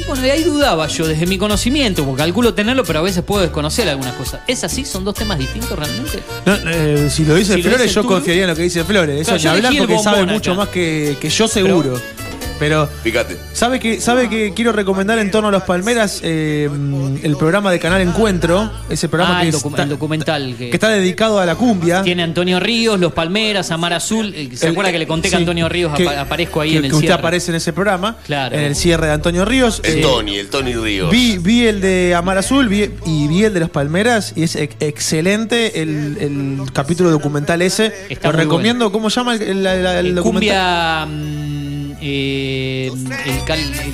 Y 0.00 0.04
bueno, 0.04 0.22
de 0.22 0.30
ahí 0.32 0.42
dudaba 0.44 0.86
yo, 0.86 1.06
desde 1.06 1.26
mi 1.26 1.36
conocimiento, 1.36 2.04
porque 2.04 2.22
calculo 2.22 2.54
tenerlo, 2.54 2.84
pero 2.84 3.00
a 3.00 3.02
veces 3.02 3.22
puedo 3.22 3.42
desconocer 3.42 3.88
algunas 3.88 4.14
cosas. 4.14 4.40
¿Es 4.46 4.64
así? 4.64 4.84
¿Son 4.86 5.04
dos 5.04 5.14
temas 5.14 5.38
distintos 5.38 5.78
realmente? 5.78 6.20
No, 6.46 6.54
eh, 6.70 7.10
si 7.10 7.24
lo 7.24 7.34
dice 7.34 7.54
Si 7.56 7.62
Flores, 7.62 7.92
yo 7.94 8.02
tú, 8.02 8.08
confiaría 8.08 8.44
en 8.44 8.48
lo 8.50 8.56
que 8.56 8.62
dice 8.62 8.82
Flores. 8.84 9.20
Eso 9.20 9.36
Claro, 9.36 9.58
ni 9.60 9.66
hablar 9.66 9.76
porque 9.86 10.02
sabe 10.02 10.24
mucho 10.26 10.52
acá. 10.52 10.58
más 10.60 10.68
que, 10.68 11.16
que 11.20 11.28
yo 11.28 11.46
seguro. 11.48 12.00
Pero, 12.16 12.19
Fíjate. 13.02 13.36
¿sabe 13.54 13.80
que, 13.80 14.00
¿sabe 14.00 14.28
que 14.28 14.52
quiero 14.54 14.72
recomendar 14.72 15.18
en 15.18 15.30
torno 15.30 15.48
a 15.48 15.50
los 15.52 15.62
Palmeras 15.62 16.20
eh, 16.22 16.68
el 17.22 17.36
programa 17.36 17.70
de 17.70 17.78
Canal 17.78 18.00
Encuentro? 18.02 18.70
Ese 18.90 19.08
programa 19.08 19.38
Ah, 19.38 19.42
que, 19.42 19.48
el, 19.48 19.54
docu- 19.54 19.70
está, 19.70 19.82
el 19.84 19.88
documental 19.88 20.54
que, 20.58 20.70
que 20.70 20.76
está 20.76 20.88
dedicado 20.90 21.38
a 21.40 21.46
la 21.46 21.54
cumbia. 21.54 22.02
tiene 22.02 22.22
Antonio 22.22 22.60
Ríos, 22.60 23.00
Los 23.00 23.12
Palmeras, 23.12 23.70
Amar 23.70 23.92
Azul. 23.94 24.32
eh, 24.36 24.50
¿Se 24.54 24.66
El- 24.66 24.72
acuerda 24.72 24.92
que 24.92 24.98
le 24.98 25.06
conté 25.06 25.28
que 25.28 25.36
sí, 25.36 25.40
Antonio 25.40 25.68
Ríos 25.68 25.94
que- 25.94 26.06
apa- 26.08 26.20
aparezco 26.20 26.60
ahí 26.60 26.72
que- 26.72 26.78
en 26.78 26.84
el 26.84 26.90
que 26.90 26.96
usted 26.96 27.08
cierre? 27.08 27.18
aparece 27.20 27.50
en 27.50 27.56
ese 27.56 27.72
programa. 27.72 28.16
Claro. 28.26 28.54
En 28.56 28.62
el 28.62 28.76
cierre 28.76 29.06
de 29.06 29.12
Antonio 29.14 29.44
Ríos. 29.44 29.80
El 29.84 29.98
Eh, 29.98 30.02
Tony, 30.02 30.36
el 30.36 30.48
Tony 30.50 30.74
Ríos. 30.74 31.10
Vi, 31.10 31.38
vi 31.38 31.66
el 31.66 31.80
de 31.80 32.14
Amar 32.14 32.36
Azul 32.38 32.68
vi- 32.68 32.90
y 33.06 33.26
vi 33.28 33.44
el 33.44 33.54
de 33.54 33.60
los 33.60 33.70
Palmeras 33.70 34.32
y 34.36 34.42
es 34.42 34.56
ex- 34.56 34.76
excelente 34.80 35.80
el, 35.82 36.16
el 36.20 36.60
capítulo 36.72 37.10
documental 37.10 37.62
ese. 37.62 37.92
Está 38.08 38.30
Lo 38.32 38.36
recomiendo. 38.38 38.92
¿Cómo 38.92 39.08
se 39.10 39.20
llama 39.20 39.34
el, 39.34 39.42
el- 39.42 39.66
el- 39.66 39.86
el 39.86 40.06
Eh, 40.08 40.12
documental? 40.12 41.06
cumbia. 41.08 41.69
Eh, 42.00 42.90
el 43.26 43.44
cal- 43.44 43.58
el- 43.60 43.92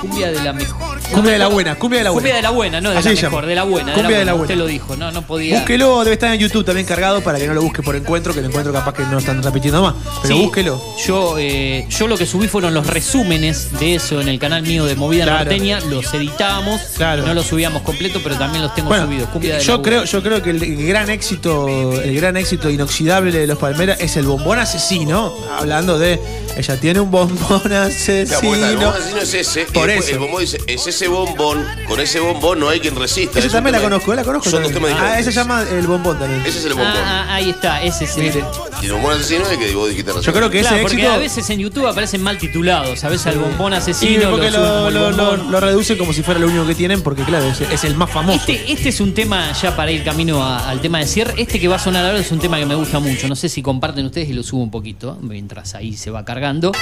Cumbia 0.00 0.30
de 0.30 0.42
la 0.44 0.52
mejor. 0.52 1.00
Cumbia 1.10 1.32
de 1.32 1.38
la 1.38 1.48
buena, 1.48 1.74
cumbia 1.76 1.98
de 2.00 2.04
la 2.04 2.10
buena. 2.10 2.20
Cumbia 2.22 2.36
de 2.36 2.42
la 2.42 2.50
buena, 2.50 2.80
no 2.82 2.90
de 2.90 2.98
Así 2.98 3.08
la 3.08 3.14
mejor, 3.14 3.30
llama. 3.32 3.46
de 3.46 3.54
la 3.54 3.62
buena. 3.64 3.92
Cumbia 3.94 4.18
de 4.18 4.24
la 4.26 4.32
buena. 4.34 4.42
Usted 4.42 4.56
lo 4.56 4.66
dijo, 4.66 4.96
no, 4.96 5.10
no 5.10 5.22
podía. 5.22 5.58
Búsquelo, 5.58 6.00
debe 6.04 6.12
estar 6.14 6.34
en 6.34 6.38
YouTube 6.40 6.64
también 6.66 6.86
cargado 6.86 7.22
para 7.22 7.38
que 7.38 7.46
no 7.46 7.54
lo 7.54 7.62
busque 7.62 7.82
por 7.82 7.96
encuentro, 7.96 8.34
que 8.34 8.40
el 8.40 8.46
encuentro 8.46 8.72
capaz 8.74 8.92
que 8.94 9.04
no 9.04 9.18
están 9.18 9.42
repitiendo 9.42 9.80
más. 9.82 9.94
Pero 10.22 10.34
Sí, 10.34 10.42
búsquelo. 10.42 10.82
Yo, 11.06 11.36
eh, 11.38 11.86
yo 11.88 12.08
lo 12.08 12.18
que 12.18 12.26
subí 12.26 12.46
fueron 12.46 12.74
los 12.74 12.86
resúmenes 12.86 13.70
de 13.80 13.94
eso 13.94 14.20
en 14.20 14.28
el 14.28 14.38
canal 14.38 14.62
mío 14.62 14.84
de 14.84 14.96
Movida 14.96 15.24
Claro. 15.24 15.38
Norteña. 15.50 15.80
Los 15.80 16.12
editábamos, 16.12 16.80
no 16.98 17.32
los 17.34 17.46
subíamos 17.46 17.80
completo, 17.82 18.20
pero 18.22 18.36
también 18.36 18.62
los 18.64 18.74
tengo 18.74 18.88
Bueno, 18.88 19.06
subidos. 19.06 19.28
Cumbia 19.30 19.52
de 19.54 19.58
la 19.60 19.64
yo 19.64 19.78
buena. 19.78 19.82
creo, 19.88 20.04
yo 20.04 20.22
creo 20.22 20.42
que 20.42 20.50
el 20.50 20.86
gran 20.86 21.08
éxito, 21.08 21.68
el 22.02 22.14
gran 22.16 22.36
éxito 22.36 22.68
inoxidable 22.68 23.32
de 23.32 23.46
los 23.46 23.56
Palmeras 23.58 23.98
es 24.00 24.16
el 24.16 24.26
bombón 24.26 24.58
asesino. 24.58 25.32
Hablando 25.58 25.98
de 25.98 26.20
ella 26.56 26.78
tiene 26.80 27.00
un 27.00 27.10
bombón 27.10 27.25
Claro, 27.28 27.86
asesino. 27.86 28.38
porque 28.42 28.62
el 28.68 28.76
bombón 28.76 28.94
asesino 28.96 29.20
es 29.22 29.34
ese. 29.34 29.64
Por 29.66 29.90
eso. 29.90 30.10
El 30.12 30.18
bombón 30.18 30.40
dice, 30.40 30.58
es 30.66 30.86
ese 30.86 31.08
bombón. 31.08 31.64
Con 31.88 32.00
ese 32.00 32.20
bombón 32.20 32.60
no 32.60 32.68
hay 32.68 32.80
quien 32.80 32.94
resista. 32.96 33.38
Esa 33.38 33.46
es 33.46 33.52
también 33.52 33.72
la 33.72 33.78
tema- 33.78 33.90
conozco, 33.90 34.14
la 34.14 34.24
conozco. 34.24 34.50
Son 34.50 34.62
dos 34.62 34.72
temas 34.72 34.90
ah, 34.90 34.94
diferentes. 34.94 35.20
ese 35.22 35.32
se 35.32 35.38
llama 35.38 35.62
el 35.70 35.86
bombón 35.86 36.18
también. 36.18 36.40
Ese 36.46 36.58
es 36.58 36.64
el 36.64 36.74
bombón. 36.74 36.88
Ah, 36.94 37.26
ah, 37.28 37.34
ahí 37.34 37.50
está, 37.50 37.82
ese 37.82 38.04
es 38.04 38.16
el. 38.16 38.44
Y 38.82 38.86
el 38.86 38.92
bombón 38.92 39.12
asesino 39.14 39.44
es 39.44 39.50
el 39.52 39.58
que 39.58 39.74
vos 39.74 39.88
dijiste 39.88 40.12
recién. 40.12 40.32
Yo 40.32 40.38
creo 40.38 40.50
que 40.50 40.60
Claro, 40.60 40.76
ese 40.76 40.82
porque 40.82 40.96
éxito. 40.96 41.12
a 41.14 41.18
veces 41.18 41.50
en 41.50 41.58
YouTube 41.60 41.86
aparecen 41.86 42.22
mal 42.22 42.38
titulados. 42.38 43.04
A 43.04 43.08
veces 43.08 43.26
al 43.28 43.38
bombón 43.38 43.72
Sí, 43.72 43.76
asesino 43.78 44.30
porque 44.30 44.50
lo, 44.50 44.58
lo, 44.60 44.88
el 44.88 44.94
lo, 44.94 45.10
lo, 45.10 45.16
bombón. 45.30 45.50
lo 45.52 45.60
reducen 45.60 45.96
como 45.98 46.12
si 46.12 46.22
fuera 46.22 46.40
lo 46.40 46.46
único 46.46 46.66
que 46.66 46.74
tienen, 46.74 47.02
porque 47.02 47.22
claro, 47.24 47.46
es, 47.46 47.60
es 47.60 47.84
el 47.84 47.94
más 47.96 48.10
famoso. 48.10 48.38
Este, 48.38 48.72
este 48.72 48.88
es 48.90 49.00
un 49.00 49.14
tema, 49.14 49.52
ya 49.52 49.74
para 49.76 49.90
ir 49.90 50.04
camino 50.04 50.42
a- 50.44 50.68
al 50.68 50.80
tema 50.80 50.98
de 50.98 51.06
cierre, 51.06 51.34
este 51.38 51.58
que 51.60 51.68
va 51.68 51.76
a 51.76 51.78
sonar 51.78 52.04
ahora 52.04 52.18
es 52.18 52.30
un 52.32 52.38
tema 52.38 52.58
que 52.58 52.66
me 52.66 52.74
gusta 52.74 52.98
mucho. 52.98 53.28
No 53.28 53.36
sé 53.36 53.48
si 53.48 53.62
comparten 53.62 54.04
ustedes 54.06 54.28
y 54.28 54.32
lo 54.32 54.42
subo 54.42 54.62
un 54.62 54.70
poquito, 54.70 55.18
mientras 55.22 55.74
ahí 55.74 55.96
se 55.96 56.10
va 56.10 56.24
cargando. 56.24 56.72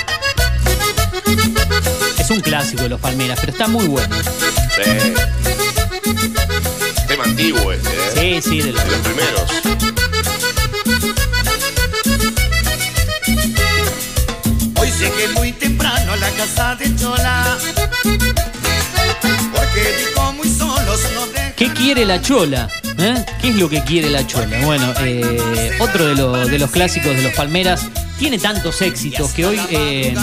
Es 2.19 2.31
un 2.31 2.41
clásico 2.41 2.83
de 2.83 2.89
los 2.91 3.01
Palmeras, 3.01 3.39
pero 3.41 3.53
está 3.53 3.69
muy 3.69 3.87
bueno. 3.87 4.15
Sí. 4.75 5.13
Tema 7.07 7.25
antiguo 7.25 7.73
este, 7.73 8.37
¿eh? 8.37 8.41
Sí, 8.43 8.51
sí, 8.51 8.63
de 8.63 8.73
los, 8.73 8.85
De 8.85 8.91
los 8.91 9.01
primeros. 9.01 9.43
Hoy 14.81 14.91
llegué 14.99 15.29
muy 15.35 15.53
temprano 15.53 16.13
a 16.13 16.17
la 16.17 16.31
casa 16.31 16.75
de 16.77 16.95
Chola. 16.97 17.59
Porque 19.53 19.97
dijo 20.09 20.33
muy 20.33 20.49
solos 20.49 21.01
no 21.15 21.23
¿Qué 21.57 21.69
quiere 21.73 22.05
la 22.05 22.21
chola? 22.21 22.69
¿Eh? 22.99 23.25
¿Qué 23.41 23.49
es 23.51 23.57
lo 23.57 23.69
que 23.69 23.83
quiere 23.85 24.11
la 24.11 24.27
chola? 24.27 24.59
Bueno, 24.65 24.93
eh, 25.01 25.77
otro 25.79 26.07
de, 26.07 26.15
lo- 26.17 26.47
de 26.47 26.59
los 26.59 26.71
clásicos 26.71 27.15
de 27.17 27.23
los 27.23 27.33
Palmeras 27.33 27.87
tiene 28.25 28.39
tantos 28.39 28.81
éxitos 28.81 29.33
que 29.33 29.45
hoy, 29.45 29.61
eh, 29.69 30.15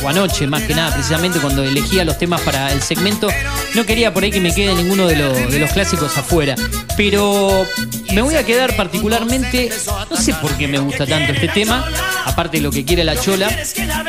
o 0.00 0.08
anoche 0.08 0.46
más 0.46 0.62
que 0.62 0.76
nada, 0.76 0.94
precisamente 0.94 1.40
cuando 1.40 1.64
elegía 1.64 2.04
los 2.04 2.16
temas 2.16 2.40
para 2.42 2.72
el 2.72 2.80
segmento, 2.82 3.26
no 3.74 3.84
quería 3.84 4.14
por 4.14 4.22
ahí 4.22 4.30
que 4.30 4.38
me 4.40 4.54
quede 4.54 4.76
ninguno 4.76 5.08
de, 5.08 5.16
lo- 5.16 5.32
de 5.34 5.58
los 5.58 5.72
clásicos 5.72 6.16
afuera. 6.16 6.54
Pero 6.96 7.66
me 8.12 8.22
voy 8.22 8.36
a 8.36 8.44
quedar 8.44 8.76
particularmente, 8.76 9.70
no 10.08 10.16
sé 10.16 10.34
por 10.34 10.52
qué 10.56 10.68
me 10.68 10.78
gusta 10.78 11.04
tanto 11.04 11.32
este 11.32 11.48
tema, 11.48 11.84
aparte 12.26 12.58
de 12.58 12.62
lo 12.62 12.70
que 12.70 12.84
quiere 12.84 13.02
la 13.02 13.16
chola, 13.20 13.48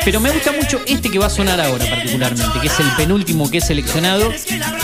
pero 0.04 0.20
me 0.20 0.30
gusta 0.30 0.52
mucho 0.52 0.80
este 0.86 1.10
que 1.10 1.18
va 1.18 1.26
a 1.26 1.30
sonar 1.30 1.60
ahora 1.60 1.86
particularmente, 1.90 2.60
que 2.60 2.68
es 2.68 2.78
el 2.78 2.86
penúltimo 2.92 3.50
que 3.50 3.58
he 3.58 3.60
seleccionado 3.60 4.32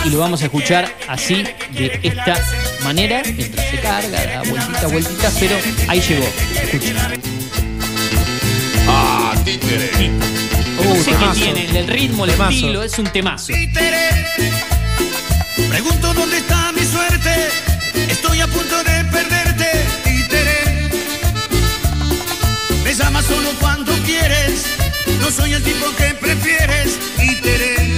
y 0.05 0.11
lo 0.11 0.19
vamos 0.19 0.43
a 0.43 0.47
escuchar 0.47 0.93
así, 1.07 1.45
de 1.71 2.01
esta 2.03 2.37
manera, 2.83 3.23
mientras 3.25 3.71
se 3.71 3.79
carga, 3.79 4.25
da 4.27 4.43
vueltitas, 4.43 4.91
vueltitas, 4.91 5.37
pero 5.39 5.55
ahí 5.87 6.01
llegó. 6.01 6.27
Escucha. 6.65 7.66
Títere. 9.47 10.11
No 10.83 10.97
sé 10.97 11.13
qué 11.13 11.27
tiene, 11.35 11.79
el 11.79 11.87
ritmo, 11.87 12.25
el 12.25 12.33
Temazo. 12.33 12.51
estilo, 12.51 12.83
es 12.83 12.99
un 12.99 13.07
temazo. 13.07 13.53
Pregunto 15.69 16.13
dónde 16.15 16.39
está 16.39 16.73
mi 16.73 16.85
suerte. 16.85 17.31
Estoy 18.11 18.41
a 18.41 18.49
punto 18.49 18.77
de 18.83 19.05
perderte, 19.05 19.71
títere. 20.03 20.91
Me 22.83 22.93
llamas 22.93 23.25
solo 23.27 23.51
cuando 23.61 23.93
quieres. 24.05 24.65
No 25.21 25.31
soy 25.31 25.53
el 25.53 25.63
tipo 25.63 25.95
que 25.97 26.15
prefieres, 26.15 26.99
títere. 27.17 27.96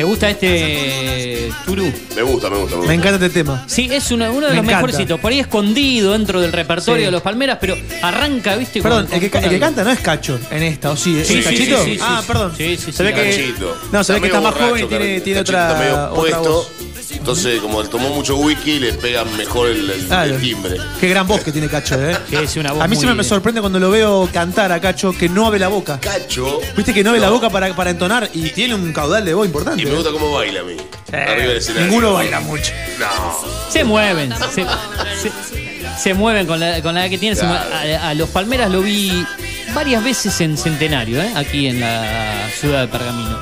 ¿Le 0.00 0.04
gusta 0.04 0.30
este 0.30 1.50
Turú? 1.66 1.92
Me 2.16 2.22
gusta, 2.22 2.48
me 2.48 2.56
gusta, 2.56 2.70
me 2.76 2.76
gusta. 2.78 2.88
Me 2.88 2.94
encanta 2.94 3.26
este 3.26 3.38
tema. 3.40 3.64
Sí, 3.66 3.86
es 3.92 4.10
uno, 4.10 4.24
uno 4.32 4.46
de 4.46 4.52
Me 4.52 4.56
los 4.56 4.64
encanta. 4.64 4.86
mejorcitos. 4.86 5.20
Por 5.20 5.30
ahí 5.30 5.40
escondido 5.40 6.12
dentro 6.12 6.40
del 6.40 6.52
repertorio 6.52 7.02
Sí. 7.02 7.04
de 7.04 7.10
los 7.10 7.20
Palmeras, 7.20 7.58
pero 7.60 7.76
arranca, 8.00 8.56
¿viste? 8.56 8.80
Perdón, 8.80 9.04
con- 9.04 9.14
el 9.16 9.20
que, 9.20 9.30
con 9.30 9.44
el 9.44 9.50
que 9.50 9.54
algo. 9.56 9.66
canta 9.66 9.84
no 9.84 9.90
es 9.90 10.00
Cacho 10.00 10.40
en 10.50 10.62
esta, 10.62 10.90
¿o 10.92 10.96
sí? 10.96 11.18
¿Es 11.18 11.28
Sí, 11.28 11.34
sí, 11.34 11.42
Cachito? 11.42 11.84
sí, 11.84 11.90
sí, 11.90 11.96
sí, 11.96 12.02
ah, 12.02 12.22
perdón. 12.26 12.54
Sí, 12.56 12.76
sí, 12.78 12.82
sí, 12.86 12.92
se 12.92 13.02
ve 13.02 13.12
que, 13.12 13.24
Cachito. 13.30 13.76
no, 13.92 14.02
se 14.02 14.14
ve 14.14 14.20
que 14.22 14.26
está 14.28 14.40
medio 14.40 14.50
más 14.52 14.58
joven 14.70 14.84
y 14.84 14.88
tiene, 14.88 15.20
tiene 15.20 15.40
Cachito 15.40 15.40
otra, 15.58 15.68
está 15.68 15.78
medio 15.78 15.94
otra 16.04 16.14
puesto. 16.14 16.42
voz. 16.50 16.72
Entonces, 17.20 17.60
como 17.60 17.80
él 17.82 17.88
tomó 17.90 18.08
mucho 18.08 18.34
whisky, 18.36 18.78
le 18.80 18.94
pega 18.94 19.24
mejor 19.24 19.68
el, 19.68 19.88
el- 19.90 20.06
Claro. 20.06 20.34
el 20.34 20.40
timbre. 20.40 20.76
Qué 20.98 21.08
gran 21.08 21.26
voz 21.26 21.42
que 21.42 21.52
tiene 21.52 21.68
Cacho, 21.68 21.94
¿eh? 22.00 22.16
Sí, 22.28 22.36
es 22.36 22.56
una 22.56 22.72
voz 22.72 22.82
A 22.82 22.88
mí 22.88 22.94
muy- 22.94 22.96
siempre 22.96 23.14
me 23.14 23.24
sorprende 23.24 23.60
cuando 23.60 23.78
lo 23.78 23.90
veo 23.90 24.28
cantar 24.32 24.72
a 24.72 24.80
Cacho 24.80 25.12
que 25.12 25.28
no 25.28 25.46
abre 25.46 25.58
la 25.60 25.68
boca. 25.68 26.00
Cacho. 26.00 26.60
Viste 26.76 26.94
que 26.94 27.04
no 27.04 27.10
abre 27.10 27.20
la 27.20 27.28
boca 27.30 27.50
para, 27.50 27.76
para 27.76 27.90
entonar 27.90 28.30
y 28.32 28.48
tiene 28.50 28.74
un 28.74 28.90
caudal 28.92 29.24
de 29.24 29.34
voz 29.34 29.46
importante. 29.46 29.82
Y 29.82 29.86
me 29.86 29.92
gusta 29.94 30.10
cómo 30.10 30.32
baila 30.32 30.60
a 30.60 30.64
mí. 30.64 30.76
Arriba 31.12 31.48
del 31.48 31.56
escenario. 31.58 31.86
Ninguno 31.88 32.14
baila 32.14 32.40
mucho. 32.40 32.72
No. 32.98 33.70
Se 33.70 33.84
mueven, 33.84 34.32
se, 34.54 34.62
se- 34.64 35.32
se 36.02 36.14
mueven 36.14 36.46
con 36.46 36.58
la, 36.58 36.80
con 36.82 36.94
la 36.94 37.02
edad 37.02 37.10
que 37.10 37.18
tienen. 37.18 37.36
se 37.36 37.42
Claro. 37.44 37.68
mueven. 37.70 37.96
A, 38.00 38.08
a 38.08 38.14
los 38.14 38.30
Palmeras 38.30 38.70
lo 38.70 38.80
vi 38.80 39.24
varias 39.74 40.02
veces 40.02 40.40
en 40.40 40.56
Centenario, 40.56 41.20
¿eh? 41.20 41.32
aquí 41.36 41.66
en 41.66 41.80
la 41.80 42.48
ciudad 42.58 42.80
de 42.80 42.88
Pergamino. 42.88 43.38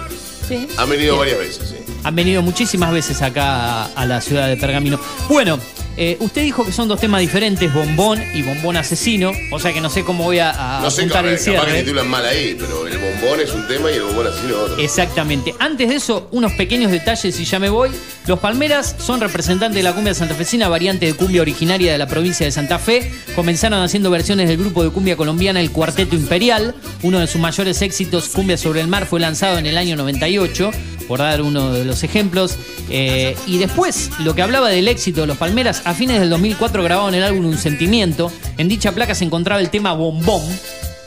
Sí. 0.49 0.66
Han 0.76 0.91
venido 0.91 1.16
varias 1.18 1.39
veces, 1.39 1.68
sí. 1.68 1.74
Han 2.05 2.15
venido 2.15 2.43
muchísimas 2.43 2.93
veces 2.93 3.23
acá 3.23 3.85
a, 3.85 3.85
a 3.95 4.07
la 4.07 4.21
ciudad 4.21 4.49
de 4.49 4.57
Pergamino. 4.57 4.99
Bueno, 5.29 5.59
eh, 6.01 6.17
usted 6.21 6.43
dijo 6.43 6.65
que 6.65 6.71
son 6.71 6.87
dos 6.87 7.01
temas 7.01 7.21
diferentes, 7.21 7.75
bombón 7.75 8.23
y 8.33 8.43
bombón 8.43 8.77
asesino. 8.77 9.33
O 9.51 9.59
sea 9.59 9.73
que 9.73 9.81
no 9.81 9.91
sé 9.91 10.05
cómo 10.05 10.23
voy 10.23 10.39
a, 10.39 10.79
a 10.79 10.81
No 10.81 10.93
sé, 10.93 11.03
apuntar 11.03 11.25
capaz, 11.25 11.47
el 11.49 11.55
capaz 11.57 11.73
que 11.73 11.81
titulan 11.81 12.09
mal 12.09 12.25
ahí, 12.25 12.57
pero 12.57 12.87
el 12.87 12.99
bombón 12.99 13.41
es 13.41 13.53
un 13.53 13.67
tema 13.67 13.91
y 13.91 13.95
el 13.95 14.05
bombón 14.05 14.29
así 14.29 14.47
no 14.49 14.59
otro. 14.61 14.79
Exactamente. 14.79 15.57
Antes 15.59 15.89
de 15.89 15.97
eso, 15.97 16.29
unos 16.31 16.53
pequeños 16.53 16.93
detalles 16.93 17.41
y 17.41 17.45
ya 17.45 17.59
me 17.59 17.69
voy. 17.69 17.91
Los 18.29 18.39
Palmeras 18.39 18.95
son 19.01 19.21
representantes 19.21 19.75
de 19.75 19.83
la 19.83 19.93
cumbia 19.93 20.15
santafesina, 20.15 20.69
variante 20.69 21.07
de 21.07 21.15
cumbia 21.15 21.43
originaria 21.43 21.91
de 21.91 21.99
la 21.99 22.07
provincia 22.07 22.47
de 22.47 22.53
Santa 22.53 22.79
Fe. 22.79 23.11
Comenzaron 23.35 23.83
haciendo 23.83 24.09
versiones 24.09 24.49
del 24.49 24.59
grupo 24.59 24.85
de 24.85 24.91
cumbia 24.91 25.17
colombiana 25.17 25.61
El 25.61 25.73
Cuarteto 25.73 26.15
Imperial. 26.15 26.77
Uno 27.03 27.19
de 27.19 27.27
sus 27.27 27.41
mayores 27.41 27.83
éxitos, 27.83 28.29
Cumbia 28.29 28.57
sobre 28.57 28.83
el 28.83 28.87
Mar, 28.87 29.07
fue 29.07 29.19
lanzado 29.19 29.59
en 29.59 29.67
el 29.67 29.77
año 29.77 29.97
98, 29.97 30.71
por 31.09 31.19
dar 31.19 31.43
uno 31.43 31.73
de 31.73 31.85
los 31.85 32.05
ejemplos. 32.05 32.57
Eh, 32.91 33.37
y 33.47 33.59
después, 33.59 34.11
lo 34.21 34.35
que 34.35 34.43
hablaba 34.43 34.69
del 34.69 34.87
éxito 34.87 35.23
de 35.23 35.27
los 35.27 35.39
Palmeras, 35.39 35.83
a 35.85 35.95
fines 35.95 36.21
del 36.21 36.31
2004 36.31 36.83
grabaron 36.85 37.15
el 37.15 37.25
álbum 37.25 37.47
Un 37.47 37.59
Sentimiento. 37.59 38.31
En 38.59 38.69
dicha 38.69 38.93
placa 38.93 39.15
se 39.15 39.25
encontraba 39.25 39.61
el 39.61 39.71
tema 39.71 39.95
Bombón. 39.95 40.43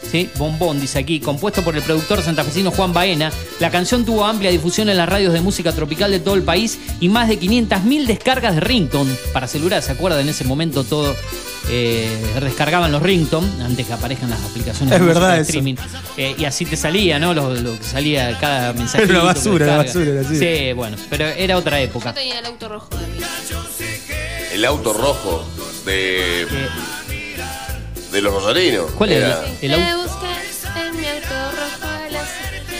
¿Sí? 0.09 0.29
Bombón, 0.37 0.79
dice 0.79 0.99
aquí, 0.99 1.19
compuesto 1.19 1.61
por 1.61 1.75
el 1.75 1.81
productor 1.83 2.21
santafesino 2.21 2.71
Juan 2.71 2.93
Baena. 2.93 3.31
La 3.59 3.69
canción 3.69 4.05
tuvo 4.05 4.25
amplia 4.25 4.49
difusión 4.51 4.89
en 4.89 4.97
las 4.97 5.07
radios 5.09 5.33
de 5.33 5.41
música 5.41 5.71
tropical 5.73 6.11
de 6.11 6.19
todo 6.19 6.35
el 6.35 6.43
país 6.43 6.79
y 6.99 7.09
más 7.09 7.27
de 7.27 7.39
500.000 7.39 8.05
descargas 8.05 8.55
de 8.55 8.61
ringtone 8.61 9.13
para 9.33 9.47
celular. 9.47 9.81
¿Se 9.81 9.91
acuerdan? 9.91 10.21
En 10.21 10.29
ese 10.29 10.43
momento 10.43 10.83
todo 10.83 11.15
eh, 11.69 12.09
descargaban 12.41 12.91
los 12.91 13.01
ringtone 13.01 13.47
antes 13.63 13.85
que 13.87 13.93
aparezcan 13.93 14.29
las 14.31 14.41
aplicaciones 14.43 14.93
Es 14.93 14.99
de 14.99 15.05
verdad 15.05 15.35
de 15.35 15.41
streaming. 15.41 15.75
Eh, 16.17 16.35
y 16.37 16.45
así 16.45 16.65
te 16.65 16.75
salía, 16.75 17.19
¿no? 17.19 17.33
Lo, 17.33 17.53
lo 17.53 17.77
que 17.77 17.83
salía 17.83 18.37
cada 18.39 18.73
mensaje. 18.73 19.03
Era 19.03 19.13
una 19.13 19.23
basura, 19.23 19.65
era 19.65 19.77
basura, 19.77 20.11
era 20.11 20.21
así. 20.21 20.37
Sí, 20.39 20.73
bueno, 20.73 20.97
pero 21.09 21.25
era 21.27 21.57
otra 21.57 21.77
Yo 21.79 21.85
época. 21.85 22.13
tenía 22.13 22.39
el 22.39 22.45
auto 22.45 22.67
rojo 22.69 22.89
de 22.97 23.07
mí. 23.07 23.19
El 24.53 24.65
auto 24.65 24.93
rojo 24.93 25.45
de. 25.85 26.45
de 28.11 28.21
los 28.21 28.33
rosarinos. 28.33 28.91
¿Cuál 28.97 29.11
era? 29.13 29.41
El 29.61 29.73
auto- 29.73 30.00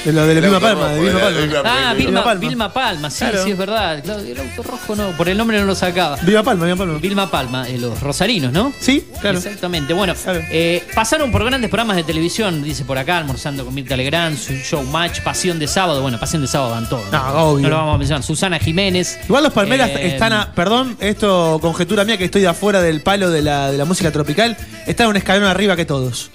De 0.06 0.12
lo 0.12 0.26
de 0.26 0.34
la 0.34 0.40
El 0.40 0.46
Vilma 0.46 0.60
Palma, 0.60 0.88
de 0.90 1.00
Vilma 1.00 1.20
Palma. 1.20 1.40
Vilma- 1.42 1.62
Ah, 1.64 1.94
Vilma 1.94 2.24
Palma. 2.24 2.40
Vilma 2.48 2.74
Palma, 2.74 3.10
sí, 3.12 3.20
Claro. 3.20 3.44
sí, 3.44 3.52
es 3.52 3.58
verdad. 3.58 4.04
Claro, 4.04 4.20
el 4.22 4.40
auto 4.40 4.64
rojo 4.64 4.96
no, 4.96 5.12
por 5.12 5.30
el 5.30 5.38
nombre 5.38 5.60
no 5.60 5.66
lo 5.66 5.76
sacaba. 5.76 6.18
Viva 6.24 6.42
Palma, 6.42 6.66
Viva 6.66 6.76
Palma. 6.78 6.98
Vilma 6.98 7.30
Palma, 7.30 7.70
eh, 7.70 7.78
los 7.78 8.00
rosarinos, 8.00 8.52
¿no? 8.52 8.74
Sí, 8.80 9.06
claro. 9.22 9.38
Exactamente. 9.38 9.94
Bueno, 9.94 10.16
Claro. 10.16 10.42
eh, 10.50 10.84
pasaron 10.96 11.32
por 11.32 11.44
grandes 11.46 11.70
programas 11.70 11.98
de 11.98 12.04
televisión, 12.04 12.64
dice 12.64 12.84
por 12.84 12.98
acá, 12.98 13.20
almorzando 13.20 13.64
con 13.64 13.76
Mirta 13.76 13.96
Legrand, 13.96 14.38
su 14.40 14.54
show 14.54 14.82
match, 14.84 15.20
Pasión 15.22 15.60
de 15.60 15.68
Sábado. 15.68 16.02
Bueno, 16.02 16.20
Pasión 16.20 16.42
de 16.42 16.48
Sábado 16.48 16.72
van 16.72 16.90
todos. 16.90 17.12
No, 17.12 17.22
obvio. 17.52 17.64
No 17.64 17.70
lo 17.70 17.76
vamos 17.78 17.96
a 17.96 17.98
mencionar. 18.00 18.24
Susana 18.24 18.58
Jiménez. 18.58 19.20
Igual 19.26 19.44
los 19.44 19.54
Palmeras 19.54 19.92
Eh, 19.92 20.08
están 20.08 20.34
a. 20.34 20.52
Perdón, 20.54 20.98
esto 21.00 21.60
conjetura 21.62 22.06
mía 22.06 22.18
que 22.18 22.26
estoy 22.26 22.42
de 22.42 22.48
afuera 22.48 22.82
del 22.82 23.02
palo 23.02 23.30
de 23.30 23.44
la, 23.44 23.72
de 23.72 23.78
la 23.78 23.86
música 23.86 24.12
tropical. 24.12 24.58
Están 24.88 25.08
un 25.10 25.18
escalón 25.18 25.44
arriba 25.48 25.76
que 25.76 25.86
todos. 25.86 26.32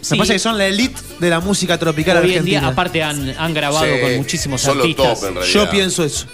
Sí, 0.00 0.12
Me 0.12 0.18
parece 0.18 0.32
que 0.34 0.38
son 0.38 0.56
la 0.58 0.66
elite 0.66 1.00
de 1.18 1.30
la 1.30 1.40
música 1.40 1.78
tropical 1.78 2.16
Hoy 2.18 2.24
en 2.24 2.30
argentina. 2.30 2.60
día, 2.60 2.68
aparte, 2.68 3.02
han, 3.02 3.34
han 3.38 3.54
grabado 3.54 3.84
Sí, 3.86 4.00
con 4.00 4.16
muchísimos 4.16 4.60
son 4.60 4.78
los 4.78 4.84
artistas. 4.86 5.20
top, 5.20 5.28
en 5.28 5.34
realidad. 5.36 5.54
Yo 5.54 5.70
pienso 5.70 6.04
eso. 6.04 6.26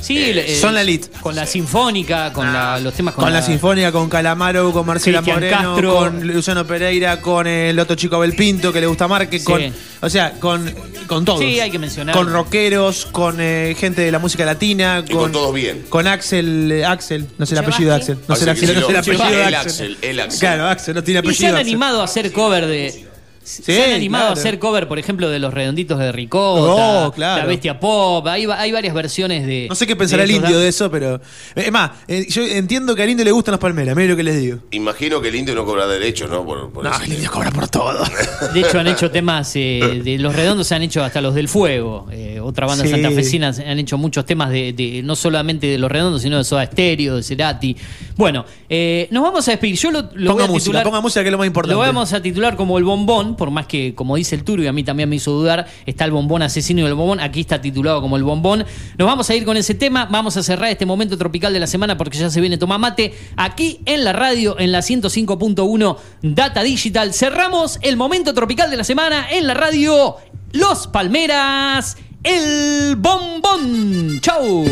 Sí, 0.00 0.16
eh, 0.18 0.56
son 0.58 0.72
la 0.72 0.80
elite. 0.80 1.08
Con 1.20 1.36
la 1.36 1.44
sinfónica, 1.44 2.32
con 2.32 2.50
la- 2.50 2.78
los 2.80 2.94
temas 2.94 3.12
Con, 3.14 3.30
la, 3.30 3.42
sinfónica, 3.42 3.92
con 3.92 4.08
Calamaro, 4.08 4.72
con 4.72 4.86
Marcela 4.86 5.18
Cristian 5.18 5.36
Moreno, 5.40 5.72
Castro. 5.74 5.94
con 5.94 6.26
Luciano 6.26 6.66
Pereira, 6.66 7.20
con 7.20 7.46
el 7.46 7.78
otro 7.78 7.96
chico 7.96 8.18
Belpinto 8.18 8.72
que 8.72 8.80
le 8.80 8.86
gusta 8.86 9.06
Márquez, 9.08 9.42
Sí. 9.42 9.46
con, 9.46 9.60
o 10.00 10.08
sea, 10.08 10.32
con, 10.40 10.74
con 11.06 11.26
todos. 11.26 11.40
Sí, 11.40 11.60
hay 11.60 11.70
que 11.70 11.78
mencionar. 11.78 12.16
Con 12.16 12.32
rockeros, 12.32 13.08
con 13.12 13.36
eh, 13.40 13.76
gente 13.78 14.00
de 14.00 14.10
la 14.10 14.18
música 14.18 14.46
latina, 14.46 15.04
Y 15.06 15.12
con 15.12 15.32
todos 15.32 15.52
bien. 15.54 15.84
Con 15.90 16.06
Axel, 16.06 16.72
eh, 16.72 16.84
Axel, 16.86 17.26
no 17.36 17.44
sé 17.44 17.52
el 17.54 17.58
apellido 17.58 17.90
de 17.90 17.96
Axel, 17.96 18.18
no 18.26 18.36
sé 18.36 18.44
el, 18.44 18.48
Axel 18.48 18.70
apellido- 18.70 18.80
no 18.80 18.86
sé 18.86 19.10
el 19.10 19.16
apellido 19.20 19.36
de 19.36 19.44
Axel. 19.44 19.54
Axel, 19.66 19.98
el 20.00 20.20
Axel. 20.20 20.40
Claro, 20.40 20.66
Axel, 20.66 20.94
no 20.94 21.04
tiene 21.04 21.20
Y 21.20 21.22
se 21.24 21.28
apellido. 21.28 21.48
han 21.48 21.54
Axel. 21.56 21.66
animado 21.68 22.00
a 22.00 22.04
hacer 22.04 22.32
cover 22.32 22.66
de. 22.66 23.09
Sí, 23.42 23.62
se 23.62 23.82
han 23.84 23.92
animado 23.94 24.24
claro. 24.26 24.36
a 24.36 24.40
hacer 24.40 24.58
cover, 24.58 24.86
por 24.86 24.98
ejemplo, 24.98 25.28
de 25.30 25.38
los 25.38 25.52
redonditos 25.52 25.98
de 25.98 26.12
Ricota, 26.12 27.06
Oh, 27.06 27.10
claro. 27.12 27.42
La 27.42 27.46
Bestia 27.48 27.80
Pop. 27.80 28.26
Hay, 28.28 28.44
hay 28.44 28.70
varias 28.70 28.94
versiones 28.94 29.46
de. 29.46 29.66
No 29.68 29.74
sé 29.74 29.86
qué 29.86 29.96
pensará 29.96 30.22
el 30.24 30.30
indio 30.30 30.56
da- 30.56 30.62
de 30.62 30.68
eso, 30.68 30.90
pero. 30.90 31.20
Es 31.54 31.72
más, 31.72 31.90
eh, 32.06 32.26
yo 32.28 32.42
entiendo 32.42 32.94
que 32.94 33.02
al 33.02 33.08
indio 33.10 33.24
le 33.24 33.32
gustan 33.32 33.52
las 33.52 33.60
palmeras, 33.60 33.96
mire 33.96 34.08
lo 34.10 34.16
que 34.16 34.22
les 34.22 34.38
digo. 34.40 34.58
Imagino 34.72 35.20
que 35.20 35.28
el 35.28 35.34
indio 35.36 35.54
no 35.54 35.64
cobra 35.64 35.86
derechos, 35.86 36.30
¿no? 36.30 36.44
Por, 36.44 36.70
por 36.70 36.84
No, 36.84 36.94
el 36.96 37.02
indio 37.04 37.18
tema. 37.20 37.30
cobra 37.32 37.50
por 37.50 37.68
todo. 37.68 38.04
De 38.52 38.60
hecho, 38.60 38.78
han 38.78 38.86
hecho 38.86 39.10
temas 39.10 39.50
eh, 39.56 40.00
de 40.04 40.18
los 40.18 40.36
redondos, 40.36 40.66
se 40.66 40.74
han 40.74 40.82
hecho 40.82 41.02
hasta 41.02 41.20
los 41.20 41.34
del 41.34 41.48
fuego. 41.48 42.06
Eh, 42.12 42.38
otra 42.40 42.66
banda 42.66 42.84
Sí. 42.84 42.90
santafesina 42.90 43.48
han 43.66 43.78
hecho 43.78 43.96
muchos 43.98 44.24
temas 44.26 44.50
de, 44.50 44.72
de- 44.74 45.02
no 45.02 45.16
solamente 45.16 45.66
de 45.66 45.78
los 45.78 45.90
redondos, 45.90 46.22
sino 46.22 46.36
de 46.36 46.44
Soda 46.44 46.66
Stereo, 46.66 47.16
de 47.16 47.22
Cerati. 47.22 47.74
Bueno, 48.16 48.44
eh, 48.68 49.08
nos 49.10 49.22
vamos 49.22 49.48
a 49.48 49.52
despedir. 49.52 49.76
Yo 49.76 49.90
lo, 49.90 50.02
lo 50.02 50.08
voy 50.08 50.26
Ponga 50.26 50.44
a 50.44 50.46
música, 50.48 50.64
titular. 50.64 50.84
ponga 50.84 51.00
música 51.00 51.22
que 51.22 51.28
es 51.28 51.32
lo 51.32 51.38
más 51.38 51.46
importante. 51.46 51.74
Lo 51.74 51.80
vamos 51.80 52.12
a 52.12 52.20
titular 52.22 52.54
como 52.54 52.76
el 52.78 52.84
bombón, 52.84 53.29
por 53.36 53.50
más 53.50 53.66
que, 53.66 53.94
como 53.94 54.16
dice 54.16 54.34
el 54.34 54.44
Turbio, 54.44 54.70
a 54.70 54.72
mí 54.72 54.84
también 54.84 55.08
me 55.08 55.16
hizo 55.16 55.32
dudar, 55.32 55.66
está 55.86 56.04
el 56.04 56.10
bombón 56.10 56.42
asesino 56.42 56.80
y 56.80 56.84
el 56.84 56.94
bombón, 56.94 57.20
aquí 57.20 57.40
está 57.40 57.60
titulado 57.60 58.00
como 58.00 58.16
el 58.16 58.24
bombón. 58.24 58.64
Nos 58.98 59.06
vamos 59.06 59.28
a 59.30 59.34
ir 59.34 59.44
con 59.44 59.56
ese 59.56 59.74
tema, 59.74 60.06
vamos 60.10 60.36
a 60.36 60.42
cerrar 60.42 60.70
este 60.70 60.86
momento 60.86 61.16
tropical 61.16 61.52
de 61.52 61.60
la 61.60 61.66
semana 61.66 61.96
porque 61.96 62.18
ya 62.18 62.30
se 62.30 62.40
viene 62.40 62.58
Tomamate, 62.58 63.14
aquí 63.36 63.80
en 63.86 64.04
la 64.04 64.12
radio, 64.12 64.58
en 64.58 64.72
la 64.72 64.80
105.1 64.80 65.96
Data 66.22 66.62
Digital. 66.62 67.12
Cerramos 67.14 67.78
el 67.82 67.96
momento 67.96 68.34
tropical 68.34 68.70
de 68.70 68.76
la 68.76 68.84
semana 68.84 69.26
en 69.30 69.46
la 69.46 69.54
radio 69.54 70.16
Los 70.52 70.86
Palmeras, 70.86 71.96
el 72.22 72.96
bombón. 72.96 74.20
¡Chau! 74.20 74.64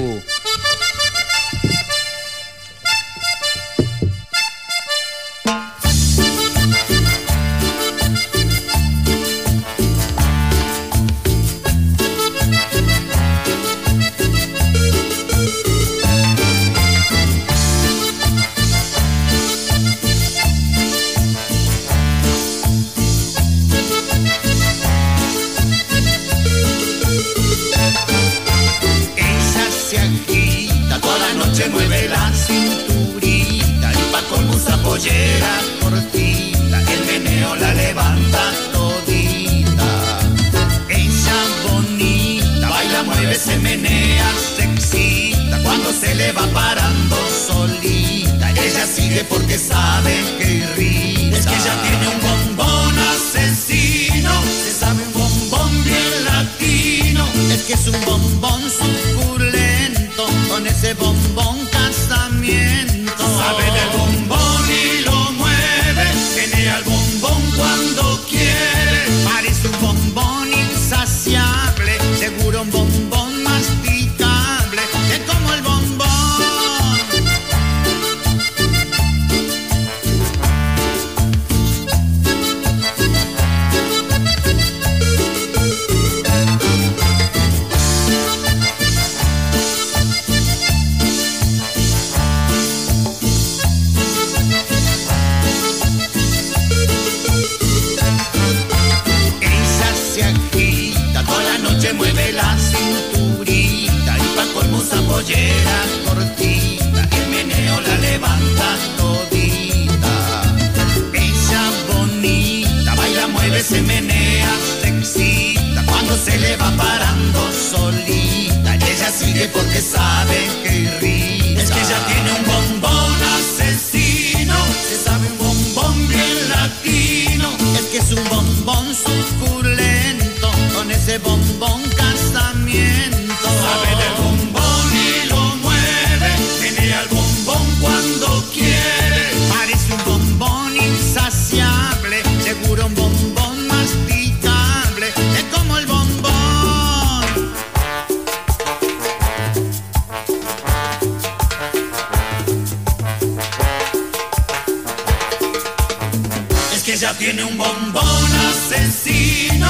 Ya 156.98 157.14
tiene 157.14 157.44
un 157.44 157.56
bombón 157.56 158.32
asesino. 158.48 159.68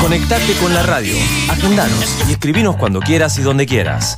Conectate 0.00 0.52
con 0.60 0.72
la 0.72 0.84
radio, 0.84 1.16
agendanos 1.48 2.16
y 2.28 2.32
escribinos 2.32 2.76
cuando 2.76 3.00
quieras 3.00 3.36
y 3.38 3.42
donde 3.42 3.66
quieras. 3.66 4.14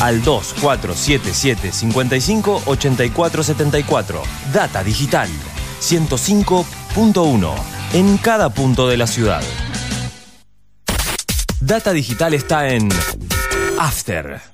Al 0.00 0.22
2477 0.22 1.72
55 1.72 2.62
84 2.66 3.42
74. 3.42 4.22
Data 4.52 4.84
Digital 4.84 5.28
105.1 5.80 7.54
en 7.94 8.16
cada 8.18 8.50
punto 8.50 8.86
de 8.86 8.96
la 8.96 9.08
ciudad. 9.08 9.42
Data 11.60 11.92
Digital 11.92 12.34
está 12.34 12.68
en 12.68 12.88
After. 13.80 14.53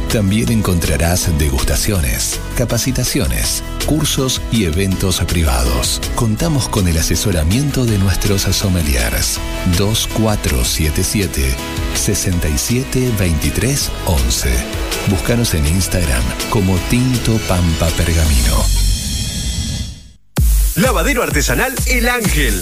También 0.11 0.51
encontrarás 0.51 1.35
degustaciones, 1.37 2.39
capacitaciones, 2.57 3.63
cursos 3.85 4.41
y 4.51 4.65
eventos 4.65 5.21
privados. 5.21 6.01
Contamos 6.15 6.67
con 6.67 6.89
el 6.89 6.97
asesoramiento 6.97 7.85
de 7.85 7.97
nuestros 7.97 8.41
sommeliers. 8.41 9.39
2477 9.77 11.55
672311. 11.93 14.49
Búscanos 15.09 15.53
en 15.53 15.65
Instagram 15.65 16.23
como 16.49 16.75
Tinto 16.89 17.37
Pampa 17.47 17.87
Pergamino. 17.95 18.65
Lavadero 20.75 21.23
artesanal 21.23 21.73
El 21.87 22.09
Ángel. 22.09 22.61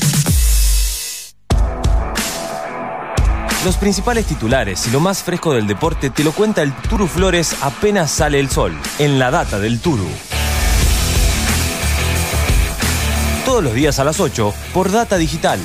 Los 3.63 3.77
principales 3.77 4.25
titulares 4.25 4.87
y 4.87 4.89
lo 4.89 4.99
más 4.99 5.21
fresco 5.21 5.53
del 5.53 5.67
deporte 5.67 6.09
te 6.09 6.23
lo 6.23 6.31
cuenta 6.31 6.63
el 6.63 6.73
Turu 6.73 7.05
Flores 7.05 7.55
apenas 7.61 8.09
sale 8.09 8.39
el 8.39 8.49
sol, 8.49 8.75
en 8.97 9.19
la 9.19 9.29
data 9.29 9.59
del 9.59 9.79
Turu. 9.79 10.09
Todos 13.45 13.63
los 13.63 13.75
días 13.75 13.99
a 13.99 14.03
las 14.03 14.19
8 14.19 14.51
por 14.73 14.91
Data 14.91 15.17
Digital, 15.17 15.59